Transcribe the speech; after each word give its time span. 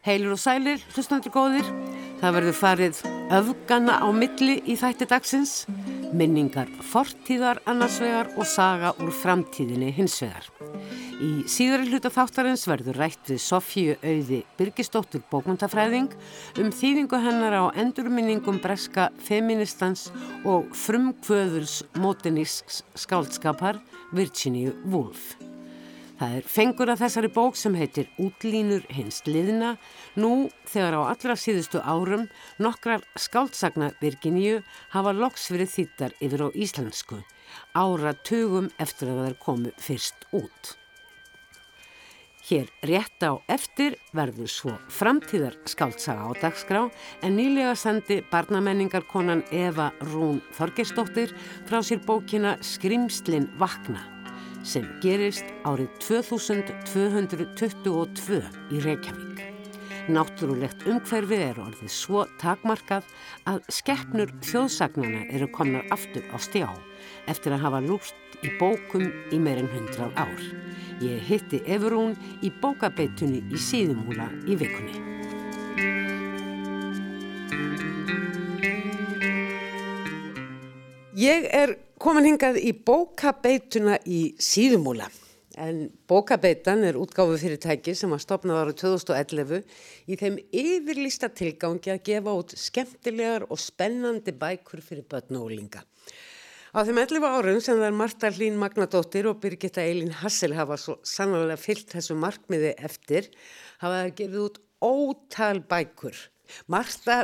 Heilur 0.00 0.32
og 0.32 0.40
sælir, 0.40 0.80
hlustandur 0.94 1.32
góðir. 1.34 1.66
Það 2.20 2.36
verður 2.36 2.56
farið 2.56 3.00
öfgana 3.36 3.98
á 4.00 4.08
milli 4.16 4.54
í 4.64 4.76
þætti 4.80 5.08
dagsins, 5.10 5.52
minningar 6.16 6.70
fortíðar 6.88 7.60
annarsvegar 7.68 8.30
og 8.40 8.48
saga 8.48 8.94
úr 9.00 9.12
framtíðinni 9.12 9.90
hinsvegar. 9.96 10.48
Í 11.20 11.44
síðari 11.52 11.90
hluta 11.90 12.08
þáttarins 12.12 12.64
verður 12.64 12.96
rætt 13.02 13.28
við 13.28 13.42
Sofíu 13.44 13.98
Auði 14.00 14.40
Birgistóttur 14.56 15.20
bókmyndafræðing 15.28 16.08
um 16.64 16.72
þýðingu 16.72 17.20
hennar 17.20 17.58
á 17.60 17.64
endurminningum 17.76 18.62
breska 18.64 19.10
feministans 19.28 20.08
og 20.48 20.72
frumkvöðurs 20.72 21.82
mótenísks 22.00 22.82
skáldskapar 23.04 23.84
Virginia 24.16 24.72
Woolf. 24.88 25.36
Það 26.20 26.34
er 26.36 26.48
fengur 26.52 26.90
að 26.92 27.00
þessari 27.00 27.28
bók 27.32 27.54
sem 27.56 27.76
heitir 27.80 28.08
Útlínur 28.20 28.82
hins 28.92 29.22
liðna 29.24 29.70
nú 30.20 30.50
þegar 30.68 30.98
á 31.00 31.02
allra 31.14 31.36
síðustu 31.40 31.80
árum 31.80 32.26
nokkrar 32.60 33.06
skáldsagna 33.16 33.94
Virginíu 34.02 34.58
hafa 34.92 35.14
loks 35.16 35.48
verið 35.48 35.72
þýttar 35.78 36.18
yfir 36.20 36.44
á 36.44 36.48
íslensku 36.52 37.22
ára 37.72 38.12
tugum 38.20 38.68
eftir 38.76 39.08
að 39.08 39.22
það 39.22 39.30
er 39.30 39.38
komið 39.46 39.80
fyrst 39.80 40.28
út. 40.36 40.74
Hér 42.50 42.68
rétt 42.84 43.24
á 43.24 43.40
eftir 43.48 43.96
verður 44.12 44.52
svo 44.52 44.76
framtíðar 44.92 45.56
skáldsaga 45.72 46.28
á 46.28 46.30
dagskrá 46.36 46.84
en 47.24 47.36
nýlega 47.40 47.72
sendi 47.72 48.20
barnamenningarkonan 48.28 49.46
Eva 49.48 49.88
Rún 50.12 50.44
Þorgersdóttir 50.52 51.32
frá 51.64 51.80
sér 51.80 52.04
bókina 52.04 52.58
Skrimslin 52.60 53.48
vakna 53.56 54.19
sem 54.66 54.84
gerist 55.02 55.44
árið 55.64 55.88
2222 56.04 58.42
í 58.70 58.80
Reykjavík. 58.84 59.40
Náttúrulegt 60.10 60.86
umhverfi 60.88 61.38
er 61.44 61.58
orðið 61.60 61.90
svo 61.92 62.24
takmarkað 62.40 63.04
að 63.50 63.60
skeppnur 63.70 64.32
þjóðsagnana 64.44 65.26
eru 65.30 65.48
komnar 65.54 65.84
aftur 65.94 66.24
á 66.32 66.36
stjá 66.40 66.68
eftir 67.30 67.52
að 67.54 67.64
hafa 67.66 67.80
lúst 67.84 68.16
í 68.42 68.48
bókum 68.58 69.06
í 69.30 69.38
meirinn 69.38 69.70
hundrað 69.70 70.12
ár. 70.18 70.40
Ég 71.04 71.22
hitti 71.28 71.58
Efurún 71.64 72.16
í 72.44 72.50
bókabeitunni 72.62 73.40
í 73.52 73.58
síðumúla 73.60 74.28
í 74.48 74.56
vikunni. 74.60 74.96
Ég 81.20 81.44
er 81.52 81.76
komin 82.00 82.30
hingað 82.30 82.56
í 82.64 82.70
bókabeituna 82.72 83.98
í 84.08 84.32
síðumúla. 84.40 85.10
En 85.60 85.90
bókabeitan 86.08 86.86
er 86.88 86.96
útgáfu 86.96 87.34
fyrirtæki 87.42 87.92
sem 87.98 88.12
að 88.14 88.22
stopna 88.24 88.56
ára 88.62 88.72
2011 88.72 89.58
í 90.08 90.16
þeim 90.16 90.38
yfirlista 90.48 91.28
tilgangi 91.28 91.92
að 91.92 92.04
gefa 92.06 92.36
út 92.40 92.54
skemmtilegar 92.56 93.44
og 93.50 93.60
spennandi 93.60 94.32
bækur 94.32 94.80
fyrir 94.86 95.04
börn 95.10 95.36
og 95.36 95.50
ólinga. 95.50 95.82
Á 96.72 96.86
þeim 96.86 97.02
11 97.02 97.28
árum 97.28 97.60
sem 97.60 97.82
er 97.84 97.92
Marta 97.92 98.30
Hlín 98.32 98.56
Magnadóttir 98.62 99.28
og 99.28 99.42
Birgitta 99.42 99.84
Eilin 99.84 100.14
Hassel 100.22 100.54
hafa 100.56 100.78
svo 100.80 100.96
sannlega 101.04 101.58
fyllt 101.60 101.92
þessu 101.92 102.16
markmiði 102.16 102.76
eftir 102.78 103.28
hafa 103.82 104.06
það 104.06 104.14
gefið 104.22 104.44
út 104.46 104.60
ótal 104.80 105.60
bækur 105.68 106.16
Marta, 106.70 107.20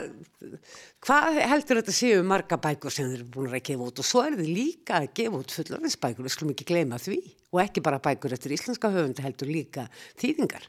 hvað 1.04 1.40
heldur 1.42 1.80
þetta 1.80 1.94
séu 1.94 2.24
marga 2.26 2.58
bækur 2.62 2.94
sem 2.94 3.08
þeir 3.10 3.20
eru 3.20 3.28
búin 3.36 3.50
að 3.50 3.64
gefa 3.70 3.88
út 3.90 4.02
og 4.02 4.08
svo 4.08 4.24
er 4.26 4.38
þið 4.40 4.52
líka 4.52 5.00
að 5.00 5.08
gefa 5.20 5.40
út 5.40 5.56
fullorðinsbækur, 5.56 6.26
við 6.26 6.34
skulum 6.36 6.54
ekki 6.54 6.68
gleyma 6.72 7.00
því 7.02 7.18
og 7.52 7.62
ekki 7.64 7.84
bara 7.84 8.02
bækur 8.02 8.36
eftir 8.36 8.56
íslenska 8.56 8.90
höfund 8.94 9.22
heldur 9.24 9.50
líka 9.50 9.88
þýðingar. 10.20 10.68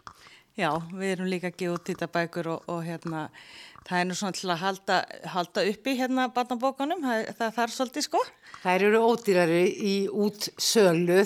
Já, 0.58 0.72
við 0.89 1.11
erum 1.13 1.30
líka 1.30 1.52
að 1.52 1.58
gefa 1.61 1.77
út 1.77 1.89
þetta 1.91 2.11
bækur 2.13 2.52
og, 2.55 2.69
og 2.73 2.86
hérna 2.86 3.27
Það 3.88 4.02
er 4.02 4.08
nú 4.09 4.16
svona 4.19 4.36
til 4.36 4.50
að 4.52 4.59
halda, 4.59 4.95
halda 5.31 5.64
uppi 5.69 5.94
hérna 5.95 6.25
barnabókanum, 6.36 7.05
það, 7.05 7.22
það 7.38 7.53
þarf 7.55 7.75
svolítið 7.75 8.03
sko. 8.03 8.23
Það 8.64 8.83
eru 8.88 8.99
ódýrari 9.08 9.61
í 9.72 9.93
út 10.11 10.49
sölu. 10.59 11.21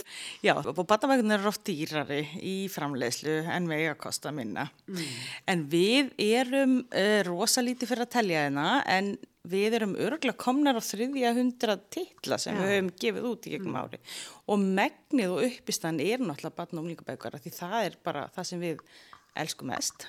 Já, 0.46 0.54
og 0.60 0.78
barnabókanum 0.78 1.34
eru 1.40 1.50
oft 1.50 1.64
dýrari 1.66 2.22
í 2.38 2.56
framleiðslu 2.70 3.40
en 3.50 3.70
vega 3.72 3.96
að 3.96 4.00
kosta 4.04 4.34
minna. 4.36 4.68
Mm. 4.92 5.10
En 5.54 5.66
við 5.74 6.14
erum 6.22 6.78
uh, 6.86 7.20
rosalítið 7.26 7.96
fyrir 7.96 8.06
að 8.06 8.14
telja 8.20 8.46
hérna 8.46 8.70
en 8.86 9.16
við 9.50 9.80
erum 9.80 9.96
örgulega 9.98 10.38
komnar 10.38 10.78
á 10.78 10.86
þriðja 10.86 11.32
hundra 11.34 11.80
titla 11.90 12.38
sem 12.38 12.54
Já. 12.54 12.62
við 12.62 12.76
höfum 12.76 12.92
gefið 13.02 13.32
út 13.32 13.48
í 13.50 13.56
gegnum 13.56 13.74
mm. 13.74 13.80
ári. 13.82 14.02
Og 14.54 14.62
megnið 14.62 15.34
og 15.34 15.48
uppistann 15.48 15.98
er 16.04 16.22
náttúrulega 16.22 16.60
barn 16.62 16.78
og 16.78 16.86
umlingabækara 16.86 17.42
því 17.42 17.56
það 17.58 17.80
er 17.88 17.98
bara 18.06 18.28
það 18.38 18.52
sem 18.52 18.62
við 18.62 18.86
elskum 19.38 19.72
mest. 19.72 20.08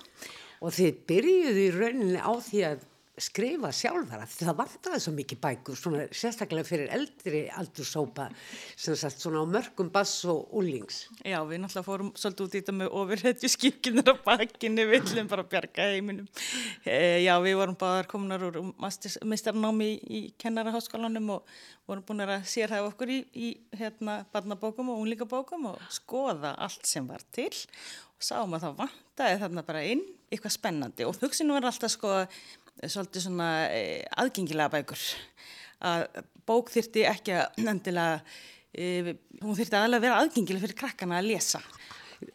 Og 0.63 0.75
þið 0.77 0.99
byrjuðu 1.11 1.63
í 1.67 1.71
rauninni 1.75 2.23
á 2.23 2.33
því 2.39 2.65
að 2.71 2.87
skrifa 3.21 3.69
sjálfara 3.77 4.25
því 4.25 4.47
það 4.49 4.57
vantaði 4.57 4.99
svo 5.05 5.13
mikið 5.13 5.41
bækur 5.43 5.77
svona 5.77 6.05
sérstaklega 6.17 6.65
fyrir 6.65 6.93
eldri 6.97 7.43
aldursópa 7.53 8.29
sem 8.73 8.97
sagt 8.97 9.21
svona 9.21 9.43
á 9.45 9.47
mörgum 9.53 9.91
bass 9.93 10.23
og 10.33 10.49
úlings. 10.57 11.03
Já 11.21 11.43
við 11.45 11.61
náttúrulega 11.61 11.85
fórum 11.85 12.13
svolítið 12.17 12.47
út 12.47 12.55
í 12.57 12.63
þetta 12.63 12.75
með 12.79 12.97
ofurhetju 13.03 13.51
skipkinnir 13.53 14.09
á 14.09 14.17
bakkinni 14.25 14.87
við 14.89 15.11
viljum 15.11 15.29
bara 15.29 15.45
bjarga 15.45 15.91
heiminum. 15.93 16.31
E, 16.89 17.21
já 17.27 17.35
við 17.45 17.59
vorum 17.61 17.77
báðar 17.83 18.09
komunar 18.09 18.47
úr 18.49 18.73
mistarnámi 18.81 19.91
í, 19.93 19.99
í 20.01 20.23
kennaraháskólanum 20.41 21.35
og 21.37 21.53
vorum 21.85 22.07
búin 22.09 22.25
að 22.25 22.49
sér 22.49 22.73
það 22.73 22.89
okkur 22.95 23.13
í, 23.13 23.21
í 23.37 23.53
hérna 23.77 24.23
barnabókum 24.33 24.95
og 24.95 25.05
unlingabókum 25.05 25.69
og 25.75 25.85
skoða 25.93 26.57
allt 26.57 26.89
sem 26.89 27.05
var 27.09 27.21
til 27.35 27.53
og 27.53 28.25
sáum 28.25 28.57
að 28.57 28.69
það 28.69 28.81
vantaði 28.81 29.39
þarna 29.45 29.69
bara 29.69 29.85
inn 29.85 30.05
eitthvað 30.33 30.57
spennandi 30.57 31.05
og 31.05 31.19
hugsinum 31.21 31.59
var 31.59 31.69
alltaf 31.69 31.93
sko 31.93 32.13
svolítið 32.81 33.27
svona 33.27 33.51
e, 33.71 33.83
aðgengilega 34.23 34.73
bækur. 34.73 35.05
Að 35.83 36.07
bók 36.49 36.73
þyrti 36.73 37.07
ekki 37.11 37.37
að 37.39 37.69
endilega 37.73 38.21
e, 38.73 39.17
hún 39.43 39.59
þyrti 39.59 39.79
aðalega 39.79 39.99
að 39.99 40.07
vera 40.07 40.21
aðgengilega 40.23 40.67
fyrir 40.67 40.81
krakkana 40.83 41.21
að 41.21 41.31
lesa. 41.33 41.63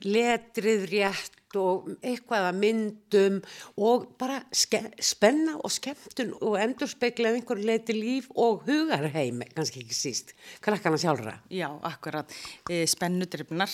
Letrið 0.04 0.88
rétt 0.92 1.37
og 1.56 1.88
eitthvað 2.02 2.50
að 2.50 2.58
myndum 2.60 3.38
og 3.80 4.08
bara 4.20 4.42
spenna 4.52 5.56
og 5.62 5.72
skemmtun 5.72 6.34
og 6.42 6.58
endur 6.60 6.90
speikla 6.92 7.32
einhver 7.32 7.62
leiti 7.62 7.96
líf 7.96 8.28
og 8.36 8.66
hugarheim 8.68 9.44
kannski 9.56 9.84
ekki 9.84 9.96
síst, 9.96 10.34
krakkana 10.64 11.00
sjálfra 11.00 11.38
Já, 11.54 11.70
akkurat, 11.88 12.34
e, 12.70 12.84
spennudrifnar 12.90 13.72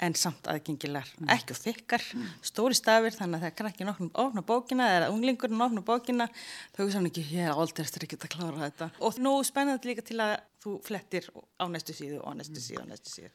en 0.00 0.14
samt 0.14 0.46
aðgengilar 0.50 1.08
mm. 1.18 1.32
ekki 1.34 1.56
og 1.56 1.60
þykkar, 1.64 2.06
mm. 2.14 2.30
stóri 2.46 2.78
stafir 2.78 3.16
þannig 3.16 3.40
að 3.40 3.46
það 3.46 3.50
er 3.50 3.58
krakkin 3.58 3.92
ofna 4.24 4.44
bókina 4.46 4.88
eða 4.98 5.10
unglingurinn 5.14 5.66
ofna 5.66 5.82
bókina, 5.82 6.28
þau 6.76 6.86
saman 6.86 7.10
ekki 7.10 7.26
ég 7.34 7.50
er 7.50 7.58
aldrei 7.58 7.84
eftir 7.84 8.06
ekki 8.06 8.20
að 8.20 8.32
klára 8.36 8.68
þetta 8.68 8.90
og 9.00 9.20
nú 9.24 9.34
spennandi 9.46 9.90
líka 9.90 10.06
til 10.06 10.20
að 10.22 10.38
þú 10.60 10.78
flettir 10.84 11.28
á 11.58 11.64
næstu 11.72 11.96
síðu 11.96 12.22
og 12.22 12.36
næstu 12.38 12.62
síðu 12.62 12.84
og 12.84 12.90
næstu 12.92 13.14
síðu 13.16 13.32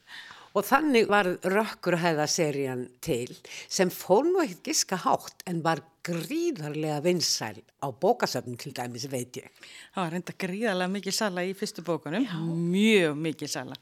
Og 0.55 0.63
þannig 0.63 1.09
var 1.11 1.27
Rökkurhæða-serían 1.43 2.85
til 3.03 3.33
sem 3.67 3.91
fór 3.91 4.23
nú 4.29 4.39
ekkert 4.43 4.69
giska 4.71 5.01
hátt 5.03 5.43
en 5.49 5.59
var 5.65 5.83
gríðarlega 6.05 6.99
vinsæl 7.01 7.57
á 7.81 7.87
bókasöfnum 7.89 8.57
til 8.61 8.73
dæmis 8.77 9.07
veit 9.09 9.39
ég. 9.39 9.47
Það 9.95 10.03
var 10.03 10.11
reynda 10.13 10.35
gríðarlega 10.43 10.93
mikið 10.93 11.15
sala 11.17 11.45
í 11.45 11.53
fyrstu 11.57 11.83
bókunum, 11.85 12.25
Já. 12.25 12.37
mjög 12.41 13.17
mikið 13.25 13.51
sala. 13.55 13.77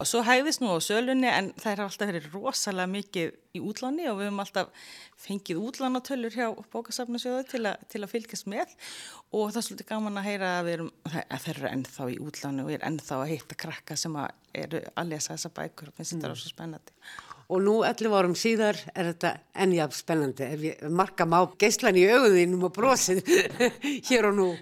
Og 0.00 0.08
svo 0.08 0.22
hæðist 0.24 0.62
nú 0.64 0.72
á 0.72 0.80
sölunni 0.80 1.28
en 1.28 1.52
það 1.60 1.72
er 1.72 1.82
alltaf 1.84 2.10
verið 2.12 2.30
rosalega 2.32 2.92
mikið 2.94 3.36
í 3.56 3.62
útláni 3.64 4.08
og 4.10 4.18
við 4.20 4.30
höfum 4.30 4.42
alltaf 4.44 4.88
fengið 5.26 5.60
útlánatölur 5.68 6.36
hjá 6.36 6.48
bókasöfnusjóðu 6.72 7.44
til, 7.52 7.62
til 7.92 8.02
að 8.02 8.12
fylgjast 8.12 8.48
með 8.50 8.72
og 9.32 9.52
það 9.52 9.60
er 9.60 9.68
svolítið 9.68 9.90
gaman 9.92 10.20
að 10.20 10.28
heyra 10.30 10.50
að, 10.60 10.72
erum, 10.74 10.90
að 11.12 11.46
þeir 11.46 11.54
eru 11.56 11.70
ennþá 11.72 12.10
í 12.12 12.18
útláni 12.24 12.66
og 12.66 12.74
er 12.76 12.84
ennþá 12.88 13.22
að 13.22 13.32
heita 13.32 13.60
krakka 13.66 13.96
sem 14.00 14.16
að 14.20 14.28
eru 14.56 14.82
að 14.96 15.10
lesa 15.12 15.34
þessa 15.34 15.52
bækur 15.56 15.90
og 15.90 15.96
finnst 15.96 16.16
þetta 16.16 16.32
mm. 16.32 16.40
svo 16.40 16.52
spennandi. 16.52 16.96
Og 17.46 17.60
nú 17.62 17.76
11 17.86 18.14
árum 18.18 18.34
síðar 18.34 18.78
er 18.90 19.12
þetta 19.12 19.30
ennjaf 19.62 19.92
spennandi. 19.94 20.46
Ef 20.46 20.64
ég 20.66 20.80
marka 20.90 21.26
má 21.30 21.38
geyslan 21.60 21.98
í 21.98 22.02
auðinum 22.10 22.64
og 22.66 22.72
brosið 22.74 23.20
hér 24.08 24.32
og 24.32 24.36
nú. 24.40 24.48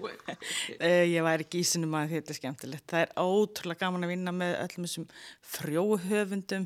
Eh, 0.75 1.05
ég 1.09 1.23
væri 1.23 1.45
ekki 1.45 1.61
í 1.61 1.65
sinum 1.65 1.93
að 1.97 2.15
þetta 2.15 2.31
er 2.31 2.37
skemmtilegt. 2.37 2.85
Það 2.91 3.03
er 3.05 3.11
ótrúlega 3.21 3.85
gaman 3.85 4.05
að 4.05 4.11
vinna 4.11 4.33
með 4.35 4.53
öllum 4.59 4.85
þessum 4.85 5.05
frjóhöfundum 5.55 6.65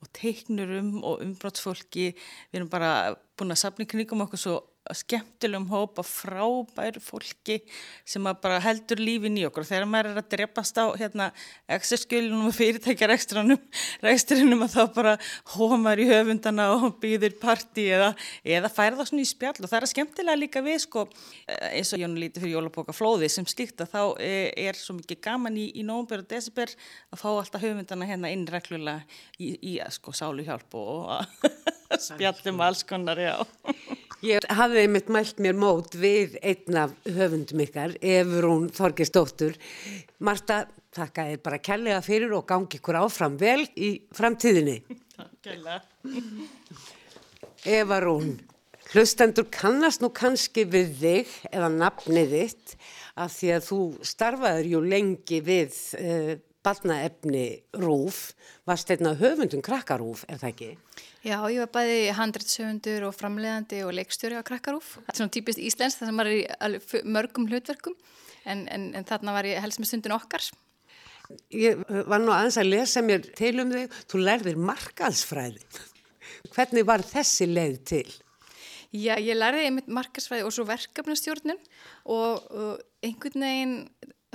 og 0.00 0.10
teiknurum 0.16 0.90
og 1.04 1.22
umbrátsfólki. 1.24 2.06
Við 2.50 2.60
erum 2.60 2.70
bara 2.72 2.92
búin 3.38 3.54
að 3.54 3.62
sapna 3.62 3.86
í 3.86 3.90
knygum 3.90 4.24
okkur 4.24 4.40
svo 4.40 4.56
skemmtilegum 4.96 5.66
hópa 5.70 6.04
frábæru 6.06 7.00
fólki 7.02 7.60
sem 8.08 8.24
bara 8.42 8.60
heldur 8.62 9.00
lífin 9.00 9.38
í 9.40 9.44
okkur. 9.48 9.66
Þegar 9.68 9.88
maður 9.90 10.10
er 10.12 10.20
að 10.22 10.30
drepast 10.34 10.80
á 10.80 10.86
hérna, 10.98 11.30
exerskjölunum 11.70 12.50
og 12.50 12.56
fyrirtækjar 12.56 13.14
ekstranum 13.16 14.64
að 14.66 14.74
þá 14.74 14.82
bara 14.94 15.16
hómar 15.54 16.00
í 16.00 16.08
höfundana 16.10 16.70
og 16.76 16.98
býðir 17.02 17.36
parti 17.40 17.88
eða, 17.94 18.12
eða 18.44 18.72
færa 18.72 19.00
það 19.00 19.10
svona 19.12 19.24
í 19.24 19.30
spjall. 19.30 19.56
Og 19.60 19.70
það 19.70 19.80
er 19.80 19.90
skemmtilega 19.94 20.40
líka 20.40 20.64
við 20.64 20.80
sko 20.86 21.06
eins 21.70 21.92
og 21.94 22.02
Jónu 22.02 22.20
líti 22.20 22.42
fyrir 22.42 22.56
Jólabóka 22.58 22.94
flóði 22.96 23.30
sem 23.32 23.48
slíkt 23.48 23.84
að 23.84 23.92
þá 23.94 24.02
er, 24.22 24.52
er 24.70 24.78
svo 24.78 24.96
mikið 24.98 25.22
gaman 25.24 25.58
í, 25.60 25.68
í 25.80 25.84
nógumber 25.86 26.24
og 26.24 26.30
desibir 26.30 26.74
að 27.10 27.22
fá 27.22 27.28
alltaf 27.32 27.64
höfundana 27.64 28.08
hérna 28.08 28.32
inn 28.32 28.46
reglulega 28.50 29.04
í, 29.38 29.54
í 29.72 29.76
sko 29.94 30.14
sálu 30.16 30.46
hjálp 30.46 30.78
og 30.78 31.78
spjallum 32.08 32.60
alls 32.64 32.84
konar, 32.86 33.20
já. 33.20 33.36
Ég 34.20 34.44
hafði 34.52 34.82
einmitt 34.84 35.08
mælt 35.08 35.38
mér 35.40 35.56
mót 35.56 35.94
við 35.96 36.34
einn 36.44 36.76
af 36.76 36.90
höfundum 37.08 37.62
ykkar, 37.64 37.94
Efurún 38.04 38.66
Þorgesdóttur. 38.76 39.54
Marta, 40.20 40.66
þakka 40.92 41.24
þér 41.30 41.40
bara 41.46 41.60
kærlega 41.64 42.02
fyrir 42.04 42.34
og 42.36 42.44
gangi 42.50 42.76
ykkur 42.76 42.98
áfram 43.00 43.38
vel 43.40 43.62
í 43.80 43.94
framtíðinni. 44.12 44.76
Takk, 45.16 45.48
Evarún, 47.64 48.38
hlustendur 48.92 49.48
kannast 49.52 50.04
nú 50.04 50.12
kannski 50.12 50.66
við 50.68 50.92
þig 51.00 51.32
eða 51.52 51.72
nafnið 51.72 52.36
þitt 52.36 52.76
að 53.20 53.34
því 53.38 53.50
að 53.56 53.66
þú 53.66 53.80
starfaður 54.12 54.70
jú 54.74 54.80
lengi 54.84 55.40
við 55.44 55.80
uh, 55.96 56.32
barnaefni 56.64 57.44
Rúf, 57.80 58.32
varst 58.68 58.90
einna 58.92 59.14
höfundum 59.18 59.62
krakkarúf, 59.64 60.24
er 60.28 60.40
það 60.40 60.50
ekki? 60.52 60.70
Já, 61.24 61.36
ég 61.52 61.60
var 61.64 61.70
bæði 61.74 62.00
handreitsöfundur 62.16 63.06
og 63.08 63.16
framleiðandi 63.16 63.82
og 63.86 63.94
leikstjóri 63.96 64.40
á 64.40 64.44
krakkarúf. 64.46 64.96
Það 65.00 65.12
er 65.12 65.20
svona 65.20 65.34
típist 65.36 65.60
íslensk 65.60 66.00
þar 66.00 66.10
sem 66.10 66.24
er 66.24 66.32
í 66.32 67.04
mörgum 67.16 67.48
hlutverkum 67.50 67.96
en, 68.44 68.66
en, 68.68 68.90
en 68.96 69.08
þarna 69.08 69.36
var 69.36 69.48
ég 69.48 69.60
helst 69.64 69.80
með 69.80 69.92
stundin 69.92 70.16
okkar. 70.16 70.44
Ég 71.54 71.78
var 72.10 72.22
nú 72.22 72.32
aðeins 72.34 72.58
að 72.58 72.72
lesa 72.72 73.02
mér 73.06 73.28
til 73.38 73.54
um 73.62 73.70
þig, 73.70 74.00
þú 74.10 74.24
lærðir 74.24 74.58
markaðsfræði. 74.70 75.62
Hvernig 76.54 76.86
var 76.88 77.04
þessi 77.06 77.46
leið 77.50 77.76
til? 77.86 78.06
Já, 78.90 79.14
ég 79.22 79.36
lærði 79.36 79.68
einmitt 79.68 79.90
markaðsfræði 79.92 80.46
og 80.48 80.54
svo 80.54 80.64
verkefnastjórnun 80.66 81.60
og, 82.10 82.48
og 82.50 82.80
einhvern 83.06 83.44
veginn 83.46 83.76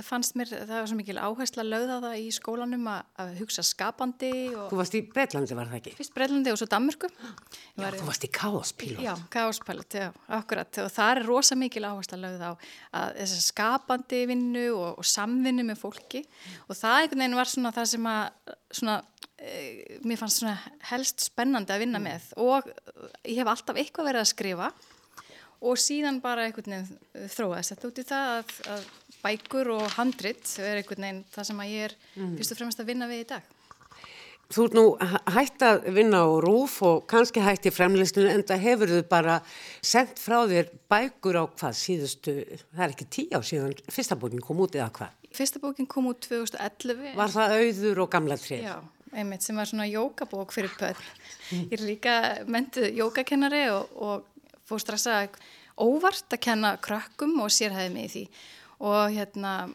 fannst 0.04 0.34
mér, 0.36 0.50
það 0.52 0.72
var 0.74 0.88
svo 0.90 0.96
mikil 0.98 1.16
áhersla 1.16 1.62
að 1.62 1.70
lögða 1.72 1.94
það 2.04 2.16
í 2.20 2.26
skólanum 2.36 2.88
að, 2.92 3.06
að 3.22 3.30
hugsa 3.40 3.62
skapandi. 3.64 4.30
Og... 4.52 4.66
Þú 4.68 4.80
varst 4.80 4.96
í 4.98 5.00
Breitlandi 5.14 5.56
var 5.56 5.70
það 5.70 5.78
ekki? 5.78 5.92
Fyrst 5.96 6.14
Breitlandi 6.16 6.52
og 6.52 6.58
svo 6.60 6.68
Danmörku. 6.72 7.08
Já, 7.16 7.86
þú 7.96 8.08
varst 8.08 8.26
í 8.26 8.30
Káospílot. 8.36 9.00
Já, 9.06 9.12
Káospílot, 9.32 9.96
já, 9.96 10.08
akkurat 10.36 10.80
og 10.84 10.90
það 10.92 11.12
er 11.14 11.22
rosa 11.30 11.56
mikil 11.56 11.86
áhersla 11.88 12.18
lögða 12.20 12.52
á 12.52 12.54
að 13.00 13.20
þess 13.22 13.36
að 13.38 13.46
skapandi 13.46 14.22
vinnu 14.28 14.66
og, 14.74 14.90
og 15.00 15.08
samvinnu 15.08 15.64
með 15.70 15.80
fólki 15.80 16.24
og 16.66 16.76
það 16.76 16.98
einhvern 17.00 17.24
veginn 17.24 17.38
var 17.40 17.52
svona 17.52 17.72
það 17.76 17.88
sem 17.94 18.10
að 18.10 18.52
svona, 18.80 18.98
e, 19.40 19.54
mér 20.04 20.20
fannst 20.20 20.42
svona 20.42 20.58
helst 20.90 21.24
spennandi 21.30 21.72
að 21.72 21.86
vinna 21.86 22.02
með 22.02 22.28
og 22.42 22.68
ég 23.24 23.40
hef 23.40 23.52
alltaf 23.54 23.80
eitthvað 23.80 24.10
verið 24.10 24.24
að 24.26 24.30
skrifa 24.34 24.70
og 25.66 25.80
síðan 25.80 26.20
bara 26.24 26.46
einhvern 26.46 26.74
veginn 26.74 27.30
þróast 27.32 27.72
þetta 27.72 27.88
út 27.88 28.00
í 28.00 28.06
það 28.06 28.32
að, 28.34 28.56
að 28.74 28.88
bækur 29.26 29.74
og 29.74 29.84
handrit 29.96 30.56
er 30.62 30.80
einhvern 30.80 31.06
veginn 31.06 31.20
það 31.34 31.50
sem 31.50 31.60
ég 31.66 31.84
er 31.90 31.94
mm. 32.14 32.32
fyrst 32.38 32.54
og 32.54 32.60
fremst 32.62 32.82
að 32.82 32.90
vinna 32.92 33.10
við 33.10 33.24
í 33.24 33.28
dag. 33.34 33.52
Þú 34.46 34.64
ert 34.68 34.74
nú 34.78 34.82
hægt 35.34 35.62
að 35.66 35.88
vinna 35.96 36.20
á 36.22 36.30
rúf 36.38 36.76
og 36.86 37.00
kannski 37.10 37.42
hægt 37.42 37.66
í 37.66 37.72
fremlistinu 37.74 38.30
en 38.30 38.44
það 38.46 38.62
hefur 38.62 38.92
þau 38.92 39.06
bara 39.10 39.38
sendt 39.82 40.20
frá 40.22 40.36
þér 40.46 40.68
bækur 40.92 41.38
á 41.42 41.44
hvað 41.50 41.74
síðustu, 41.80 42.34
það 42.70 42.84
er 42.86 42.94
ekki 42.94 43.08
tíu 43.16 43.34
á 43.34 43.42
síðan, 43.42 43.74
fyrsta 43.90 44.18
bókin 44.20 44.44
kom 44.44 44.62
út 44.62 44.78
eða 44.78 44.92
hvað? 45.00 45.16
Fyrsta 45.34 45.62
bókin 45.62 45.90
kom 45.90 46.06
út 46.12 46.22
2011. 46.28 47.16
Var 47.18 47.34
það 47.34 47.56
auður 47.56 48.02
og 48.04 48.12
gamla 48.14 48.38
treyr? 48.38 48.68
Já, 48.68 48.76
einmitt 49.18 49.42
sem 49.42 49.58
var 49.58 49.66
svona 49.66 49.88
jókabók 49.90 50.54
fyrir 50.54 50.78
börn. 50.78 51.10
Ég 51.50 51.74
er 51.74 51.82
líka 51.82 52.16
mentuð 52.46 52.86
jókakennari 53.02 53.66
og, 53.74 53.98
og 53.98 54.62
fór 54.70 54.94
að 54.94 55.34
óvart 55.76 56.30
að 56.32 56.44
kenna 56.46 56.76
krökkum 56.80 57.34
og 57.42 57.50
sérhæði 57.52 57.90
mig 57.92 58.06
í 58.06 58.12
því 58.14 58.24
og 58.80 59.12
hérna 59.14 59.68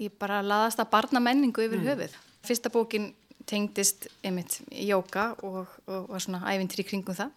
ég 0.00 0.12
bara 0.18 0.40
laðast 0.44 0.80
að 0.80 0.92
barna 0.94 1.22
menningu 1.22 1.64
yfir 1.64 1.80
mm. 1.80 1.88
höfuð. 1.90 2.20
Fyrsta 2.46 2.72
bókin 2.72 3.10
tengdist 3.48 4.08
einmitt 4.24 4.60
jóka 4.70 5.34
og, 5.44 5.66
og 5.90 6.08
var 6.12 6.22
svona 6.22 6.44
ævintri 6.52 6.86
kringum 6.86 7.16
það. 7.16 7.34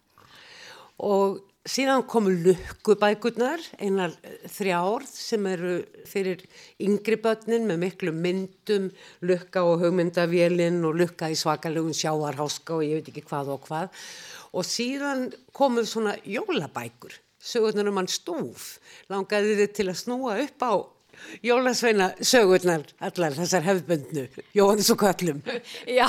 Og 1.03 1.41
síðan 1.63 2.03
komu 2.07 2.33
lukkubækurnar, 2.43 3.61
einar 3.79 4.13
þrjár 4.51 5.05
sem 5.07 5.45
eru 5.47 5.77
fyrir 6.09 6.43
yngri 6.83 7.17
börnin 7.23 7.67
með 7.69 7.81
miklu 7.85 8.13
myndum, 8.15 8.89
lukka 9.23 9.63
og 9.67 9.83
hugmyndavélinn 9.85 10.83
og 10.87 10.99
lukka 10.99 11.31
í 11.31 11.39
svakalegum 11.39 11.95
sjáarháska 11.95 12.77
og 12.77 12.85
ég 12.85 12.99
veit 12.99 13.11
ekki 13.13 13.25
hvað 13.29 13.53
og 13.55 13.67
hvað. 13.67 14.03
Og 14.53 14.67
síðan 14.67 15.29
komuð 15.55 15.87
svona 15.89 16.17
jólabækur, 16.27 17.15
sögurnar 17.43 17.89
um 17.91 17.99
hann 18.01 18.11
stúf, 18.11 18.77
langaði 19.11 19.57
þið 19.61 19.71
til 19.77 19.87
að 19.91 19.99
snúa 19.99 20.37
upp 20.45 20.63
á 20.65 20.73
Jólasveina 21.43 22.09
sögurnar 22.25 22.83
allar 23.03 23.35
þessar 23.37 23.65
hefðbundnu, 23.67 24.23
Jóhannes 24.55 24.89
og 24.93 24.99
Köllum. 25.03 25.41
Já, 25.99 26.07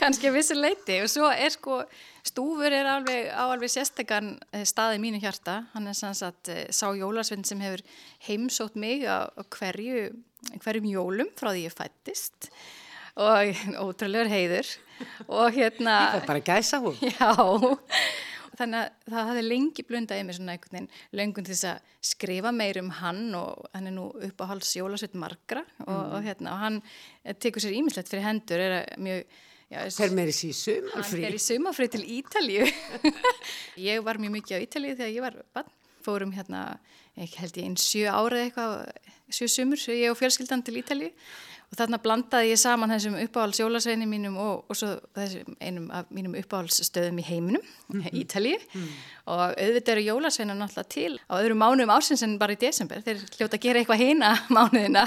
kannski 0.00 0.30
að 0.30 0.38
vissu 0.38 0.56
leiti 0.56 1.00
og 1.02 1.10
svo 1.12 1.28
er 1.32 1.52
sko, 1.54 1.80
stúfur 2.26 2.72
er 2.72 2.88
alveg 2.90 3.30
á 3.32 3.44
alveg 3.48 3.72
sérstekan 3.72 4.36
eh, 4.52 4.64
staði 4.68 5.00
mínu 5.02 5.20
hjarta, 5.22 5.64
hann 5.74 5.90
er 5.90 5.98
sanns 5.98 6.22
að 6.26 6.52
eh, 6.54 6.64
sá 6.70 6.88
Jólasvein 6.96 7.44
sem 7.48 7.62
hefur 7.64 7.84
heimsótt 8.28 8.78
mig 8.80 9.06
á 9.08 9.28
hverju, 9.58 10.08
hverjum 10.62 10.90
jólum 10.94 11.32
frá 11.38 11.52
því 11.52 11.66
ég 11.66 11.76
fættist 11.76 12.50
og 13.16 13.56
ótrúlegur 13.80 14.28
heiður. 14.28 14.68
Og 15.28 15.52
hérna... 15.56 15.96
Það 16.12 16.18
er 16.20 16.26
bara 16.28 16.42
gæsa 16.44 16.80
hún. 16.84 16.96
Já, 17.16 17.32
þannig 18.58 18.82
að 18.82 19.10
það 19.14 19.28
hafði 19.30 19.42
lengi 19.46 19.84
blundað 19.86 20.20
í 20.20 20.26
mig 20.26 20.36
svona 20.38 20.54
einhvern 20.56 20.76
veginn 20.76 21.18
löngun 21.20 21.46
til 21.46 21.54
þess 21.54 21.68
að 21.70 21.90
skrifa 22.10 22.52
meir 22.54 22.80
um 22.82 22.92
hann 23.00 23.24
og 23.38 23.66
hann 23.72 23.90
er 23.90 23.96
nú 23.96 24.06
upp 24.28 24.44
á 24.44 24.50
hals 24.52 24.72
Jólasveit 24.78 25.16
Margra 25.18 25.64
og, 25.84 25.90
mm. 25.90 26.14
og, 26.16 26.20
hérna, 26.26 26.54
og 26.54 26.62
hann 26.64 26.80
tekur 27.42 27.64
sér 27.64 27.76
ímislegt 27.78 28.12
fyrir 28.12 28.26
hendur, 28.26 28.62
er 28.62 28.96
mjög 29.00 29.26
Fer 29.66 30.12
með 30.14 30.28
þessi 30.30 30.48
í 30.52 30.54
sumafrí? 30.54 30.92
Hann 30.94 31.06
fer 31.10 31.34
í 31.34 31.38
sumafrí 31.42 31.86
til 31.90 32.04
Ítalju. 32.16 32.66
ég 33.88 34.04
var 34.06 34.20
mjög 34.22 34.36
mikið 34.36 34.54
á 34.54 34.62
Ítalju 34.62 34.92
þegar 34.92 35.10
ég 35.10 35.24
var 35.24 35.38
bann. 35.56 35.72
Fórum 36.06 36.30
hérna, 36.36 36.60
ekki 37.18 37.40
held 37.42 37.58
ég 37.58 37.66
einn 37.66 37.74
sjö 37.82 38.12
árið 38.14 38.44
eitthvað, 38.44 38.76
sjö 39.34 39.48
sumur, 39.50 39.82
ég 39.90 40.12
og 40.12 40.20
fjölskyldan 40.20 40.62
til 40.62 40.78
Ítalju 40.78 41.10
þarna 41.76 41.98
blandaði 42.02 42.50
ég 42.52 42.60
saman 42.60 42.92
þessum 42.94 43.16
uppáhalds 43.20 43.60
jólasveini 43.60 44.08
mínum 44.08 44.38
og, 44.40 44.64
og 44.70 44.78
svo 44.78 44.92
þessum 45.16 45.56
einum 45.60 45.86
af 45.94 46.10
mínum 46.14 46.36
uppáhaldsstöðum 46.40 47.20
í 47.20 47.26
heiminum, 47.26 47.62
mm 47.92 48.00
-hmm. 48.00 48.18
Ítalið 48.22 48.66
mm. 48.72 48.90
og 49.34 49.42
auðvitað 49.54 49.92
eru 49.94 50.06
jólasveina 50.08 50.56
náttúrulega 50.56 50.88
til 50.96 51.20
á 51.28 51.34
öðrum 51.38 51.62
mánuðum 51.62 51.94
ársins 51.96 52.22
en 52.22 52.38
bara 52.38 52.56
í 52.56 52.60
desember 52.60 53.02
þeir 53.02 53.24
hljóta 53.36 53.56
að 53.56 53.64
gera 53.64 53.80
eitthvað 53.80 54.04
heina 54.04 54.34
mánuðina 54.56 55.06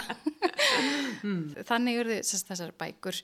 mm. 1.24 1.66
þannig 1.66 2.02
eru 2.04 2.22
þessar 2.24 2.72
bækur 2.78 3.22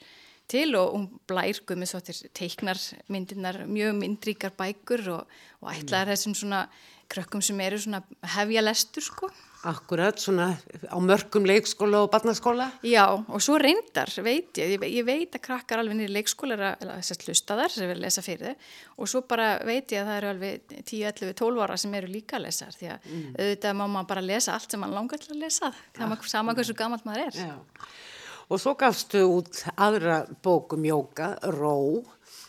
til 0.47 0.75
og 0.77 0.93
hún 0.93 1.07
blær 1.27 1.57
til 1.65 2.29
teiknar 2.33 2.77
myndirnar, 3.07 3.65
mjög 3.65 3.95
myndríkar 3.97 4.53
bækur 4.57 5.09
og, 5.09 5.27
og 5.61 5.73
ætlaðar 5.73 6.13
þessum 6.13 6.35
svona 6.35 6.67
krökkum 7.09 7.41
sem 7.41 7.59
eru 7.61 7.79
svona 7.79 8.03
hefja 8.35 8.61
lestur 8.61 9.03
sko 9.03 9.29
Akkurat, 9.65 10.19
svona 10.21 10.51
á 10.85 10.97
mörgum 11.01 11.45
leikskóla 11.49 12.03
og 12.05 12.11
barnaskóla? 12.13 12.67
Já, 12.85 13.05
og 13.17 13.41
svo 13.41 13.57
reyndar, 13.57 14.11
veit 14.21 14.59
ég, 14.61 14.75
ég 14.77 15.05
veit 15.07 15.33
að 15.33 15.43
krakkar 15.47 15.81
alveg 15.81 15.97
nýri 15.97 16.13
leikskóla 16.19 16.57
er 16.57 16.91
að 16.93 17.11
hlusta 17.25 17.57
þar 17.57 17.73
sem 17.73 17.89
við 17.89 18.01
lesa 18.03 18.23
fyrir 18.25 18.53
þau 18.53 19.01
og 19.01 19.11
svo 19.11 19.23
bara 19.25 19.47
veit 19.65 19.95
ég 19.95 20.03
að 20.03 20.11
það 20.11 20.19
eru 20.19 20.31
alveg 20.35 20.75
10, 20.75 21.01
11, 21.09 21.33
12 21.41 21.63
ára 21.65 21.79
sem 21.81 21.97
eru 21.97 22.11
líka 22.13 22.37
að 22.37 22.45
lesa 22.45 22.69
því 22.75 22.91
að 22.93 23.07
mm. 23.09 23.29
auðvitað 23.39 23.79
má 23.79 23.85
maður 23.85 24.11
bara 24.13 24.27
lesa 24.29 24.53
allt 24.53 24.75
sem 24.75 24.85
maður 24.85 24.99
langar 24.99 25.23
til 25.23 25.33
að 25.33 25.41
lesa, 25.47 25.71
það 25.97 26.17
er 26.17 26.29
sama 26.35 26.57
hversu 26.59 26.77
gammalt 26.77 27.09
maður 27.09 27.25
er. 27.25 27.41
Já. 27.49 27.55
Og 28.45 28.61
svo 28.61 28.75
gafstu 28.77 29.23
út 29.25 29.63
aðra 29.81 30.19
bókum 30.45 30.85
jóka, 30.85 31.31
Ró, 31.55 32.05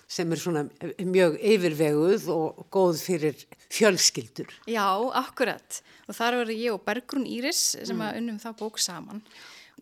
sem 0.06 0.30
er 0.32 0.40
svona 0.40 0.64
mjög 1.02 1.36
yfirveguð 1.42 2.28
og 2.32 2.66
góð 2.74 3.02
fyrir 3.02 3.42
fjölskyldur. 3.74 4.52
Já, 4.70 4.86
akkurat. 5.18 5.80
Og 6.06 6.14
þar 6.14 6.40
verður 6.42 6.62
ég 6.62 6.76
og 6.76 6.84
Bergrún 6.86 7.26
Íris 7.26 7.62
sem 7.74 7.96
mm. 7.96 8.04
að 8.06 8.18
unnum 8.20 8.40
þá 8.42 8.50
bók 8.60 8.78
saman. 8.82 9.22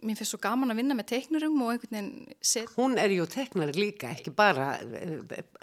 Mér 0.04 0.18
finnst 0.18 0.34
svo 0.34 0.40
gaman 0.42 0.72
að 0.72 0.80
vinna 0.82 0.96
með 0.98 1.08
teiknurum 1.14 1.60
og 1.64 1.72
einhvern 1.72 1.96
veginn 1.96 2.38
set... 2.44 2.70
Hún 2.76 2.98
er 3.00 3.12
ju 3.14 3.26
teiknar 3.30 3.72
líka, 3.76 4.10
ekki 4.12 4.32
bara 4.36 4.74
uh, 4.84 5.14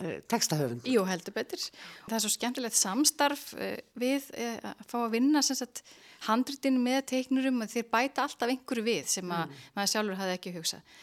uh, 0.01 0.13
textahöfund. 0.31 0.87
Jú, 0.89 1.03
heldur 1.05 1.35
betur. 1.35 1.63
Það 2.07 2.17
er 2.17 2.23
svo 2.25 2.31
skemmtilegt 2.33 2.77
samstarf 2.79 3.51
við 4.01 4.27
að 4.33 4.85
fá 4.89 4.97
að 5.03 5.11
vinna 5.15 5.43
sagt 5.45 5.83
handritinu 6.27 6.81
með 6.81 7.03
teiknurum 7.13 7.63
og 7.63 7.71
þeir 7.71 7.87
bæta 7.93 8.25
alltaf 8.25 8.49
einhverju 8.49 8.85
við 8.85 9.09
sem 9.09 9.33
að 9.33 9.47
mm. 9.47 9.63
maður 9.77 9.93
sjálfur 9.93 10.19
hafði 10.21 10.37
ekki 10.37 10.55
hugsað. 10.57 10.93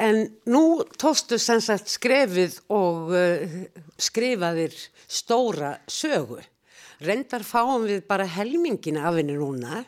En 0.00 0.22
nú 0.50 0.64
tóstu 1.00 1.38
sem 1.40 1.60
sagt 1.64 1.92
skrefið 1.92 2.56
og 2.72 3.12
skrifaðir 4.00 4.76
stóra 5.04 5.76
sögu. 5.88 6.40
Rendar 7.04 7.44
fáum 7.44 7.84
við 7.88 8.04
bara 8.08 8.26
helmingina 8.28 9.04
af 9.08 9.18
henni 9.18 9.36
núna. 9.36 9.82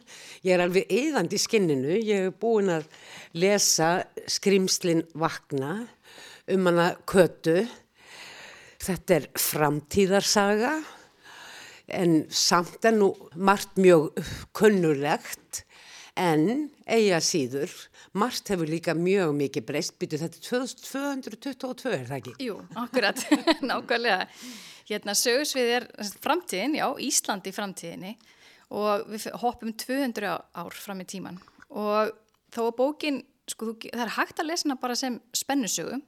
Ég 0.44 0.56
er 0.56 0.64
alveg 0.66 0.90
eðandi 0.92 1.38
í 1.38 1.42
skinninu. 1.42 1.96
Ég 1.96 2.26
hef 2.26 2.38
búin 2.42 2.72
að 2.74 2.88
lesa 3.36 3.90
Skrimslin 4.28 5.04
vakna 5.16 5.78
um 6.52 6.68
hana 6.68 6.90
kötu. 7.08 7.64
Þetta 8.82 9.16
er 9.16 9.28
framtíðarsaga 9.40 10.76
en 11.96 12.24
samt 12.30 12.84
er 12.86 12.96
nú 12.96 13.12
margt 13.34 13.78
mjög 13.78 14.18
kunnulegt 14.56 15.62
en 16.18 16.68
eiga 16.88 17.20
síður 17.22 17.72
margt 18.16 18.48
hefur 18.50 18.68
líka 18.70 18.94
mjög 18.96 19.34
mikið 19.36 19.66
breyst 19.68 19.96
byrju 20.00 20.20
þetta 20.22 20.40
er 20.40 20.46
2222 20.48 21.92
er 21.92 22.06
það 22.08 22.16
ekki? 22.20 22.34
Jú, 22.46 22.56
akkurat, 22.82 23.22
nákvæmlega 23.68 24.26
Hérna 24.86 25.16
sögursvið 25.18 25.70
er 25.80 25.86
framtíðin, 26.22 26.76
já, 26.78 26.86
Íslandi 27.02 27.52
framtíðinni 27.54 28.12
og 28.76 29.06
við 29.10 29.28
hoppum 29.42 29.72
200 29.78 30.28
ár 30.30 30.74
fram 30.74 31.02
í 31.02 31.06
tíman 31.10 31.40
og 31.70 32.12
þó 32.54 32.60
að 32.68 32.76
bókin, 32.78 33.24
sko, 33.50 33.72
það 33.82 34.04
er 34.04 34.14
hægt 34.16 34.42
að 34.42 34.50
lesa 34.50 34.66
hana 34.66 34.78
bara 34.80 34.96
sem 34.98 35.18
spennusögu. 35.34 35.98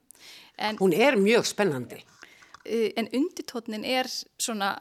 Hún 0.78 0.94
er 0.94 1.18
mjög 1.18 1.46
spennandi. 1.50 1.98
En 2.68 3.08
undirtótnin 3.14 3.86
er 3.86 4.08
svona 4.10 4.74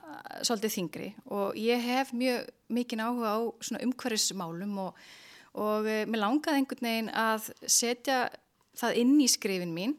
svolítið 0.44 0.74
þingri 0.74 1.10
og 1.32 1.58
ég 1.58 1.82
hef 1.82 2.12
mjög 2.14 2.50
mikinn 2.74 3.02
áhuga 3.02 3.34
á 3.34 3.40
svona 3.64 3.84
umhverfismálum 3.86 4.74
og, 4.84 5.02
og 5.56 5.88
uh, 5.88 6.04
mér 6.10 6.24
langaði 6.26 6.62
einhvern 6.62 6.90
veginn 6.90 7.12
að 7.16 7.50
setja 7.64 8.26
það 8.78 9.02
inn 9.04 9.14
í 9.24 9.30
skrifin 9.32 9.74
mín 9.76 9.96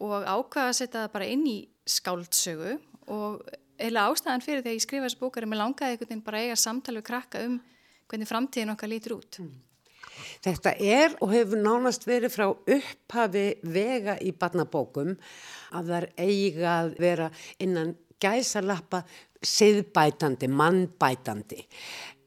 og 0.00 0.24
ákvaða 0.24 0.70
að 0.70 0.78
setja 0.80 1.02
það 1.02 1.12
bara 1.18 1.28
inn 1.34 1.44
í 1.50 1.58
skáldsögu 1.86 2.78
og 3.12 3.42
eða 3.76 4.06
ástæðan 4.10 4.44
fyrir 4.44 4.64
því 4.64 4.72
að 4.72 4.78
ég 4.78 4.84
skrifa 4.84 5.08
þessu 5.08 5.20
bókar 5.20 5.44
er 5.44 5.50
mér 5.50 5.62
langaði 5.62 5.94
einhvern 5.94 6.10
veginn 6.10 6.26
bara 6.26 6.42
eiga 6.44 6.56
samtali 6.60 7.02
og 7.02 7.06
krakka 7.06 7.44
um 7.46 7.60
hvernig 8.06 8.30
framtíðin 8.30 8.72
okkar 8.72 8.92
lítur 8.92 9.16
út. 9.18 9.40
Mm. 9.42 9.54
Þetta 10.44 10.72
er 10.80 11.14
og 11.20 11.32
hefur 11.34 11.60
nánast 11.60 12.06
verið 12.08 12.32
frá 12.32 12.46
upphafi 12.48 13.46
vega 13.62 14.16
í 14.24 14.32
barnabókum 14.32 15.14
að 15.76 15.90
það 15.90 15.96
er 15.98 16.08
eiga 16.16 16.74
að 16.80 16.92
vera 17.02 17.30
innan 17.62 17.94
gæsalappa 18.22 19.02
siðbætandi, 19.44 20.48
mannbætandi. 20.48 21.60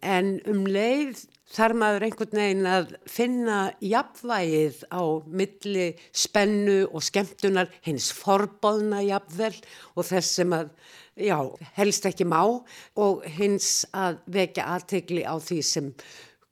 En 0.05 0.37
um 0.47 0.67
leið 0.69 1.25
þar 1.49 1.75
maður 1.81 2.05
einhvern 2.07 2.39
veginn 2.41 2.69
að 2.69 2.93
finna 3.09 3.57
jafnvægið 3.81 4.83
á 4.93 5.03
milli 5.25 5.87
spennu 6.13 6.79
og 6.87 7.03
skemmtunar 7.05 7.71
hins 7.85 8.11
forbóðna 8.15 9.01
jafnvel 9.07 9.53
og 9.95 10.07
þess 10.11 10.39
sem 10.39 10.55
að, 10.55 10.71
já, 11.17 11.37
helst 11.79 12.07
ekki 12.09 12.27
má 12.29 12.41
og 12.45 13.27
hins 13.39 13.83
að 13.93 14.21
vekja 14.29 14.69
aðtegli 14.75 15.25
á 15.25 15.35
því 15.41 15.61
sem 15.65 15.93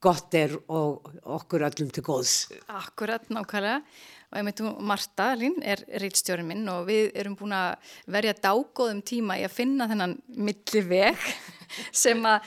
gott 0.04 0.36
er 0.38 0.54
og 0.70 1.08
okkur 1.26 1.66
öllum 1.68 1.90
til 1.94 2.06
góðs. 2.06 2.36
Akkurat, 2.70 3.26
nákvæmlega. 3.34 3.82
Og 4.28 4.42
ég 4.42 4.44
meit, 4.44 4.60
Marta 4.84 5.30
Lín 5.40 5.54
er 5.64 5.80
reitstjórin 6.02 6.48
minn 6.50 6.68
og 6.68 6.90
við 6.90 7.14
erum 7.16 7.38
búin 7.40 7.54
að 7.56 7.94
verja 8.12 8.34
dágóðum 8.36 9.00
tíma 9.08 9.38
í 9.40 9.46
að 9.48 9.56
finna 9.56 9.88
þennan 9.88 10.18
milli 10.36 10.82
veg 10.84 11.24
sem 12.04 12.20
uh, 12.28 12.42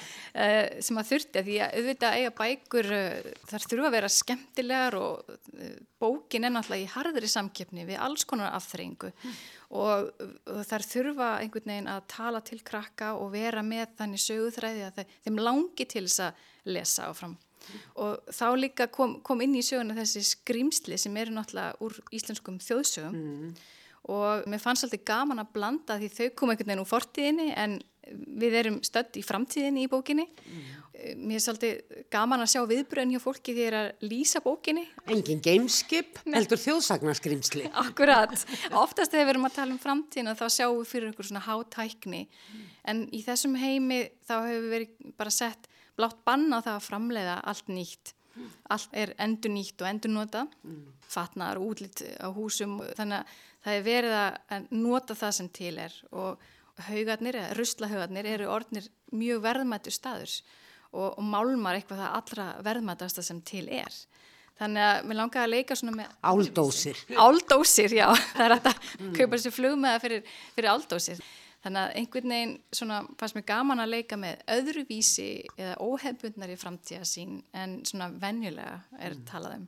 sem 0.84 1.00
að 1.00 1.08
þurfti. 1.14 1.44
Því 1.46 1.56
að 1.64 1.78
auðvitað 1.80 2.18
eiga 2.18 2.34
bækur, 2.42 2.90
uh, 2.99 3.32
þar 3.49 3.66
þurfa 3.72 3.88
að 3.88 3.96
vera 3.96 4.12
skemmtilegar 4.12 4.99
og 5.00 5.32
uh, 5.32 5.75
bókin 6.04 6.44
er 6.44 6.52
náttúrulega 6.52 6.84
í 6.84 6.92
harðri 6.99 7.32
samkeppni 7.32 7.88
við 7.88 8.04
alls 8.04 8.28
konar 8.28 8.52
afþreyingu. 8.60 9.14
Mm. 9.16 9.42
Og 9.80 10.64
þar 10.68 10.88
þurfa 10.92 11.34
einhvern 11.40 11.72
veginn 11.72 11.92
að 11.96 12.08
tala 12.12 12.44
til 12.44 12.60
krakka 12.66 13.14
og 13.16 13.32
vera 13.32 13.64
með 13.64 13.94
þannig 14.02 14.28
söguþræði 14.28 14.88
að 14.90 15.06
þeim 15.25 15.44
langi 15.49 15.88
til 15.88 16.08
þess 16.10 16.26
að 16.28 16.49
lesa 16.76 17.08
áfram 17.08 17.38
og 18.00 18.32
þá 18.34 18.46
líka 18.58 18.88
kom, 18.92 19.18
kom 19.26 19.42
inn 19.44 19.58
í 19.58 19.64
söguna 19.66 19.96
þessi 19.98 20.24
skrimsli 20.32 20.98
sem 21.00 21.16
eru 21.20 21.36
náttúrulega 21.36 21.78
úr 21.84 22.00
íslenskum 22.16 22.58
þjóðsögum. 22.62 23.20
Mm. 23.20 23.54
og 24.10 24.46
mér 24.48 24.62
fannst 24.62 24.86
alltaf 24.86 25.02
gaman 25.04 25.42
að 25.42 25.50
blanda 25.54 25.98
því 26.00 26.08
þau 26.14 26.28
kom 26.34 26.50
einhvern 26.50 26.70
veginn 26.70 26.82
úr 26.82 26.88
fortíðinni 26.88 27.50
en 27.52 27.80
við 28.10 28.56
erum 28.60 28.78
stödd 28.84 29.18
í 29.20 29.24
framtíðinni 29.24 29.86
í 29.86 29.90
bókinni. 29.90 30.26
Mm. 30.26 30.68
mér 31.16 31.38
er 31.38 31.42
svolítið 31.44 32.00
gaman 32.12 32.42
að 32.44 32.50
sjá 32.52 32.60
viðbröðin 32.68 33.14
hjá 33.14 33.22
fólki 33.22 33.54
því 33.56 33.62
að 33.62 33.70
það 33.70 33.70
er 33.70 33.76
að 33.78 34.08
lýsa 34.10 34.42
bókinni. 34.44 34.82
Engin 35.14 35.40
gameskip, 35.44 36.18
heldur 36.26 36.60
þjóðsagnarskrimsli 36.60 37.70
Akkurat, 37.84 38.34
oftast 38.76 39.14
þegar 39.14 39.28
við 39.28 39.32
erum 39.34 39.48
að 39.48 39.56
tala 39.56 39.76
um 39.76 39.80
framtíðina 39.80 40.36
þá 40.36 40.44
sjáum 40.52 40.80
við 40.82 40.90
fyrir 40.90 41.08
einhver 41.08 41.30
svona 41.30 41.44
hátækni. 41.46 42.26
Mm. 42.26 42.66
en 42.92 43.02
í 43.16 43.22
þessum 43.24 43.56
heimi 43.60 44.02
þá 44.28 44.34
hefur 44.34 44.66
við 44.66 44.74
verið 44.74 45.14
bara 45.20 45.32
sett 45.34 45.69
blátt 46.00 46.25
banna 46.26 46.62
það 46.64 46.78
að 46.78 46.88
framleiða 46.88 47.37
allt 47.52 47.71
nýtt. 47.71 48.14
Allt 48.73 48.95
er 48.97 49.12
endur 49.21 49.52
nýtt 49.52 49.83
og 49.83 49.90
endur 49.90 50.12
nota, 50.14 50.47
mm. 50.64 50.80
fatnaðar 51.11 51.61
og 51.61 51.75
útlitt 51.75 52.02
á 52.16 52.28
húsum. 52.33 52.78
Þannig 52.97 53.21
að 53.21 53.37
það 53.64 53.76
er 53.76 53.85
verið 53.87 54.16
að 54.21 54.73
nota 54.73 55.16
það 55.19 55.37
sem 55.37 55.50
til 55.61 55.75
er 55.83 55.97
og 56.11 56.49
haugarnir, 56.87 57.37
eða 57.37 57.57
ruslahaugarnir, 57.59 58.28
eru 58.30 58.49
orðnir 58.49 58.87
mjög 59.12 59.42
verðmættu 59.45 59.92
staður 59.92 60.33
og, 60.95 61.19
og 61.19 61.25
málmar 61.26 61.78
eitthvað 61.78 62.02
það 62.02 62.16
allra 62.21 62.47
verðmættasta 62.66 63.25
sem 63.26 63.42
til 63.47 63.66
er. 63.69 63.92
Þannig 64.61 64.85
að 64.85 65.07
mér 65.09 65.16
langaði 65.16 65.47
að 65.47 65.52
leika 65.54 65.76
svona 65.78 65.92
með... 65.97 66.16
Áldósir. 66.30 66.99
Áldósir, 67.16 67.95
já. 67.97 68.07
Það 68.35 68.42
er 68.45 68.54
að 68.59 68.66
mm. 68.69 69.12
kaupa 69.16 69.38
þessi 69.38 69.52
flugmeða 69.57 70.00
fyrir, 70.02 70.35
fyrir 70.57 70.73
áldósir. 70.75 71.23
Þannig 71.60 71.80
að 71.80 71.96
einhvern 72.00 72.32
veginn 72.32 72.52
svona 72.72 72.98
fannst 73.20 73.36
mér 73.36 73.44
gaman 73.50 73.82
að 73.82 73.92
leika 73.92 74.16
með 74.16 74.38
öðruvísi 74.54 75.28
eða 75.58 75.74
óhefbundnari 75.84 76.56
framtíða 76.60 77.04
sín 77.08 77.42
en 77.52 77.82
svona 77.88 78.08
venjulega 78.22 78.78
er 78.96 79.16
mm. 79.18 79.26
talað 79.28 79.58
um. 79.58 79.66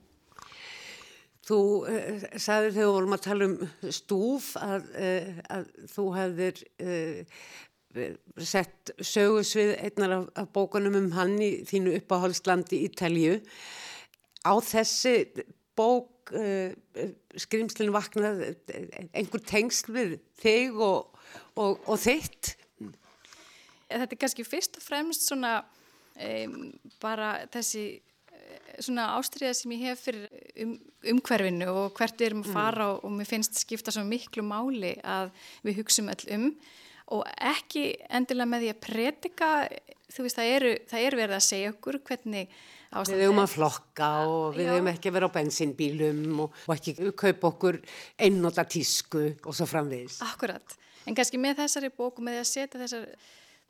Þú 1.42 1.58
uh, 1.90 2.24
sagðir 2.38 2.72
þegar 2.76 2.86
við 2.86 2.94
vorum 2.94 3.16
að 3.16 3.24
tala 3.26 3.48
um 3.50 3.92
stúf 3.98 4.48
að, 4.62 4.88
uh, 4.94 5.42
að 5.58 5.68
þú 5.92 6.06
hefðir 6.16 6.64
uh, 6.86 7.44
sett 8.40 8.94
sögusvið 8.96 9.74
einnar 9.84 10.16
af, 10.16 10.28
af 10.40 10.52
bókunum 10.56 10.96
um 10.96 11.10
hann 11.12 11.36
í 11.44 11.50
þínu 11.68 11.98
uppáhaldslandi 11.98 12.86
Ítalju. 12.86 13.36
Á 14.48 14.54
þessi 14.64 15.18
bók 15.76 16.08
skrimslinn 17.42 17.92
vaknað 17.92 18.40
einhver 19.12 19.42
tengsl 19.44 19.92
við 19.92 20.14
þig 20.40 20.78
og 20.80 21.11
og, 21.56 21.82
og 21.86 22.00
þitt? 22.00 22.54
Þetta 23.92 24.08
er 24.08 24.20
kannski 24.20 24.46
fyrst 24.48 24.78
og 24.80 24.84
fremst 24.84 25.26
svona 25.28 25.58
um, 26.16 26.72
bara 27.02 27.34
þessi 27.52 27.84
eh, 28.32 28.76
svona 28.80 29.10
ástriða 29.18 29.54
sem 29.56 29.74
ég 29.76 29.90
hef 29.90 30.06
fyrir 30.06 30.28
um, 30.64 30.76
umhverfinu 31.14 31.68
og 31.72 31.98
hvert 31.98 32.20
við 32.20 32.30
erum 32.30 32.44
að 32.44 32.52
mm. 32.52 32.56
fara 32.56 32.86
mm. 32.86 32.92
og, 32.94 33.02
og 33.08 33.16
mér 33.18 33.30
finnst 33.32 33.60
skipta 33.62 33.94
svo 33.94 34.04
miklu 34.08 34.44
máli 34.46 34.94
að 35.04 35.32
við 35.66 35.82
hugsaum 35.82 36.12
öll 36.12 36.28
um 36.38 36.52
og 37.12 37.26
ekki 37.36 37.90
endilega 38.08 38.48
með 38.48 38.62
því 38.62 38.68
að 38.72 38.84
predika, 38.86 39.48
þú 40.12 40.24
veist 40.24 40.38
það 40.38 40.52
eru, 40.56 40.70
það 40.88 41.08
eru 41.08 41.18
verið 41.18 41.36
að 41.36 41.44
segja 41.44 41.72
okkur 41.74 41.98
hvernig 42.08 42.54
ástæðið. 42.92 43.18
Við 43.18 43.26
höfum 43.26 43.42
að 43.42 43.50
flokka 43.52 44.08
og 44.28 44.56
við 44.56 44.70
höfum 44.70 44.90
ekki 44.92 45.10
að 45.10 45.16
vera 45.18 45.28
á 45.28 45.36
bensinbílum 45.36 46.22
og, 46.46 46.62
og 46.64 46.72
ekki 46.76 47.10
kaupa 47.10 47.50
okkur 47.50 47.80
einnóta 48.16 48.64
tísku 48.64 49.26
og 49.42 49.58
svo 49.58 49.68
framvegis. 49.68 50.22
Akkurat 50.24 50.78
en 51.06 51.16
kannski 51.18 51.40
með 51.40 51.62
þessari 51.62 51.92
bóku 51.94 52.24
með 52.24 52.40
að 52.40 52.48
setja 52.50 52.80
þessar, 52.80 53.06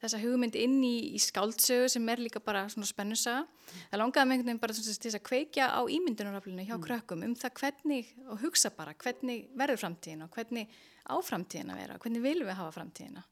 þessa 0.03 0.21
hugmynd 0.23 0.59
inn 0.59 0.79
í, 0.85 0.95
í 1.17 1.21
skáldsögu 1.23 1.91
sem 1.93 2.09
er 2.13 2.23
líka 2.23 2.43
bara 2.45 2.65
svona 2.73 2.89
spennusaga 2.89 3.45
það 3.91 4.01
langaði 4.03 4.29
með 4.29 4.37
einhvern 4.37 4.51
veginn 4.53 4.63
bara 4.65 4.79
til 4.79 4.87
þess 4.93 5.19
að 5.19 5.27
kveikja 5.29 5.69
á 5.73 5.81
ímyndunaraflinu 5.97 6.67
hjá 6.69 6.77
mm. 6.77 6.87
krökkum 6.87 7.27
um 7.27 7.37
það 7.39 7.59
hvernig, 7.61 8.15
og 8.29 8.43
hugsa 8.45 8.73
bara 8.77 8.97
hvernig 8.99 9.47
verður 9.59 9.85
framtíðin 9.85 10.27
og 10.27 10.33
hvernig 10.37 10.73
á 11.07 11.15
framtíðin 11.23 11.75
að 11.75 11.85
vera 11.85 12.01
hvernig 12.03 12.25
viljum 12.25 12.51
við 12.51 12.59
hafa 12.61 12.75
framtíðina 12.79 13.27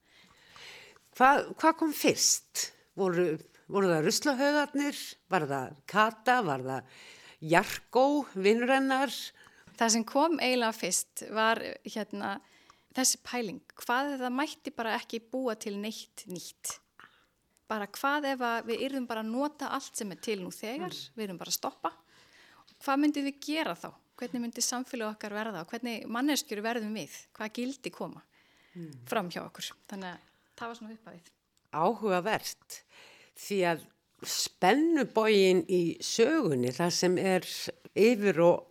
Hvað 1.19 1.49
hva 1.59 1.73
kom 1.77 1.91
fyrst? 1.93 2.71
Voru, 2.99 3.35
voru 3.71 3.91
það 3.91 4.05
ruslahauðarnir? 4.07 5.01
Var 5.31 5.47
það 5.51 5.73
kata? 5.91 6.37
Var 6.47 6.63
það 6.67 7.01
jargó, 7.51 8.05
vinnrennar? 8.35 9.15
Það 9.81 9.93
sem 9.97 10.05
kom 10.07 10.39
eiginlega 10.39 10.77
fyrst 10.77 11.25
var 11.35 11.61
hérna 11.87 12.37
þessi 12.97 13.21
pæling, 13.27 13.61
hvað 13.81 14.15
ef 14.15 14.23
það 14.25 14.37
mætti 14.37 14.75
bara 14.77 14.95
ekki 14.99 15.23
búa 15.33 15.57
til 15.61 15.77
neitt 15.81 16.25
nýtt? 16.31 16.77
Bara 17.71 17.87
hvað 17.95 18.27
ef 18.33 18.45
við 18.67 18.87
yrðum 18.89 19.07
bara 19.07 19.23
að 19.23 19.31
nota 19.31 19.71
allt 19.77 19.99
sem 19.99 20.11
er 20.11 20.23
til 20.25 20.41
nú 20.43 20.51
þegar 20.55 20.91
mm. 20.91 21.13
við 21.17 21.27
yrðum 21.27 21.43
bara 21.43 21.53
að 21.53 21.59
stoppa? 21.61 21.93
Hvað 22.81 23.03
myndum 23.03 23.29
við 23.29 23.39
gera 23.47 23.77
þá? 23.79 23.91
Hvernig 24.21 24.43
myndi 24.43 24.65
samfélag 24.65 25.15
okkar 25.15 25.37
verða 25.37 25.63
og 25.63 25.71
hvernig 25.71 26.09
manneskjur 26.11 26.61
verðum 26.65 26.97
við? 26.99 27.15
Hvað 27.37 27.55
gildi 27.61 27.93
koma 27.95 28.25
mm. 28.75 29.07
fram 29.09 29.31
hjá 29.33 29.45
okkur? 29.45 29.71
Þannig 29.93 30.11
að 30.11 30.27
það 30.59 30.73
var 30.73 30.81
svona 30.81 30.97
uppafið 30.97 31.31
Áhugavert 31.71 32.81
því 33.39 33.61
að 33.71 33.85
spennubógin 34.27 35.63
í 35.71 35.83
sögunni 36.05 36.73
það 36.77 36.91
sem 36.97 37.15
er 37.23 37.47
yfir 37.97 38.43
og 38.45 38.67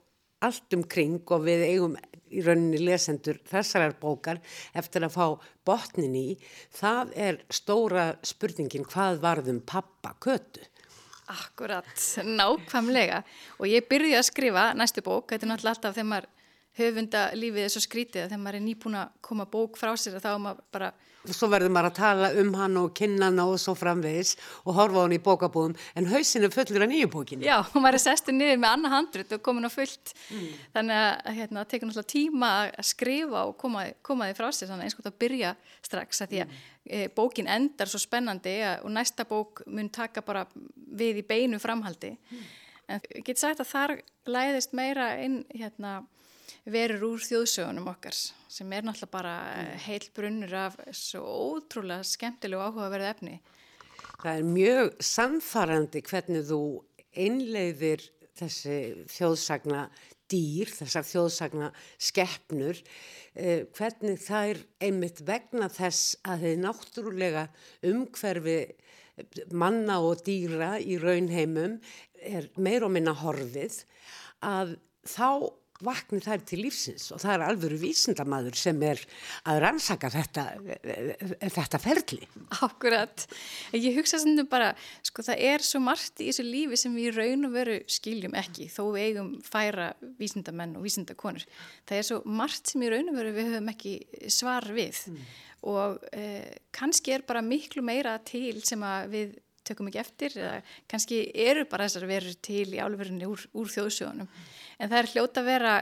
allt 0.46 0.76
umkring 0.76 1.22
og 1.34 1.46
við 1.46 1.66
eigum 1.68 1.96
í 2.30 2.44
rauninni 2.46 2.80
lesendur 2.82 3.40
þessarar 3.50 3.96
bókar 4.00 4.40
eftir 4.78 5.06
að 5.06 5.16
fá 5.16 5.26
botnin 5.66 6.16
í, 6.18 6.28
það 6.76 7.14
er 7.18 7.40
stóra 7.54 8.12
spurningin 8.26 8.88
hvað 8.88 9.22
varðum 9.24 9.64
pappa 9.66 10.14
kötu? 10.22 10.64
Akkurat, 11.30 11.90
nákvæmlega. 12.26 13.22
Og 13.62 13.70
ég 13.70 13.86
byrði 13.90 14.16
að 14.18 14.30
skrifa 14.32 14.70
næstu 14.78 15.04
bók, 15.06 15.30
þetta 15.30 15.46
er 15.46 15.52
náttúrulega 15.52 15.76
alltaf 15.76 15.98
þegar 15.98 16.10
maður 16.10 16.30
höfunda 16.80 17.22
lífið 17.38 17.70
svo 17.74 17.84
skrítið 17.84 18.28
þegar 18.30 18.42
maður 18.42 18.60
er 18.60 18.66
nýbúin 18.66 18.98
að 19.02 19.14
koma 19.26 19.46
bók 19.50 19.78
frá 19.78 19.92
sér 20.00 20.18
þá 20.22 20.32
er 20.32 20.44
maður 20.46 20.66
bara 20.74 20.90
svo 21.28 21.50
verður 21.52 21.72
maður 21.76 21.90
að 21.90 21.98
tala 21.98 22.30
um 22.40 22.52
hann 22.56 22.78
og 22.80 22.94
kynna 22.96 23.28
hann 23.28 23.42
og 23.44 23.58
svo 23.60 23.74
framvegis 23.78 24.36
og 24.64 24.76
horfa 24.78 25.04
hann 25.04 25.16
í 25.16 25.20
bókabúðum 25.24 25.76
en 26.00 26.08
hausin 26.12 26.46
er 26.48 26.54
fullur 26.54 26.86
af 26.86 26.92
nýju 26.92 27.10
bókinu. 27.12 27.46
Já, 27.48 27.58
hún 27.74 27.84
var 27.84 27.98
að 27.98 28.06
sestu 28.06 28.36
niður 28.36 28.62
með 28.62 28.76
annað 28.78 28.96
handrut 28.96 29.34
og 29.36 29.44
komin 29.46 29.68
á 29.68 29.72
fullt 29.74 30.14
mm. 30.30 30.46
þannig 30.78 31.02
að 31.02 31.40
hérna, 31.40 31.64
það 31.64 31.72
tekur 31.74 31.90
náttúrulega 31.90 32.14
tíma 32.14 32.52
að 32.68 32.88
skrifa 32.92 33.46
og 33.50 33.58
koma, 33.60 33.86
koma 34.06 34.30
því 34.30 34.38
frá 34.40 34.48
sér 34.56 34.72
þannig 34.72 34.86
að 34.86 34.88
eins 34.88 34.98
og 34.98 35.04
þetta 35.04 35.24
byrja 35.26 35.56
strax 35.90 36.24
að 36.24 36.32
því 36.32 36.44
að 36.44 36.54
mm. 36.54 36.62
e, 36.86 37.02
bókin 37.20 37.52
endar 37.58 37.92
svo 37.92 38.02
spennandi 38.04 38.56
og 38.78 38.94
næsta 38.96 39.28
bók 39.28 39.66
mun 39.68 39.92
taka 39.92 40.24
bara 40.26 40.46
við 40.76 41.20
í 41.24 41.26
beinu 41.28 41.60
framhaldi 41.60 42.16
mm. 42.16 42.48
en 42.96 43.12
ég 43.20 43.28
get 43.28 43.42
sagt 43.42 43.60
að 43.60 43.74
þar 43.74 43.98
læðist 44.30 44.78
meira 44.78 45.12
inn 45.20 45.44
hérna 45.52 46.00
verur 46.70 47.06
úr 47.12 47.24
þjóðsögunum 47.24 47.90
okkar 47.92 48.16
sem 48.16 48.74
er 48.74 48.86
náttúrulega 48.86 49.14
bara 49.14 49.34
heil 49.86 50.06
brunnur 50.16 50.54
af 50.58 50.78
svo 50.96 51.24
ótrúlega 51.56 52.06
skemmtilegu 52.08 52.62
áhugaverðu 52.66 53.10
efni. 53.10 53.40
Það 54.20 54.38
er 54.38 54.48
mjög 54.48 54.94
samfarrandi 55.06 56.04
hvernig 56.10 56.48
þú 56.50 56.62
einleiðir 57.16 58.06
þessi 58.40 58.78
þjóðsagna 59.12 59.86
dýr, 60.30 60.70
þessar 60.70 61.08
þjóðsagna 61.10 61.70
skeppnur, 62.10 62.82
eh, 63.36 63.66
hvernig 63.76 64.20
það 64.22 64.52
er 64.52 64.60
einmitt 64.86 65.22
vegna 65.26 65.70
þess 65.74 66.18
að 66.24 66.46
þið 66.46 66.62
náttúrulega 66.66 67.48
umhverfi 67.90 68.60
manna 69.52 70.00
og 70.06 70.24
dýra 70.24 70.78
í 70.80 71.00
raunheimum 71.02 71.80
er 72.22 72.50
meir 72.58 72.86
og 72.86 72.94
minna 72.94 73.14
horfið 73.14 73.84
að 74.46 74.78
þá 75.08 75.52
vakni 75.86 76.20
þær 76.24 76.42
til 76.48 76.60
lífsins 76.66 77.08
og 77.16 77.22
það 77.24 77.34
er 77.34 77.44
alvöru 77.46 77.78
vísindamadur 77.80 78.58
sem 78.60 78.82
er 78.84 79.00
að 79.48 79.62
rannsaka 79.64 80.12
þetta, 80.12 80.46
þetta 81.40 81.82
ferli. 81.82 82.28
Akkurat. 82.66 83.26
Ég 83.78 83.96
hugsa 83.96 84.20
sem 84.20 84.36
þú 84.38 84.46
bara, 84.52 84.74
sko 85.08 85.24
það 85.30 85.44
er 85.52 85.66
svo 85.66 85.82
margt 85.84 86.20
í 86.20 86.30
þessu 86.30 86.48
lífi 86.48 86.80
sem 86.84 86.96
við 87.00 87.20
raun 87.20 87.48
og 87.48 87.56
veru 87.56 87.80
skiljum 87.88 88.36
ekki 88.40 88.68
þó 88.74 88.82
við 88.96 89.06
eigum 89.06 89.34
færa 89.46 89.92
vísindamenn 90.20 90.76
og 90.80 90.88
vísindakonur. 90.88 91.48
Það 91.88 92.02
er 92.02 92.10
svo 92.12 92.22
margt 92.28 92.74
sem 92.74 92.84
í 92.84 92.92
raun 92.92 93.14
og 93.14 93.20
veru 93.22 93.36
við 93.40 93.54
höfum 93.54 93.74
ekki 93.74 93.98
svar 94.36 94.68
við 94.76 95.04
mm. 95.14 95.28
og 95.72 96.10
eh, 96.12 96.58
kannski 96.76 97.16
er 97.16 97.28
bara 97.28 97.46
miklu 97.46 97.86
meira 97.86 98.20
til 98.28 98.60
sem 98.68 98.84
að 98.84 99.14
við 99.16 99.38
tökum 99.70 99.90
ekki 99.90 100.00
eftir 100.02 100.34
eða 100.40 100.54
kannski 100.90 101.28
eru 101.38 101.64
bara 101.70 101.86
þessar 101.86 102.10
verur 102.10 102.40
til 102.42 102.66
í 102.74 102.80
álverðinni 102.82 103.28
úr, 103.30 103.44
úr 103.56 103.70
þjóðsjónum. 103.70 104.28
Mm 104.28 104.58
en 104.80 104.92
það 104.92 105.00
er 105.00 105.10
hljóta 105.14 105.44
að 105.44 105.50
vera 105.50 105.74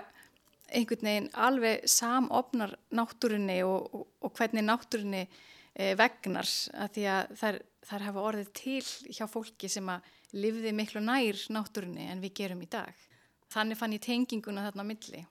einhvern 0.67 1.07
veginn 1.07 1.29
alveg 1.47 1.85
samofnar 1.89 2.73
náttúrunni 2.97 3.61
og, 3.63 3.87
og, 3.95 4.07
og 4.25 4.33
hvernig 4.35 4.65
náttúrunni 4.67 5.23
e, 5.23 5.93
vegnar 5.99 6.49
að 6.75 6.93
því 6.97 7.05
að 7.13 7.35
þær, 7.41 7.59
þær 7.87 8.07
hafa 8.09 8.25
orðið 8.31 8.49
til 8.57 9.13
hjá 9.15 9.25
fólki 9.31 9.69
sem 9.71 9.91
að 9.93 10.09
livði 10.35 10.73
miklu 10.75 11.03
nær 11.03 11.39
náttúrunni 11.55 12.09
en 12.11 12.23
við 12.23 12.35
gerum 12.41 12.63
í 12.65 12.69
dag. 12.71 13.05
Þannig 13.53 13.79
fann 13.79 13.95
ég 13.95 14.03
tenginguna 14.03 14.65
þarna 14.65 14.83
á 14.83 14.89
milli. 14.89 15.23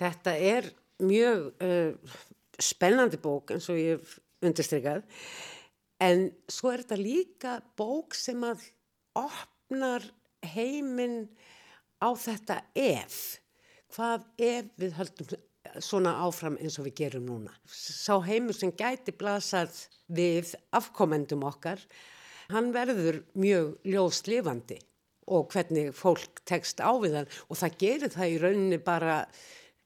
Þetta 0.00 0.36
er 0.40 0.70
mjög 1.04 1.50
uh, 1.60 2.14
spennandi 2.62 3.20
bók 3.20 3.52
eins 3.52 3.68
og 3.68 3.78
ég 3.78 3.98
hef 3.98 4.16
undirstrykað 4.44 5.04
en 6.04 6.28
svo 6.50 6.72
er 6.72 6.84
þetta 6.84 6.98
líka 7.00 7.54
bók 7.78 8.16
sem 8.16 8.40
að 8.46 8.64
opnar 9.18 10.04
heiminn 10.54 11.26
á 12.04 12.08
þetta 12.12 12.60
ef, 12.76 13.18
hvað 13.96 14.24
ef 14.44 14.70
við 14.80 14.96
höldum 14.98 15.36
svona 15.82 16.12
áfram 16.24 16.58
eins 16.60 16.76
og 16.78 16.88
við 16.88 16.98
gerum 17.00 17.28
núna. 17.28 17.52
Sá 17.64 18.18
heimur 18.26 18.56
sem 18.56 18.72
gæti 18.76 19.14
blasað 19.16 19.72
við 20.12 20.52
afkomendum 20.76 21.46
okkar, 21.48 21.80
hann 22.52 22.72
verður 22.74 23.22
mjög 23.40 23.78
ljóslifandi 23.88 24.78
og 25.32 25.48
hvernig 25.54 25.94
fólk 25.96 26.42
tekst 26.44 26.82
á 26.84 26.92
við 27.00 27.16
hann 27.20 27.30
og 27.48 27.56
það 27.56 27.78
gerir 27.80 28.12
það 28.12 28.34
í 28.34 28.40
rauninni 28.42 28.80
bara 28.84 29.22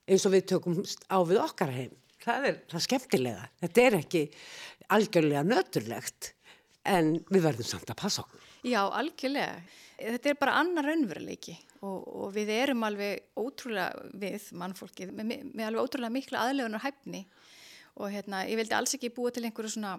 eins 0.08 0.26
og 0.26 0.34
við 0.34 0.48
tökum 0.54 0.80
á 0.82 1.18
við 1.22 1.42
okkar 1.44 1.72
heim. 1.74 1.94
Það 2.18 2.48
er 2.48 2.56
það 2.72 2.84
skemmtilega. 2.88 3.44
Þetta 3.62 3.84
er 3.84 3.96
ekki 4.00 4.22
algjörlega 4.96 5.44
nöturlegt 5.46 6.32
en 6.88 7.14
við 7.28 7.44
verðum 7.44 7.68
samt 7.68 7.92
að 7.92 8.00
passa 8.02 8.24
okkur. 8.24 8.44
Já, 8.66 8.80
algjörlega. 8.86 9.62
Þetta 9.98 10.30
er 10.30 10.38
bara 10.38 10.58
annar 10.60 10.86
raunveruleiki 10.86 11.56
og, 11.82 11.96
og 12.06 12.34
við 12.34 12.52
erum 12.54 12.84
alveg 12.86 13.38
ótrúlega 13.38 14.08
við 14.18 14.50
mannfólkið 14.58 15.14
með, 15.14 15.32
með 15.52 15.64
alveg 15.68 15.88
ótrúlega 15.88 16.14
miklu 16.14 16.38
aðlegunar 16.38 16.84
hæfni 16.84 17.24
og 17.98 18.12
hérna 18.14 18.44
ég 18.46 18.58
vildi 18.60 18.76
alls 18.78 18.94
ekki 18.94 19.10
búa 19.14 19.32
til 19.34 19.44
einhverju 19.46 19.74
svona 19.74 19.96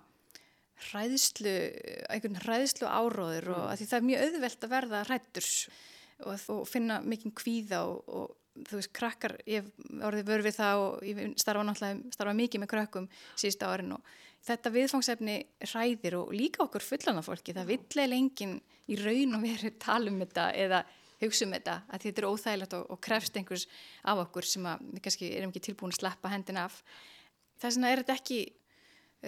hræðslu, 0.89 1.53
einhvern 2.07 2.39
hræðslu 2.39 2.87
áróður 2.87 3.51
og 3.57 3.63
því 3.75 3.87
það 3.89 3.97
er 3.97 4.07
mjög 4.09 4.25
auðvelt 4.25 4.65
að 4.65 4.73
verða 4.75 5.01
hrættur 5.09 5.49
og, 6.23 6.45
og 6.55 6.61
finna 6.69 6.99
mikinn 7.03 7.35
kvíða 7.35 7.81
og, 7.89 7.99
og 8.07 8.65
þú 8.67 8.79
veist, 8.79 8.91
krakkar, 8.95 9.35
ég 9.47 9.67
orðið 10.03 10.31
vörð 10.31 10.47
við 10.47 10.57
það 10.57 10.83
og 10.85 11.03
ég 11.07 11.19
starfa 11.39 11.65
náttúrulega, 11.67 12.15
starfa 12.15 12.35
mikið 12.39 12.63
með 12.63 12.71
krakkum 12.73 13.07
síðustu 13.39 13.67
árin 13.67 13.95
og 13.95 14.15
þetta 14.45 14.71
viðfangsefni 14.73 15.35
hræðir 15.67 16.17
og 16.19 16.31
líka 16.35 16.63
okkur 16.65 16.85
fullan 16.85 17.19
af 17.19 17.27
fólki, 17.27 17.55
það 17.55 17.73
vill 17.73 18.03
eða 18.03 18.17
enginn 18.17 18.55
í 18.89 18.97
raun 18.99 19.37
og 19.37 19.43
veru 19.43 19.71
tala 19.81 20.11
um 20.11 20.19
þetta 20.23 20.47
eða 20.57 20.83
hugsa 21.19 21.45
um 21.45 21.55
þetta 21.55 21.75
að 21.89 22.05
þetta 22.05 22.21
er 22.21 22.29
óþægilegt 22.29 22.75
og, 22.77 22.85
og 22.93 23.01
krefst 23.03 23.37
einhvers 23.37 23.65
af 24.07 24.23
okkur 24.23 24.47
sem 24.47 24.69
að 24.69 24.85
við 24.93 25.03
kannski 25.07 25.31
erum 25.35 25.51
ekki 25.51 25.65
tilbúin 25.67 25.93
að 25.93 25.99
sleppa 25.99 26.31
hendina 26.31 26.65
af. 26.69 26.79
Þess 27.59 27.75
vegna 27.75 27.91
er 27.91 28.03
þetta 28.03 28.15
ekki 28.15 28.39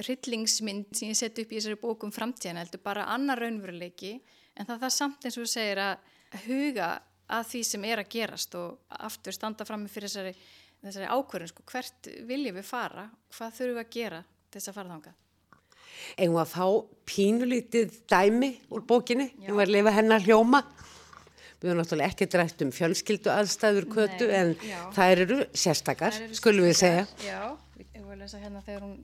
rillingsmynd 0.08 0.95
sem 0.95 1.12
ég 1.12 1.19
seti 1.19 1.43
upp 1.43 1.52
í 1.52 1.60
þessari 1.60 1.82
bókum 1.82 2.13
framtíðan, 2.15 2.62
heldur 2.62 2.84
bara 2.84 3.10
annar 3.12 3.41
raunveruleiki 3.43 4.15
en 4.56 4.67
það 4.67 4.88
er 4.88 4.95
samt 4.95 5.26
eins 5.28 5.36
og 5.36 5.43
þú 5.43 5.52
segir 5.52 5.82
að 5.84 6.45
huga 6.45 6.91
að 7.32 7.47
því 7.52 7.62
sem 7.67 7.88
er 7.88 8.02
að 8.02 8.12
gerast 8.12 8.56
og 8.60 9.00
aftur 9.08 9.36
standa 9.36 9.67
fram 9.67 9.84
með 9.84 9.95
fyrir 9.95 10.12
þessari, 10.12 10.32
þessari 10.84 11.10
ákvörðun, 11.12 11.52
sko, 11.52 11.65
hvert 11.71 12.10
viljum 12.28 12.58
við 12.60 12.67
fara, 12.67 13.06
hvað 13.36 13.58
þurfum 13.58 13.78
við 13.78 13.84
að 13.84 13.93
gera 13.97 14.21
þess 14.55 14.71
að 14.71 14.79
fara 14.79 14.95
þánga? 14.95 15.13
Eða 16.17 16.41
að 16.41 16.53
fá 16.55 16.65
pínulítið 17.11 17.99
dæmi 18.09 18.55
úr 18.73 18.85
bókinni, 18.87 19.29
en 19.45 19.55
var 19.55 19.69
að 19.69 19.75
lifa 19.77 19.93
hennar 19.95 20.25
hljóma 20.25 20.63
Við 21.61 21.69
höfum 21.69 21.77
náttúrulega 21.77 22.09
ekki 22.09 22.25
drætt 22.33 22.61
um 22.65 22.69
fjölskyldu 22.73 23.29
aðstæður 23.29 23.85
kötu 23.93 24.25
Nei, 24.31 24.37
en 24.39 24.53
já. 24.65 24.79
það 24.95 25.11
eru 25.13 25.35
sérstakar, 25.53 26.15
eru 26.17 26.37
skulum 26.39 26.65
við 26.65 26.79
segja. 26.79 27.03
Já, 27.21 27.41
ég 27.77 27.99
voru 28.01 28.15
að 28.15 28.23
lesa 28.23 28.39
hérna 28.41 28.63
þegar 28.65 28.87
hún 28.87 28.95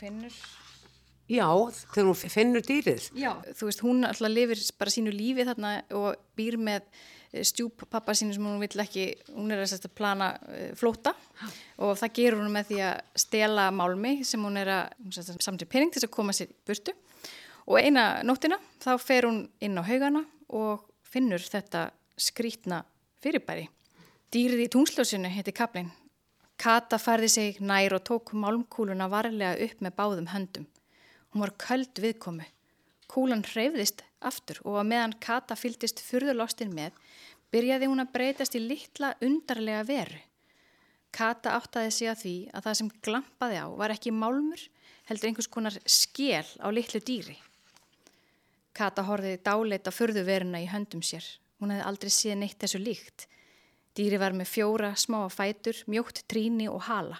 finnur. 0.00 0.38
Já, 1.30 1.48
þegar 1.94 2.08
hún 2.10 2.32
finnur 2.34 2.64
dýrið. 2.64 3.08
Já, 3.16 3.30
þú 3.56 3.68
veist, 3.70 3.82
hún 3.84 4.04
alltaf 4.04 4.32
lifir 4.32 4.60
bara 4.76 4.92
sínu 4.92 5.12
lífi 5.14 5.46
þarna 5.48 5.70
og 5.96 6.18
býr 6.36 6.58
með 6.60 6.82
eh, 7.32 7.44
stjúp 7.48 7.86
pappa 7.88 8.12
sínu 8.12 8.36
sem 8.36 8.44
hún 8.44 8.60
vill 8.60 8.84
ekki, 8.84 9.06
hún 9.32 9.54
er 9.54 9.62
að 9.64 9.86
plana 9.96 10.34
uh, 10.36 10.66
flóta 10.76 11.14
og 11.80 11.96
það 12.00 12.14
gerur 12.18 12.44
hún 12.44 12.52
með 12.52 12.68
því 12.72 12.82
að 12.90 13.22
stela 13.24 13.70
málmi 13.72 14.18
sem 14.28 14.44
hún 14.44 14.60
er 14.60 14.72
að 14.74 15.16
samtri 15.40 15.68
pening 15.70 15.94
til 15.94 16.04
að 16.04 16.12
koma 16.12 16.36
sér 16.36 16.52
burtu 16.68 16.92
og 17.64 17.80
eina 17.80 18.20
nóttina 18.26 18.60
þá 18.84 18.92
fer 19.00 19.24
hún 19.30 19.46
inn 19.64 19.80
á 19.80 19.82
haugana 19.88 20.26
og 20.52 20.84
finnur 21.08 21.40
þetta 21.40 21.88
skrítna 22.20 22.82
fyrirbæri. 23.24 23.70
Dýrið 24.28 24.66
í 24.66 24.70
tungsljósinu 24.72 25.30
heiti 25.32 25.54
kaplinn. 25.56 25.92
Kata 26.60 27.00
færði 27.00 27.28
sig 27.32 27.60
nær 27.64 27.96
og 27.96 28.04
tók 28.06 28.34
málmkúluna 28.36 29.08
varlega 29.10 29.56
upp 29.64 29.80
með 29.82 29.96
báðum 29.98 30.30
höndum. 30.34 30.66
Hún 31.34 31.42
var 31.42 31.50
köld 31.58 31.98
viðkomu. 31.98 32.44
Kúlan 33.10 33.42
hreyfðist 33.42 34.04
aftur 34.22 34.60
og 34.62 34.76
að 34.78 34.90
meðan 34.92 35.14
Kata 35.18 35.56
fyldist 35.58 35.98
fyrðurlostin 36.06 36.70
með, 36.70 36.94
byrjaði 37.50 37.88
hún 37.90 38.02
að 38.04 38.12
breytast 38.14 38.54
í 38.54 38.60
litla 38.62 39.10
undarlega 39.18 39.82
veru. 39.88 40.20
Kata 41.14 41.56
áttaði 41.58 41.90
sig 41.94 42.10
að 42.10 42.22
því 42.22 42.36
að 42.54 42.68
það 42.68 42.78
sem 42.78 42.92
glampaði 43.06 43.58
á 43.58 43.66
var 43.82 43.94
ekki 43.96 44.14
málmur, 44.14 44.62
heldur 45.10 45.32
einhvers 45.32 45.50
konar 45.50 45.80
skél 45.82 46.46
á 46.62 46.70
litlu 46.70 47.02
dýri. 47.02 47.36
Kata 48.74 49.02
horfiði 49.10 49.42
dáleita 49.42 49.90
fyrðuveruna 49.94 50.62
í 50.62 50.70
höndum 50.70 51.02
sér. 51.02 51.26
Hún 51.58 51.74
hefði 51.74 51.90
aldrei 51.90 52.14
séð 52.14 52.40
neitt 52.40 52.62
þessu 52.62 52.78
líkt. 52.78 53.26
Dýri 53.94 54.22
var 54.22 54.34
með 54.38 54.50
fjóra 54.54 54.94
smá 54.98 55.20
fætur, 55.30 55.82
mjótt 55.90 56.22
tríni 56.30 56.70
og 56.70 56.86
hala. 56.86 57.18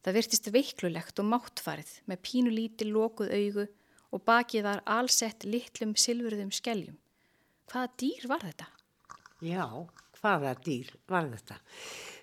Það 0.00 0.16
virtist 0.16 0.50
veiklulegt 0.54 1.20
og 1.20 1.28
máttfarið 1.28 1.92
með 2.08 2.22
pínulíti 2.26 2.88
lokuð 2.88 3.32
augu 3.36 3.66
og 4.10 4.24
bakið 4.26 4.66
var 4.66 4.82
allsett 4.88 5.46
litlum 5.46 5.96
silfurðum 5.98 6.52
skelljum. 6.54 6.96
Hvaða 7.70 7.90
dýr 8.00 8.28
var 8.30 8.46
þetta? 8.48 8.70
Já, 9.44 9.66
hvaða 10.20 10.54
dýr 10.64 10.94
var 11.10 11.28
þetta? 11.34 11.60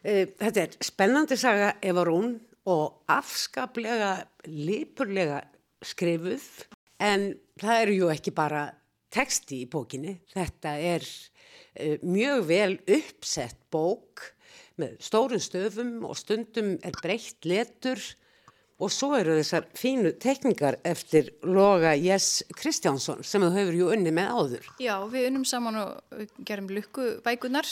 Eh, 0.03 0.25
þetta 0.39 0.65
er 0.65 0.79
spennandi 0.83 1.37
saga 1.39 1.75
Eva 1.81 2.03
Rún 2.07 2.35
og 2.67 3.05
afskaplega, 3.13 4.17
lipurlega 4.49 5.43
skrifuð 5.85 6.67
En 6.97 7.29
það 7.61 7.81
eru 7.83 7.97
ju 7.99 8.09
ekki 8.13 8.33
bara 8.35 8.67
teksti 9.13 9.61
í 9.63 9.69
bókinni, 9.69 10.17
þetta 10.33 10.73
er 10.81 11.05
uh, 11.05 11.97
mjög 12.01 12.43
vel 12.49 12.73
uppsett 12.97 13.59
bók 13.73 14.25
með 14.81 14.97
stórun 15.03 15.43
stöfum 15.43 15.99
og 16.07 16.17
stundum 16.19 16.75
er 16.85 16.95
breytt 17.01 17.45
letur 17.47 18.01
Og 18.77 18.91
svo 18.93 19.15
eru 19.17 19.33
þessar 19.39 19.65
fínu 19.73 20.11
tekningar 20.21 20.75
eftir 20.85 21.31
Loga 21.49 21.95
Jess 21.97 22.43
Kristjánsson 22.53 23.23
sem 23.25 23.41
þú 23.41 23.49
hefur 23.55 23.77
ju 23.79 23.87
unni 23.95 24.11
með 24.13 24.27
áður. 24.29 24.67
Já, 24.77 24.93
við 25.09 25.31
unnum 25.31 25.45
saman 25.49 25.79
og 25.81 26.27
gerum 26.45 26.69
lukkubækunar 26.69 27.65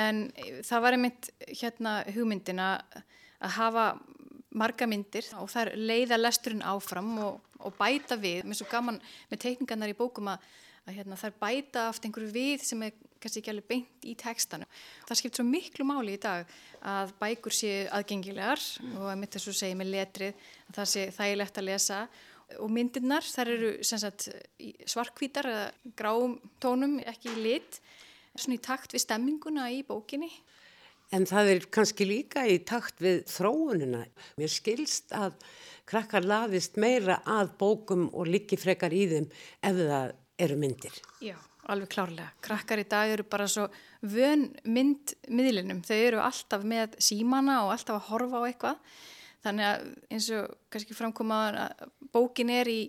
en 0.00 0.22
það 0.64 0.84
var 0.86 0.96
einmitt 0.96 1.28
hérna 1.50 1.98
hugmyndina 2.08 2.70
að 3.44 3.56
hafa 3.58 3.84
marga 4.56 4.88
myndir 4.88 5.28
og 5.36 5.50
það 5.52 5.66
er 5.66 5.84
leiða 5.92 6.20
lesturinn 6.22 6.64
áfram 6.72 7.12
og, 7.20 7.42
og 7.60 7.76
bæta 7.76 8.16
við. 8.16 8.46
Mér 8.46 8.56
er 8.56 8.60
svo 8.62 8.70
gaman 8.72 9.02
með 9.28 9.44
tekningarnar 9.44 9.92
í 9.92 9.98
bókum 9.98 10.32
að, 10.32 10.48
að 10.86 11.02
hérna, 11.02 11.20
það 11.20 11.34
er 11.34 11.40
bæta 11.44 11.88
aft 11.90 12.08
einhverju 12.08 12.32
við 12.32 12.64
sem 12.64 12.88
er 12.88 12.96
kannski 13.24 13.42
ekki 13.42 13.52
alveg 13.54 13.66
beint 13.72 14.06
í 14.06 14.14
tekstanu. 14.20 14.68
Það 15.08 15.20
skipt 15.20 15.40
svo 15.40 15.46
miklu 15.48 15.88
máli 15.88 16.14
í 16.18 16.20
dag 16.22 16.52
að 16.84 17.16
bækur 17.20 17.56
séu 17.56 17.88
aðgengilegar 17.96 18.60
mm. 18.60 18.94
og 19.00 19.10
að 19.10 19.18
mitt 19.22 19.34
þess 19.34 19.50
að 19.50 19.60
segja 19.62 19.80
með 19.80 19.92
letrið 19.96 20.46
að 20.68 20.78
það 20.78 20.90
sé 20.92 21.04
þægilegt 21.18 21.60
að 21.60 21.68
lesa 21.70 22.00
og 22.60 22.72
myndirnar 22.72 23.26
þar 23.26 23.52
eru 23.54 23.70
sagt, 23.86 24.28
svarkvítar 24.90 25.48
eða 25.48 25.68
gráum 25.98 26.36
tónum, 26.62 26.98
ekki 27.08 27.32
í 27.32 27.44
lit, 27.44 27.78
svona 28.36 28.58
í 28.58 28.64
takt 28.64 28.94
við 28.94 29.04
stemminguna 29.06 29.70
í 29.72 29.80
bókinni. 29.86 30.30
En 31.14 31.26
það 31.28 31.50
er 31.52 31.66
kannski 31.72 32.06
líka 32.08 32.44
í 32.48 32.58
takt 32.66 33.00
við 33.04 33.22
þróunina. 33.30 34.02
Mér 34.40 34.50
skilst 34.50 35.12
að 35.14 35.36
krakkar 35.88 36.26
laðist 36.26 36.78
meira 36.80 37.20
að 37.28 37.54
bókum 37.60 38.08
og 38.12 38.30
líki 38.30 38.58
frekar 38.58 38.94
í 38.96 39.04
þeim 39.12 39.28
ef 39.60 39.82
það 39.82 40.14
eru 40.44 40.56
myndir. 40.58 41.02
Já. 41.22 41.36
Alveg 41.72 41.90
klárlega. 41.94 42.32
Krakkar 42.44 42.82
í 42.82 42.86
dag 42.88 43.12
eru 43.14 43.24
bara 43.28 43.46
svo 43.48 43.68
vön 44.04 44.50
myndmiðlinum. 44.68 45.80
Þau 45.86 45.96
eru 45.96 46.20
alltaf 46.24 46.66
með 46.68 46.98
símana 47.02 47.62
og 47.64 47.72
alltaf 47.74 48.00
að 48.00 48.08
horfa 48.10 48.42
á 48.42 48.46
eitthvað. 48.48 48.98
Þannig 49.44 49.68
að 49.70 49.86
eins 50.12 50.28
og 50.36 50.52
kannski 50.72 50.96
framkomaðan 50.96 51.60
að 51.64 51.88
bókin 52.12 52.52
er 52.52 52.70
í 52.72 52.80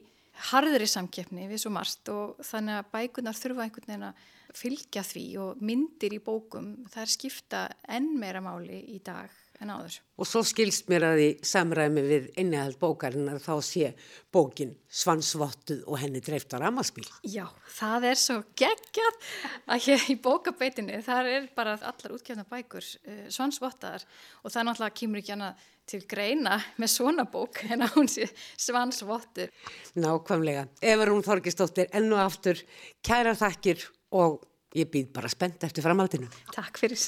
harðri 0.51 0.87
samkeppni 0.89 1.47
við 1.49 1.63
svo 1.63 1.71
marst 1.71 2.11
og 2.11 2.39
þannig 2.43 2.79
að 2.79 2.91
bækunar 2.91 3.39
þurfa 3.39 3.65
einhvern 3.65 3.91
veginn 3.91 4.07
að 4.09 4.23
fylgja 4.55 5.03
því 5.03 5.25
og 5.43 5.63
myndir 5.63 6.15
í 6.15 6.21
bókum 6.23 6.73
er 6.95 7.11
skipta 7.11 7.65
enn 7.91 8.13
meira 8.19 8.43
máli 8.43 8.81
í 8.95 8.99
dag 9.03 9.31
en 9.63 9.71
áður. 9.71 9.97
Og 10.19 10.27
svo 10.27 10.41
skilst 10.47 10.89
mér 10.91 11.05
að 11.09 11.19
því 11.19 11.27
samræmi 11.47 12.03
við 12.05 12.27
innihald 12.41 12.77
bókarinnar 12.81 13.41
þá 13.43 13.53
sé 13.65 13.91
bókin 14.33 14.73
svansvottuð 14.87 15.83
og 15.87 15.99
henni 16.01 16.21
dreift 16.23 16.55
á 16.55 16.59
ramaspíl. 16.61 17.05
Já, 17.23 17.45
það 17.77 18.09
er 18.11 18.19
svo 18.21 18.39
geggjað 18.59 19.29
að 19.65 19.85
hér 19.87 20.07
í 20.11 20.17
bókabeitinu 20.25 21.01
þar 21.05 21.31
er 21.31 21.47
bara 21.55 21.77
allar 21.79 22.17
útgefna 22.17 22.47
bækur 22.49 22.83
uh, 22.83 23.25
svansvottaðar 23.33 24.05
og 24.43 24.51
það 24.51 24.61
er 24.61 24.69
náttúrulega 24.69 24.99
kýmur 25.01 25.23
ekki 25.23 25.35
annað 25.37 25.69
til 25.85 26.01
greina 26.09 26.57
með 26.81 26.91
svona 26.95 27.27
bók 27.29 27.61
en 27.69 27.85
að 27.85 27.99
hún 27.99 28.09
sé 28.09 28.27
svansvottur. 28.57 29.53
Nákvæmlega. 29.99 30.65
Eva 30.81 31.05
Rún 31.09 31.25
Þorgistóttir 31.25 31.91
enn 31.95 32.09
og 32.13 32.23
aftur 32.25 32.61
kæra 33.05 33.35
þakkir 33.37 33.85
og 34.17 34.41
ég 34.75 34.89
býð 34.91 35.13
bara 35.15 35.31
spennt 35.31 35.63
eftir 35.67 35.85
framhaldinu. 35.85 36.31
Takk 36.55 36.81
fyrir 36.81 36.99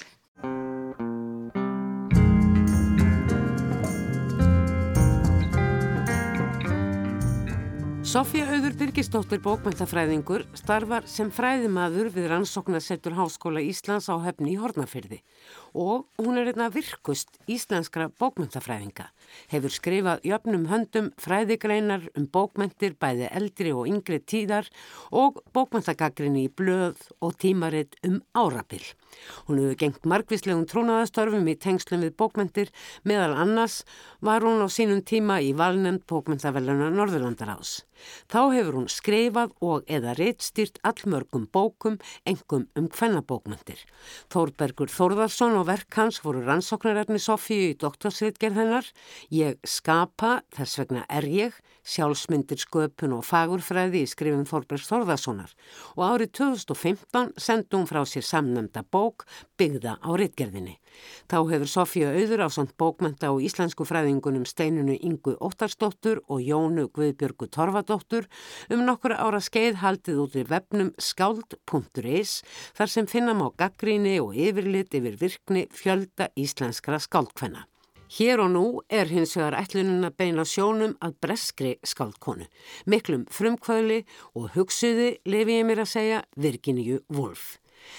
Sofía 8.18 8.48
Auður 8.50 8.74
Birgistóttir 8.74 9.38
bókmyndafræðingur 9.46 10.48
starfar 10.58 11.06
sem 11.06 11.28
fræðimaður 11.30 12.08
við 12.16 12.26
rannsóknarsettur 12.32 13.14
Háskóla 13.14 13.62
Íslands 13.62 14.08
á 14.10 14.18
hefni 14.24 14.56
í 14.56 14.58
Hornafyrði 14.58 15.20
og 15.78 16.08
hún 16.18 16.40
er 16.42 16.50
einna 16.50 16.72
virkust 16.74 17.38
íslenskra 17.46 18.08
bókmyndafræðinga. 18.18 19.12
Hefur 19.54 19.76
skrifað 19.76 20.26
jöfnum 20.26 20.66
höndum 20.72 21.12
fræðigreinar 21.22 22.08
um 22.18 22.26
bókmyndir 22.34 22.96
bæði 22.98 23.30
eldri 23.38 23.76
og 23.78 23.86
yngri 23.92 24.18
tíðar 24.26 24.72
og 25.14 25.38
bókmyndagaggrinni 25.54 26.48
í 26.48 26.50
blöð 26.50 26.98
og 27.22 27.38
tímaritt 27.38 28.00
um 28.02 28.24
árapill. 28.34 28.96
Hún 29.46 29.62
hefur 29.62 29.78
gengt 29.84 30.10
margvíslegum 30.10 30.66
trúnaðastörfum 30.66 31.46
í 31.54 31.58
tengslum 31.62 32.02
við 32.08 32.18
bókmyndir 32.18 32.74
meðal 33.06 33.38
annars 33.46 33.84
var 34.26 34.42
hún 34.42 34.66
á 34.66 34.68
sínum 34.74 35.06
tíma 35.06 35.38
í 35.46 35.54
valnend 35.54 36.08
bókmyndavellunar 36.10 36.98
Norðurlandarás. 36.98 37.84
Þá 38.32 38.40
hefur 38.56 38.80
hún 38.80 38.90
skrifað 38.92 39.54
og 39.64 39.88
eða 39.88 40.16
reittstýrt 40.18 40.82
allmörgum 40.88 41.48
bókum, 41.54 41.98
engum 42.28 42.68
um 42.78 42.90
hvennabókmyndir. 42.92 43.80
Þórbergur 44.34 44.92
Þórðarsson 44.92 45.58
og 45.60 45.68
verk 45.70 46.00
hans 46.00 46.22
voru 46.24 46.44
rannsóknarefni 46.46 47.22
Sofíu 47.22 47.72
í 47.72 47.78
doktorsritgerð 47.80 48.62
hennar 48.62 48.92
Ég 49.34 49.58
skapa, 49.68 50.42
þess 50.56 50.80
vegna 50.82 51.04
er 51.12 51.28
ég, 51.28 51.56
sjálfsmyndir 51.88 52.60
sköpun 52.62 53.16
og 53.18 53.26
fagurfræði 53.28 54.04
í 54.04 54.10
skrifin 54.10 54.48
Þorbergs 54.48 54.88
Þorðarssonar 54.90 55.54
og 55.96 56.04
árið 56.08 56.34
2015 56.42 57.34
sendi 57.40 57.78
hún 57.78 57.88
frá 57.90 58.04
sér 58.08 58.26
samnæmda 58.28 58.84
bók 58.92 59.26
byggða 59.60 59.98
á 60.04 60.10
rittgerðinni. 60.20 60.78
Þá 61.28 61.38
hefur 61.52 61.72
Sofía 61.72 62.12
auður 62.16 62.46
á 62.46 62.50
samt 62.54 62.74
bókmenta 62.80 63.32
á 63.32 63.34
íslensku 63.38 63.88
fræðingunum 63.88 64.46
steinunu 64.48 64.98
Ingu 64.98 65.36
Óttarsdóttur 65.44 66.24
og 66.28 66.44
Jónu 66.44 66.88
Guðbjörgu 66.96 67.50
Torfadóttur 67.52 68.28
um 68.72 68.84
nokkura 68.88 69.20
ára 69.22 69.42
skeið 69.44 69.82
haldið 69.84 70.22
út 70.26 70.38
í 70.40 70.46
vefnum 70.48 70.94
skáld.is 70.98 72.42
þar 72.78 72.94
sem 72.94 73.10
finna 73.10 73.38
má 73.38 73.50
gaggríni 73.58 74.18
og 74.24 74.36
yfirlit 74.36 74.94
yfir 74.98 75.18
virkni 75.20 75.68
fjölda 75.74 76.32
íslenskra 76.36 77.02
skáldkvenna. 77.04 77.68
Hér 78.08 78.40
og 78.40 78.52
nú 78.54 78.66
er 78.88 79.10
hins 79.12 79.36
vegar 79.36 79.58
ætlunin 79.60 80.08
að 80.08 80.16
beina 80.22 80.46
sjónum 80.48 80.94
að 81.04 81.18
breskri 81.26 81.74
skaldkonu, 81.84 82.48
miklum 82.88 83.26
frumkvöli 83.28 84.06
og 84.32 84.54
hugsuði, 84.56 85.18
lefi 85.28 85.60
ég 85.60 85.68
mér 85.68 85.84
að 85.84 85.92
segja, 85.92 86.22
Virginíu 86.40 87.02
Wolf. 87.12 87.58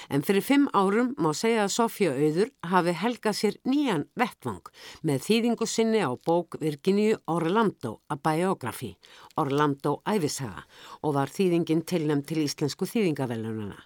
En 0.09 0.24
fyrir 0.27 0.44
fimm 0.44 0.66
árum 0.72 1.14
má 1.20 1.31
segja 1.37 1.64
að 1.66 1.74
Sofja 1.74 2.12
Auður 2.16 2.53
hafi 2.72 2.94
helgað 3.03 3.38
sér 3.38 3.59
nýjan 3.68 4.07
vettvang 4.18 4.72
með 5.07 5.24
þýðingu 5.27 5.68
sinni 5.68 6.03
á 6.05 6.11
bók 6.16 6.59
Virginíu 6.61 7.18
Orlando 7.27 7.98
a 8.09 8.16
Biography, 8.16 8.94
Orlando 9.37 9.98
Ævisaga 10.09 10.64
og 11.03 11.16
var 11.18 11.33
þýðingin 11.33 11.85
tilnæm 11.88 12.24
til 12.27 12.44
íslensku 12.44 12.88
þýðingavellununa. 12.88 13.79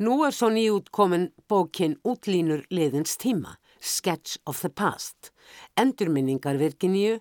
Nú 0.00 0.22
er 0.24 0.32
svo 0.32 0.48
nýjútkomin 0.48 1.26
bókin 1.48 1.98
Útlínur 2.08 2.64
liðins 2.72 3.18
tíma 3.20 3.58
Sketch 3.80 4.38
of 4.46 4.60
the 4.60 4.70
Past, 4.70 5.32
endurminningar 5.76 6.56
Virginíu 6.60 7.18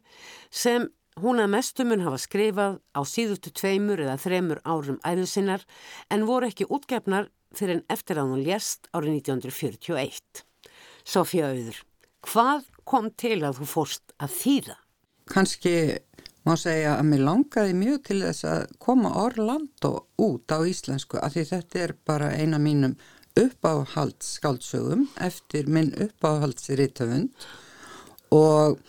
sem 0.51 0.87
hún 1.19 1.41
að 1.43 1.51
mestumun 1.55 2.03
hafa 2.05 2.19
skrifað 2.21 2.77
á 2.95 3.01
síðustu 3.03 3.51
tveimur 3.55 3.99
eða 4.03 4.15
þremur 4.21 4.61
árum 4.63 4.99
æðusinnar 5.07 5.65
en 6.13 6.25
voru 6.29 6.47
ekki 6.47 6.67
útgefnar 6.71 7.27
fyrir 7.55 7.79
en 7.79 7.85
eftir 7.91 8.19
að 8.19 8.33
hún 8.33 8.43
lést 8.45 8.89
árið 8.93 9.19
1941. 9.21 10.43
Sofía 11.07 11.49
Auður, 11.49 11.79
hvað 12.27 12.67
kom 12.89 13.09
til 13.17 13.39
að 13.41 13.61
þú 13.61 13.69
fórst 13.73 14.13
að 14.21 14.35
þýða? 14.37 14.77
Kanski 15.29 15.75
má 16.47 16.55
segja 16.57 16.95
að 16.97 17.07
mér 17.11 17.23
langaði 17.27 17.77
mjög 17.77 18.01
til 18.07 18.19
þess 18.23 18.45
að 18.49 18.75
koma 18.81 19.13
Orlando 19.21 19.93
út 20.21 20.53
á 20.53 20.59
íslensku 20.65 21.19
af 21.21 21.35
því 21.35 21.45
þetta 21.51 21.81
er 21.83 21.95
bara 22.07 22.31
eina 22.33 22.59
mínum 22.61 22.95
uppáhaldsskáldsögum 23.39 25.05
eftir 25.21 25.69
minn 25.69 25.91
uppáhaldsriðtöfund 25.93 27.45
og 28.35 28.79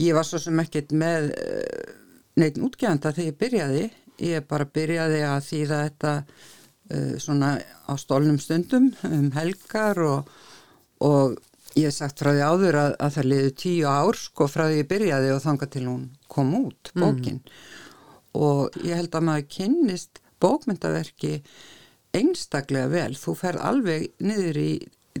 ég 0.00 0.14
var 0.16 0.26
svo 0.26 0.40
sem 0.42 0.60
ekkert 0.62 0.94
með 0.96 1.32
eh, 1.34 1.90
neitt 2.40 2.60
útgjöfanda 2.60 3.12
þegar 3.16 3.30
ég 3.30 3.40
byrjaði 3.42 3.84
ég 4.30 4.46
bara 4.48 4.68
byrjaði 4.68 5.20
að 5.26 5.44
þýða 5.48 5.82
þetta 5.88 6.14
svona 7.22 7.56
á 7.86 7.92
stólnum 8.00 8.38
stundum 8.42 8.90
um 9.06 9.30
helgar 9.36 10.00
og, 10.02 10.30
og 11.00 11.36
ég 11.78 11.88
hef 11.88 11.98
sagt 11.98 12.22
frá 12.22 12.32
því 12.34 12.46
áður 12.46 12.78
að, 12.80 12.94
að 12.98 13.16
það 13.16 13.28
liði 13.32 13.52
tíu 13.64 13.90
ár 13.90 14.18
sko 14.18 14.48
frá 14.50 14.64
því 14.66 14.80
ég 14.80 14.88
byrjaði 14.90 15.34
og 15.34 15.44
þanga 15.44 15.70
til 15.70 15.84
hún 15.86 16.06
kom 16.30 16.54
út 16.58 16.92
bókin 16.96 17.38
mm. 17.38 17.52
og 18.42 18.80
ég 18.82 18.98
held 18.98 19.14
að 19.14 19.28
maður 19.28 19.50
kynnist 19.56 20.22
bókmyndaverki 20.40 21.34
einstaklega 22.16 22.90
vel, 22.90 23.12
þú 23.14 23.36
fer 23.38 23.58
alveg 23.62 24.08
niður 24.24 24.58
í 24.58 24.70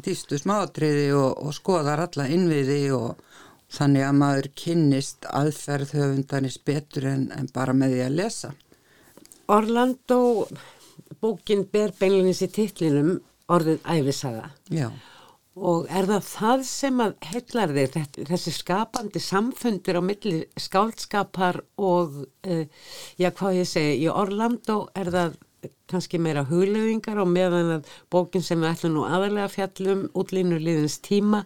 dýstu 0.00 0.38
smátriði 0.40 1.10
og, 1.14 1.38
og 1.38 1.54
skoðar 1.54 2.02
alla 2.06 2.26
innviði 2.30 2.82
og 2.96 3.20
þannig 3.70 4.06
að 4.06 4.18
maður 4.18 4.48
kynnist 4.58 5.28
aðferð 5.30 5.94
höfundanis 5.98 6.58
betur 6.66 7.06
en, 7.12 7.28
en 7.36 7.50
bara 7.54 7.74
með 7.76 7.94
því 7.94 8.02
að 8.06 8.16
lesa. 8.18 8.52
Orlando, 9.50 10.20
bókin 11.20 11.66
ber 11.72 11.94
beinleginis 11.98 12.42
í 12.46 12.50
titlinum 12.54 13.18
orðið 13.50 13.84
æfisaga. 13.84 14.50
Já. 14.70 14.88
Og 15.60 15.88
er 15.90 16.06
það 16.08 16.24
það 16.30 16.64
sem 16.70 17.00
að 17.04 17.14
heillar 17.32 17.72
þig, 17.76 18.20
þessi 18.30 18.52
skapandi 18.54 19.20
samfundir 19.20 19.98
á 19.98 20.02
milli 20.04 20.36
skálskapar 20.56 21.60
og, 21.82 22.22
uh, 22.46 22.64
já 23.20 23.28
hvað 23.34 23.58
ég 23.58 23.68
segi, 23.68 23.98
í 24.06 24.08
Orlando 24.08 24.84
er 24.96 25.10
það 25.12 25.38
kannski 25.90 26.20
meira 26.22 26.46
hugleðingar 26.48 27.20
og 27.20 27.28
meðan 27.28 27.74
að 27.76 27.92
bókin 28.12 28.44
sem 28.44 28.60
við 28.62 28.70
ætlum 28.70 28.96
nú 28.96 29.04
aðalega 29.08 29.50
fjallum 29.52 30.06
útlínur 30.16 30.62
liðins 30.62 31.00
tíma 31.04 31.42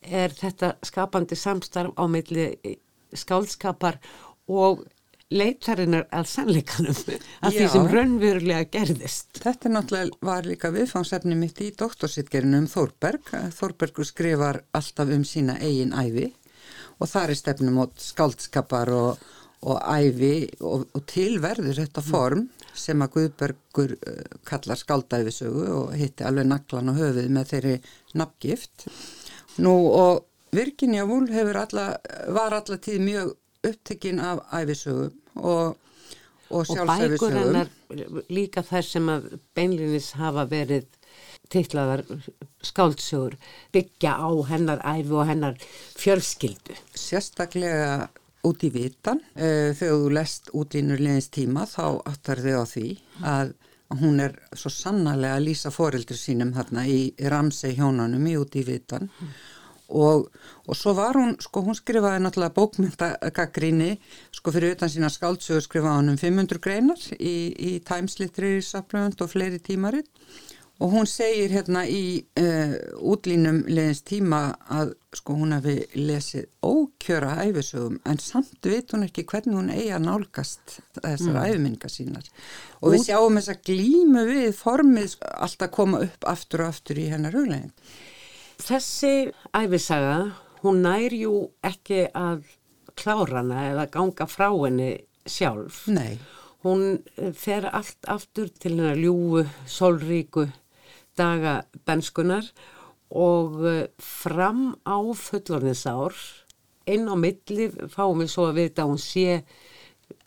er 0.00 0.32
þetta 0.36 0.74
skapandi 0.86 1.36
samstarf 1.36 1.96
á 1.96 2.04
milli 2.08 2.46
skálskapar 3.16 3.98
og 4.50 4.84
leitarinnar 5.30 6.06
að 6.10 6.28
sannleikanum 6.32 6.96
að 6.96 7.54
því 7.54 7.62
Já. 7.62 7.70
sem 7.72 7.88
raunverulega 7.90 8.68
gerðist. 8.74 9.28
Þetta 9.38 9.68
er 9.68 9.74
náttúrulega 9.76 10.26
var 10.26 10.48
líka 10.48 10.70
viðfangsefni 10.74 11.36
mitt 11.38 11.60
í 11.62 11.70
doktorsitgerinu 11.78 12.64
um 12.64 12.68
Þórberg. 12.70 13.30
Þórbergur 13.54 14.08
skrifar 14.08 14.62
alltaf 14.76 15.12
um 15.14 15.26
sína 15.26 15.58
eigin 15.62 15.94
æfi 15.94 16.32
og 17.00 17.08
það 17.08 17.30
er 17.30 17.38
stefnum 17.38 17.78
átt 17.84 18.02
skáldskapar 18.04 18.90
og, 18.92 19.28
og 19.64 19.78
æfi 19.86 20.34
og, 20.60 20.88
og 20.92 21.04
tilverður 21.08 21.78
þetta 21.84 22.04
form 22.04 22.48
sem 22.76 23.02
að 23.02 23.14
Guðbergur 23.16 23.94
uh, 23.96 24.18
kallar 24.46 24.78
skáldæfisögu 24.78 25.66
og 25.76 25.94
hitti 25.98 26.26
alveg 26.26 26.48
naglan 26.50 26.92
og 26.92 27.00
höfuð 27.00 27.30
með 27.32 27.54
þeirri 27.54 27.76
nafngift. 28.18 28.88
Nú 29.62 29.74
og 29.94 30.26
Woolf 30.50 31.30
hefur 31.30 31.56
alla, 31.60 31.84
var 32.34 32.56
alla 32.56 32.76
tíð 32.82 33.02
mjög 33.06 33.34
upptekinn 33.62 34.18
af 34.18 34.40
æfisögum 34.50 35.19
og, 35.36 35.76
og 36.50 36.70
Og 36.70 36.86
bækur 36.86 37.36
hennar 37.36 37.68
líka 38.30 38.64
þær 38.66 38.86
sem 38.86 39.10
að 39.12 39.28
beinlinis 39.54 40.12
hafa 40.18 40.46
verið 40.50 40.88
titlaðar 41.50 42.04
skáldsögur 42.62 43.36
byggja 43.74 44.16
á 44.18 44.30
hennar 44.50 44.82
æfi 44.82 45.14
og 45.14 45.26
hennar 45.26 45.56
fjölskyldu. 45.98 46.74
sérstaklega 46.94 48.08
út 48.46 48.62
í 48.64 48.70
vitan. 48.72 49.20
Uh, 49.36 49.72
þegar 49.76 49.96
þú 50.02 50.12
lest 50.16 50.50
útlínur 50.56 51.02
liðins 51.02 51.30
tíma 51.34 51.66
þá 51.68 52.00
áttar 52.08 52.40
þau 52.44 52.62
á 52.62 52.66
því 52.70 52.86
að 53.20 53.52
hún 54.00 54.22
er 54.22 54.36
svo 54.54 54.70
sannarlega 54.70 55.38
að 55.38 55.46
lýsa 55.48 55.72
foreldri 55.74 56.16
sínum 56.16 56.52
þarna 56.54 56.86
í 56.86 57.00
Ramsey 57.32 57.74
hjónanum 57.74 58.26
í 58.30 58.36
út 58.38 58.54
í 58.54 58.62
vitan 58.66 59.10
og, 59.10 59.32
og 59.90 60.76
svo 60.76 60.94
var 60.98 61.18
hún, 61.18 61.34
sko 61.42 61.64
hún 61.66 61.78
skrifaði 61.78 62.22
náttúrulega 62.24 62.56
bókmyndagaggrinni, 62.56 63.96
sko 64.36 64.54
fyrir 64.54 64.76
utan 64.76 64.92
sína 64.92 65.10
skáldsögur 65.12 65.66
skrifaði 65.66 66.02
hún 66.02 66.14
um 66.14 66.20
500 66.20 66.62
greinar 66.62 67.08
í, 67.18 67.34
í 67.54 67.72
Times 67.86 68.20
Literary 68.22 68.62
Supplement 68.64 69.20
og 69.20 69.32
fleiri 69.34 69.60
tímaritt 69.62 70.08
og 70.80 70.94
hún 70.94 71.08
segir 71.08 71.52
hérna 71.52 71.82
í 71.84 72.22
uh, 72.40 72.72
útlínum 73.12 73.60
liðins 73.68 74.00
tíma 74.08 74.40
að 74.72 74.94
sko 75.16 75.34
hún 75.36 75.52
hefði 75.52 75.74
lesið 75.98 76.46
ókjöra 76.64 77.34
æfisögum 77.44 77.98
en 78.08 78.20
samt 78.22 78.64
veit 78.64 78.94
hún 78.94 79.04
ekki 79.04 79.26
hvernig 79.28 79.58
hún 79.58 79.72
eigi 79.74 79.90
að 79.92 80.06
nálgast 80.06 80.78
þessar 80.96 81.34
mm. 81.34 81.42
æfiminga 81.50 81.90
sínar 81.92 82.30
og 82.80 82.94
við 82.94 83.04
sjáum 83.10 83.36
þess 83.36 83.52
að 83.52 83.66
glímu 83.68 84.24
við 84.30 84.48
formið 84.56 85.18
alltaf 85.34 85.74
koma 85.74 86.00
upp 86.06 86.28
aftur 86.32 86.64
og 86.64 86.72
aftur 86.72 87.02
í 87.02 87.10
hennar 87.12 87.36
huglegin. 87.36 87.74
Þessi 88.60 89.30
æfisaga, 89.56 90.34
hún 90.60 90.82
nær 90.84 91.14
jú 91.16 91.34
ekki 91.64 92.04
að 92.12 92.44
klára 93.00 93.40
hana 93.40 93.64
eða 93.70 93.86
ganga 93.94 94.26
frá 94.28 94.50
henni 94.52 94.92
sjálf. 95.24 95.86
Nei, 95.88 96.18
Hún 96.60 97.00
eh, 97.16 97.32
fer 97.32 97.64
allt 97.72 98.04
aftur 98.12 98.50
til 98.52 98.76
hennar 98.76 98.98
ljúu, 99.00 99.46
sólríku 99.64 100.44
daga 101.16 101.62
benskunar 101.88 102.44
og 103.08 103.56
eh, 103.64 103.86
fram 103.96 104.74
á 104.84 105.00
fullorðinsár, 105.00 106.12
inn 106.90 107.08
á 107.08 107.16
milli 107.16 107.70
fáum 107.92 108.20
við 108.20 108.32
svo 108.34 108.50
að 108.50 108.60
vita 108.60 108.84
að 108.84 108.92
hún 108.92 109.00
sé 109.00 109.40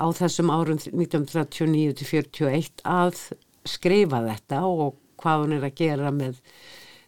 á 0.02 0.06
þessum 0.10 0.50
árum 0.50 0.80
1939 0.82 1.94
til 2.02 2.10
41 2.10 2.82
að 2.82 3.22
skrifa 3.70 4.24
þetta 4.26 4.64
og 4.66 4.98
hvað 5.22 5.46
hún 5.46 5.58
er 5.60 5.68
að 5.68 5.78
gera 5.78 6.10
með 6.16 6.42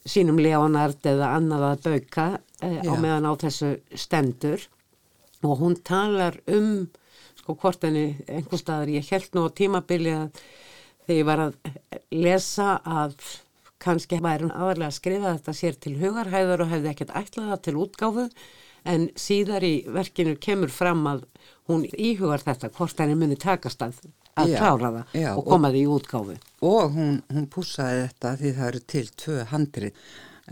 sínum 0.06 0.40
Leonard 0.42 1.06
eða 1.08 1.32
annað 1.38 1.66
að 1.70 1.86
bauka 1.88 2.28
eh, 2.62 2.82
á 2.86 2.94
meðan 2.94 3.30
á 3.30 3.34
þessu 3.42 3.72
stendur. 3.98 4.68
Og 5.46 5.60
hún 5.62 5.76
talar 5.86 6.38
um 6.50 6.88
sko 7.40 7.56
hvort 7.62 7.84
henni 7.86 8.16
einhver 8.26 8.62
staðar 8.62 8.94
ég 8.96 9.10
held 9.12 9.34
nú 9.36 9.46
á 9.46 9.50
tímabili 9.54 10.14
að 10.16 10.44
þegar 11.06 11.20
ég 11.20 11.28
var 11.28 11.42
að 11.44 11.58
lesa 12.16 12.70
að 12.82 13.18
kannski 13.86 14.18
væri 14.24 14.48
hún 14.48 14.56
aðalega 14.56 14.90
að 14.90 14.98
skrifa 14.98 15.34
þetta 15.36 15.54
sér 15.54 15.76
til 15.84 15.98
hugarhæður 16.00 16.64
og 16.66 16.72
hefði 16.72 16.92
ekkert 16.92 17.14
ætlað 17.20 17.52
það 17.52 17.66
til 17.68 17.76
útgáfu. 17.84 18.28
En 18.86 19.08
síðar 19.18 19.66
í 19.66 19.76
verkinu 19.90 20.36
kemur 20.42 20.74
fram 20.74 21.06
að 21.10 21.26
hún 21.70 21.86
íhugar 21.90 22.44
þetta 22.46 22.70
hvort 22.74 23.00
henni 23.02 23.18
muni 23.18 23.38
takast 23.42 23.82
að, 23.82 23.98
að 24.36 24.52
Já, 24.52 24.58
klára 24.60 24.90
það 24.96 25.16
já, 25.22 25.30
og 25.38 25.46
koma 25.48 25.70
því 25.72 25.82
í 25.84 25.92
útgáfu. 25.96 26.36
og 26.62 26.92
hún, 26.98 27.22
hún 27.32 27.48
pússaði 27.54 28.02
þetta 28.08 28.34
því 28.42 28.52
það 28.58 28.68
eru 28.72 28.82
til 28.94 29.06
tvö 29.24 29.38
handrið 29.54 30.04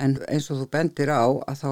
en 0.05 0.15
eins 0.29 0.47
og 0.53 0.61
þú 0.63 0.69
bendir 0.73 1.11
á 1.11 1.23
að 1.27 1.59
þá 1.63 1.71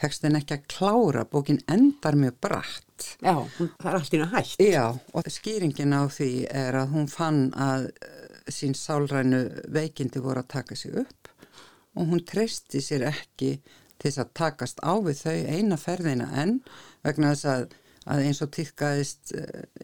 tekstin 0.00 0.38
ekki 0.38 0.54
að 0.56 0.68
klára, 0.72 1.24
bókin 1.28 1.58
endar 1.68 2.14
mjög 2.16 2.38
bratt. 2.40 3.08
Já, 3.20 3.34
hún, 3.58 3.68
það 3.76 3.88
er 3.90 3.96
allt 3.98 4.14
í 4.14 4.16
henni 4.16 4.28
hægt. 4.32 4.62
Já, 4.64 4.86
og 5.12 5.28
skýringin 5.28 5.92
á 5.92 6.02
því 6.08 6.30
er 6.48 6.78
að 6.80 6.94
hún 6.94 7.10
fann 7.12 7.42
að 7.60 7.90
eh, 7.90 8.48
sín 8.48 8.72
sálrænu 8.78 9.42
veikindi 9.74 10.22
voru 10.24 10.40
að 10.40 10.48
taka 10.54 10.78
sig 10.78 10.96
upp 11.02 11.28
og 11.92 12.08
hún 12.08 12.22
treysti 12.24 12.80
sér 12.80 13.04
ekki 13.10 13.50
til 14.00 14.08
þess 14.08 14.22
að 14.24 14.32
takast 14.40 14.80
á 14.80 14.96
við 15.04 15.20
þau 15.26 15.36
eina 15.58 15.76
ferðina 15.76 16.30
enn 16.40 16.54
vegna 17.04 17.34
þess 17.34 17.44
að, 17.52 17.66
að 18.10 18.24
eins 18.26 18.40
og 18.42 18.50
týrkaðist 18.54 19.34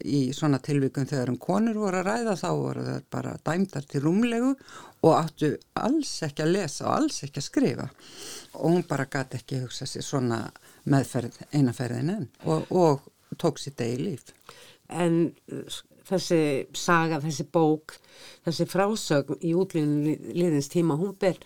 í 0.03 0.21
svona 0.35 0.59
tilvikum 0.63 1.07
þegar 1.09 1.31
um 1.33 1.37
konur 1.41 1.77
voru 1.79 2.01
að 2.01 2.09
ræða 2.09 2.35
þá 2.41 2.49
voru 2.49 2.87
það 2.87 3.05
bara 3.15 3.35
dæmdar 3.47 3.87
til 3.89 4.01
rúmlegu 4.03 4.49
og 5.05 5.13
áttu 5.15 5.53
alls 5.79 6.11
ekki 6.27 6.43
að 6.43 6.55
lesa 6.57 6.87
og 6.87 6.95
alls 6.97 7.21
ekki 7.27 7.39
að 7.39 7.47
skrifa 7.47 7.87
og 8.57 8.65
hún 8.65 8.83
bara 8.89 9.07
gæti 9.11 9.39
ekki 9.39 9.61
hugsa 9.63 9.87
sér 9.87 10.05
svona 10.05 10.41
meðferð 10.89 11.39
eina 11.53 11.75
ferðin 11.75 12.13
enn 12.17 12.27
og, 12.43 12.67
og 12.71 13.07
tók 13.37 13.59
sér 13.61 13.75
degi 13.77 14.01
líf. 14.03 14.33
En 14.89 15.29
uh, 15.53 15.79
þessi 16.09 16.41
saga, 16.77 17.19
þessi 17.23 17.45
bók, 17.53 17.97
þessi 18.47 18.67
frásögn 18.69 19.39
í 19.45 19.53
útlýninu 19.57 20.33
liðins 20.35 20.71
tíma, 20.73 20.97
hún 20.99 21.15
ber 21.19 21.37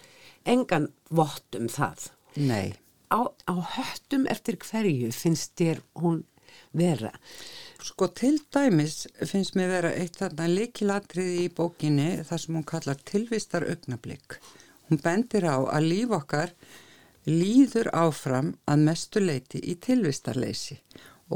engan 0.49 0.89
vott 1.11 1.59
um 1.59 1.69
það. 1.71 2.09
Nei. 2.39 2.73
Á, 3.13 3.29
á 3.29 3.53
höttum 3.75 4.25
eftir 4.31 4.57
hverju 4.63 5.11
finnst 5.13 5.53
þér 5.59 5.83
hún 6.01 6.23
vera? 6.77 7.11
Sko 7.83 8.07
til 8.15 8.39
dæmis 8.53 9.07
finnst 9.27 9.57
mér 9.59 9.71
vera 9.73 9.91
eitt 9.97 10.19
þarna 10.21 10.47
líkilatriði 10.51 11.45
í 11.45 11.51
bókinni 11.51 12.23
þar 12.27 12.43
sem 12.43 12.57
hún 12.57 12.67
kallar 12.67 13.01
tilvistar 13.09 13.65
augnablík. 13.67 14.37
Hún 14.87 15.01
bendir 15.03 15.47
á 15.49 15.57
að 15.59 15.89
líf 15.89 16.13
okkar 16.15 16.53
líður 17.27 17.89
áfram 17.95 18.53
að 18.67 18.85
mestu 18.87 19.23
leiti 19.23 19.59
í 19.59 19.75
tilvistarleysi 19.83 20.79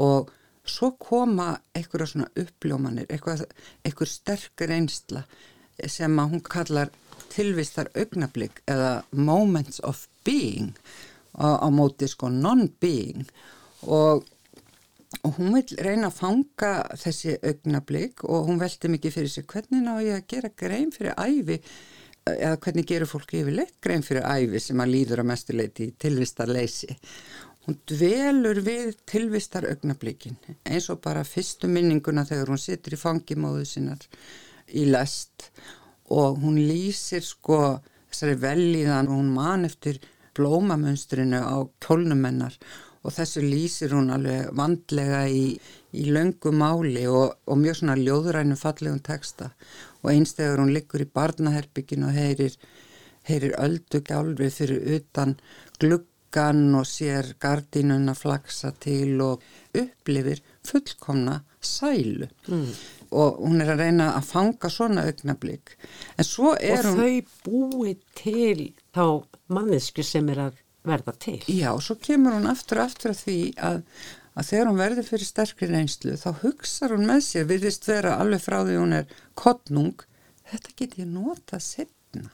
og 0.00 0.32
svo 0.68 0.90
koma 1.00 1.54
einhverja 1.76 2.10
svona 2.12 2.28
uppljómanir, 2.36 3.08
einhver 3.08 4.10
sterkur 4.10 4.72
einsla 4.72 5.24
sem 5.86 6.18
að 6.20 6.34
hún 6.34 6.44
kallar 6.44 6.90
tilvistar 7.32 7.88
augnablík 7.96 8.62
eða 8.68 9.02
moments 9.12 9.80
of 9.84 10.06
being 10.24 10.74
á, 11.36 11.60
á 11.64 11.68
móti 11.72 12.08
sko 12.10 12.28
non-being 12.32 13.28
og 13.86 14.26
og 15.24 15.38
hún 15.38 15.54
vil 15.56 15.78
reyna 15.80 16.10
að 16.10 16.18
fanga 16.18 16.72
þessi 17.00 17.38
augnablík 17.40 18.24
og 18.28 18.48
hún 18.48 18.60
velti 18.60 18.90
mikið 18.92 19.14
fyrir 19.14 19.32
sig 19.32 19.46
hvernig 19.48 19.84
ná 19.84 19.94
ég 20.04 20.18
að 20.18 20.26
gera 20.34 20.50
grein 20.62 20.92
fyrir 20.92 21.16
æfi 21.16 21.58
eða 22.28 22.58
hvernig 22.60 22.88
gerur 22.88 23.08
fólki 23.08 23.40
yfirleitt 23.40 23.78
grein 23.84 24.04
fyrir 24.04 24.26
æfi 24.28 24.60
sem 24.60 24.82
að 24.84 24.92
líður 24.92 25.22
að 25.22 25.30
mestuleiti 25.30 25.88
í 25.88 25.94
tilvistarleysi. 26.04 26.98
Hún 27.64 27.78
dvelur 27.88 28.60
við 28.64 28.98
tilvistar 29.08 29.66
augnablíkin 29.68 30.36
eins 30.68 30.88
og 30.92 31.00
bara 31.04 31.24
fyrstu 31.24 31.70
minninguna 31.72 32.26
þegar 32.28 32.52
hún 32.52 32.60
situr 32.60 32.96
í 32.96 33.00
fangimóðu 33.00 33.64
sinnar 33.68 34.04
í 34.68 34.84
lest 34.88 35.48
og 36.12 36.40
hún 36.44 36.60
lýsir 36.68 37.24
sko 37.24 37.78
þessari 38.08 38.38
velíðan 38.44 39.08
og 39.08 39.20
hún 39.20 39.32
man 39.32 39.68
eftir 39.68 40.00
blómamunstrinu 40.36 41.40
á 41.40 41.56
kjólnumennar 41.84 42.56
og 43.08 43.14
þessu 43.16 43.40
lýsir 43.40 43.94
hún 43.96 44.12
alveg 44.12 44.50
vandlega 44.58 45.22
í, 45.32 45.54
í 45.96 46.04
löngu 46.12 46.52
máli 46.52 47.06
og, 47.08 47.38
og 47.48 47.60
mjög 47.62 47.80
svona 47.80 47.96
ljóðurænum 47.96 48.60
fallegum 48.60 49.00
texta. 49.04 49.48
Og 50.02 50.12
einstegur 50.12 50.60
hún 50.60 50.74
liggur 50.76 51.04
í 51.06 51.08
barnaherbyggin 51.08 52.04
og 52.04 52.12
heyrir, 52.18 52.58
heyrir 53.30 53.56
öldu 53.64 54.02
gjálfi 54.04 54.50
fyrir 54.52 54.84
utan 54.98 55.38
gluggan 55.80 56.76
og 56.76 56.84
sér 56.90 57.32
gardínuna 57.40 58.12
flaksa 58.18 58.74
til 58.76 59.16
og 59.24 59.44
upplifir 59.72 60.44
fullkomna 60.68 61.40
sælu. 61.64 62.28
Mm. 62.46 62.70
og 63.10 63.38
hún 63.40 63.62
er 63.64 63.72
að 63.72 63.82
reyna 63.82 64.10
að 64.18 64.26
fanga 64.28 64.68
svona 64.68 65.06
augnablík 65.08 65.70
og 66.20 66.58
hún 66.60 66.98
þau 67.00 67.14
búi 67.46 67.94
til 68.18 68.74
þá 68.92 69.24
mannesku 69.48 70.04
sem 70.04 70.28
er 70.28 70.42
að 70.48 70.58
verða 70.88 71.14
til. 71.20 71.38
Já, 71.50 71.70
svo 71.82 71.98
kemur 72.02 72.36
hún 72.38 72.48
aftur 72.50 72.82
og 72.82 72.88
aftur 72.88 73.12
að 73.12 73.22
því 73.26 73.36
að, 73.68 73.78
að 74.34 74.48
þegar 74.50 74.70
hún 74.70 74.80
verður 74.82 75.08
fyrir 75.10 75.28
sterkri 75.28 75.70
reynslu 75.72 76.16
þá 76.20 76.28
hugsar 76.42 76.96
hún 76.96 77.06
með 77.08 77.22
sér, 77.28 77.46
virðist 77.50 77.88
vera 77.88 78.16
alveg 78.22 78.44
frá 78.44 78.58
því 78.62 78.80
hún 78.80 78.96
er 78.98 79.14
kottnung, 79.38 80.04
þetta 80.50 80.76
get 80.80 80.98
ég 81.02 81.08
notað 81.12 81.64
setna. 81.68 82.28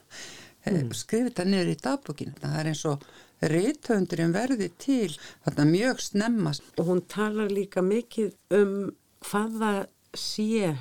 mm. 0.88 0.96
skrifa 0.96 1.28
þetta 1.28 1.44
niður 1.48 1.72
í 1.74 1.78
dagbókinu. 1.84 2.36
Það 2.40 2.58
er 2.60 2.70
eins 2.70 2.84
og 2.88 3.08
reythöndurinn 3.44 4.34
verði 4.34 4.70
til 4.80 5.10
þarna 5.44 5.66
mjög 5.68 6.00
snemmast. 6.00 6.68
Og 6.80 6.88
hún 6.88 7.02
talar 7.10 7.50
líka 7.52 7.82
mikið 7.84 8.32
um 8.56 8.76
hvaða 9.28 9.74
sé 10.16 10.74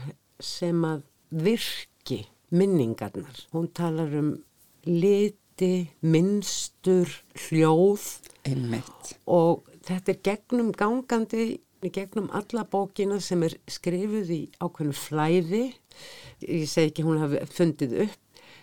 sem 0.44 0.86
að 0.88 1.04
virki 1.44 2.24
minningarnar. 2.54 3.46
Hún 3.52 3.70
talar 3.76 4.14
um 4.20 4.36
liti, 5.54 5.90
minnstur, 6.02 7.08
hljóð 7.36 8.02
Einmitt. 8.46 9.18
og 9.28 9.64
þetta 9.86 10.12
er 10.14 10.20
gegnum 10.24 10.72
gangandi 10.74 11.60
gegnum 11.94 12.30
alla 12.32 12.64
bókina 12.64 13.20
sem 13.22 13.44
er 13.44 13.58
skrifuð 13.68 14.30
í 14.32 14.42
ákveðinu 14.64 14.96
flæði 14.96 15.64
ég 16.48 16.68
segi 16.70 16.92
ekki 16.92 17.04
hún 17.04 17.20
hafi 17.20 17.42
fundið 17.52 17.98
upp 18.06 18.20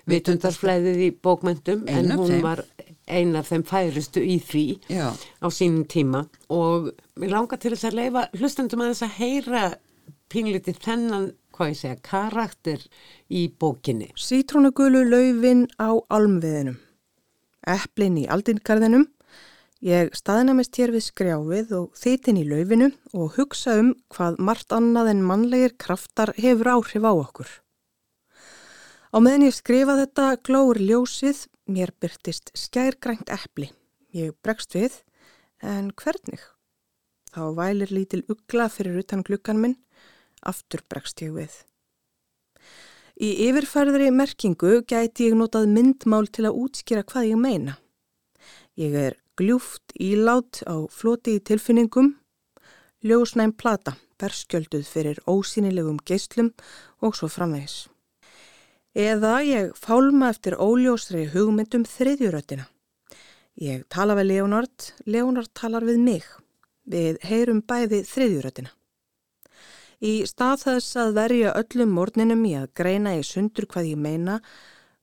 vitundarflæðið 0.09 1.03
í 1.05 1.11
bókmyndum 1.23 1.85
en 1.87 2.11
hún 2.17 2.31
þeim. 2.33 2.43
var 2.43 2.65
ein 3.07 3.37
af 3.37 3.51
þeim 3.51 3.65
færistu 3.69 4.23
í 4.25 4.39
því 4.41 4.65
Já. 4.89 5.13
á 5.13 5.47
sínum 5.53 5.85
tíma 5.85 6.25
og 6.49 6.91
mér 7.21 7.35
langar 7.37 7.61
til 7.61 7.75
þess 7.75 7.91
að 7.91 7.99
leifa 8.01 8.25
hlustendum 8.39 8.81
að 8.81 8.95
þess 8.95 9.07
að 9.07 9.17
heyra 9.21 9.65
pínlítið 10.31 10.81
þennan, 10.81 11.31
hvað 11.61 11.75
ég 11.75 11.81
segja, 11.83 11.97
karakter 12.01 12.85
í 13.29 13.47
bókinni. 13.61 14.09
Sítrónugulu 14.17 15.03
laufin 15.05 15.67
á 15.77 15.93
almviðinum. 16.09 16.79
Eplin 17.69 18.17
í 18.17 18.29
aldingarðinum. 18.33 19.05
Ég 19.85 20.13
staðnamist 20.17 20.77
hér 20.81 20.93
við 20.95 21.05
skrjáfið 21.07 21.75
og 21.77 21.99
þitin 22.01 22.39
í 22.41 22.47
laufinu 22.49 22.89
og 23.13 23.37
hugsa 23.37 23.77
um 23.81 23.91
hvað 24.13 24.41
margt 24.41 24.73
annað 24.77 25.13
en 25.13 25.21
mannlegir 25.29 25.77
kraftar 25.77 26.33
hefur 26.41 26.73
áhrif 26.79 27.05
á 27.05 27.13
okkur. 27.13 27.51
Á 29.13 29.17
meðan 29.21 29.49
ég 29.51 29.57
skrifa 29.57 29.99
þetta 30.01 30.31
glóur 30.47 30.81
ljósið, 30.81 31.45
mér 31.69 31.93
byrtist 32.01 32.55
skærgrænt 32.57 33.29
epli. 33.33 33.69
Ég 34.17 34.33
bregst 34.41 34.73
við, 34.77 35.01
en 35.61 35.93
hvernig? 35.93 36.41
Þá 37.31 37.43
vælir 37.57 37.93
lítil 37.93 38.25
ugla 38.33 38.69
fyrir 38.73 39.01
utan 39.03 39.25
glukkan 39.27 39.61
minn, 39.61 39.77
aftur 40.43 40.83
bregst 40.89 41.23
ég 41.25 41.35
við. 41.37 41.53
Í 43.21 43.31
yfirfærðri 43.51 44.09
merkingu 44.17 44.81
gæti 44.89 45.29
ég 45.29 45.37
notað 45.37 45.69
myndmál 45.75 46.25
til 46.33 46.47
að 46.49 46.61
útskýra 46.63 47.05
hvað 47.05 47.29
ég 47.35 47.41
meina. 47.41 47.75
Ég 48.81 48.97
er 48.97 49.17
gljúft 49.37 49.93
ílát 50.01 50.63
á 50.65 50.89
floti 50.89 51.37
í 51.37 51.43
tilfinningum, 51.45 52.15
ljósnæm 53.05 53.53
plata, 53.61 53.97
berskjölduð 54.21 54.89
fyrir 54.89 55.21
ósýnilegum 55.29 56.01
geislum 56.09 56.55
og 57.05 57.17
svo 57.17 57.29
framvegis. 57.29 57.91
Eða 58.97 59.37
ég 59.45 59.77
fálma 59.77 60.33
eftir 60.33 60.57
óljósri 60.57 61.29
hugmyndum 61.31 61.85
þriðjuröttina. 61.87 62.67
Ég 63.61 63.85
tala 63.93 64.17
við 64.17 64.33
Leonard, 64.33 64.91
Leonard 65.05 65.53
talar 65.53 65.85
við 65.85 66.01
mig. 66.01 66.25
Við 66.89 67.21
heyrum 67.23 67.61
bæði 67.61 68.01
þriðjuröttina. 68.09 68.73
Í 70.01 70.23
stað 70.25 70.63
þess 70.65 70.97
að 70.97 71.17
verja 71.19 71.57
öllum 71.61 71.91
morninum 71.93 72.45
í 72.49 72.55
að 72.57 72.71
greina 72.79 73.19
í 73.19 73.25
sundur 73.27 73.67
hvað 73.69 73.91
ég 73.91 73.99
meina, 74.01 74.39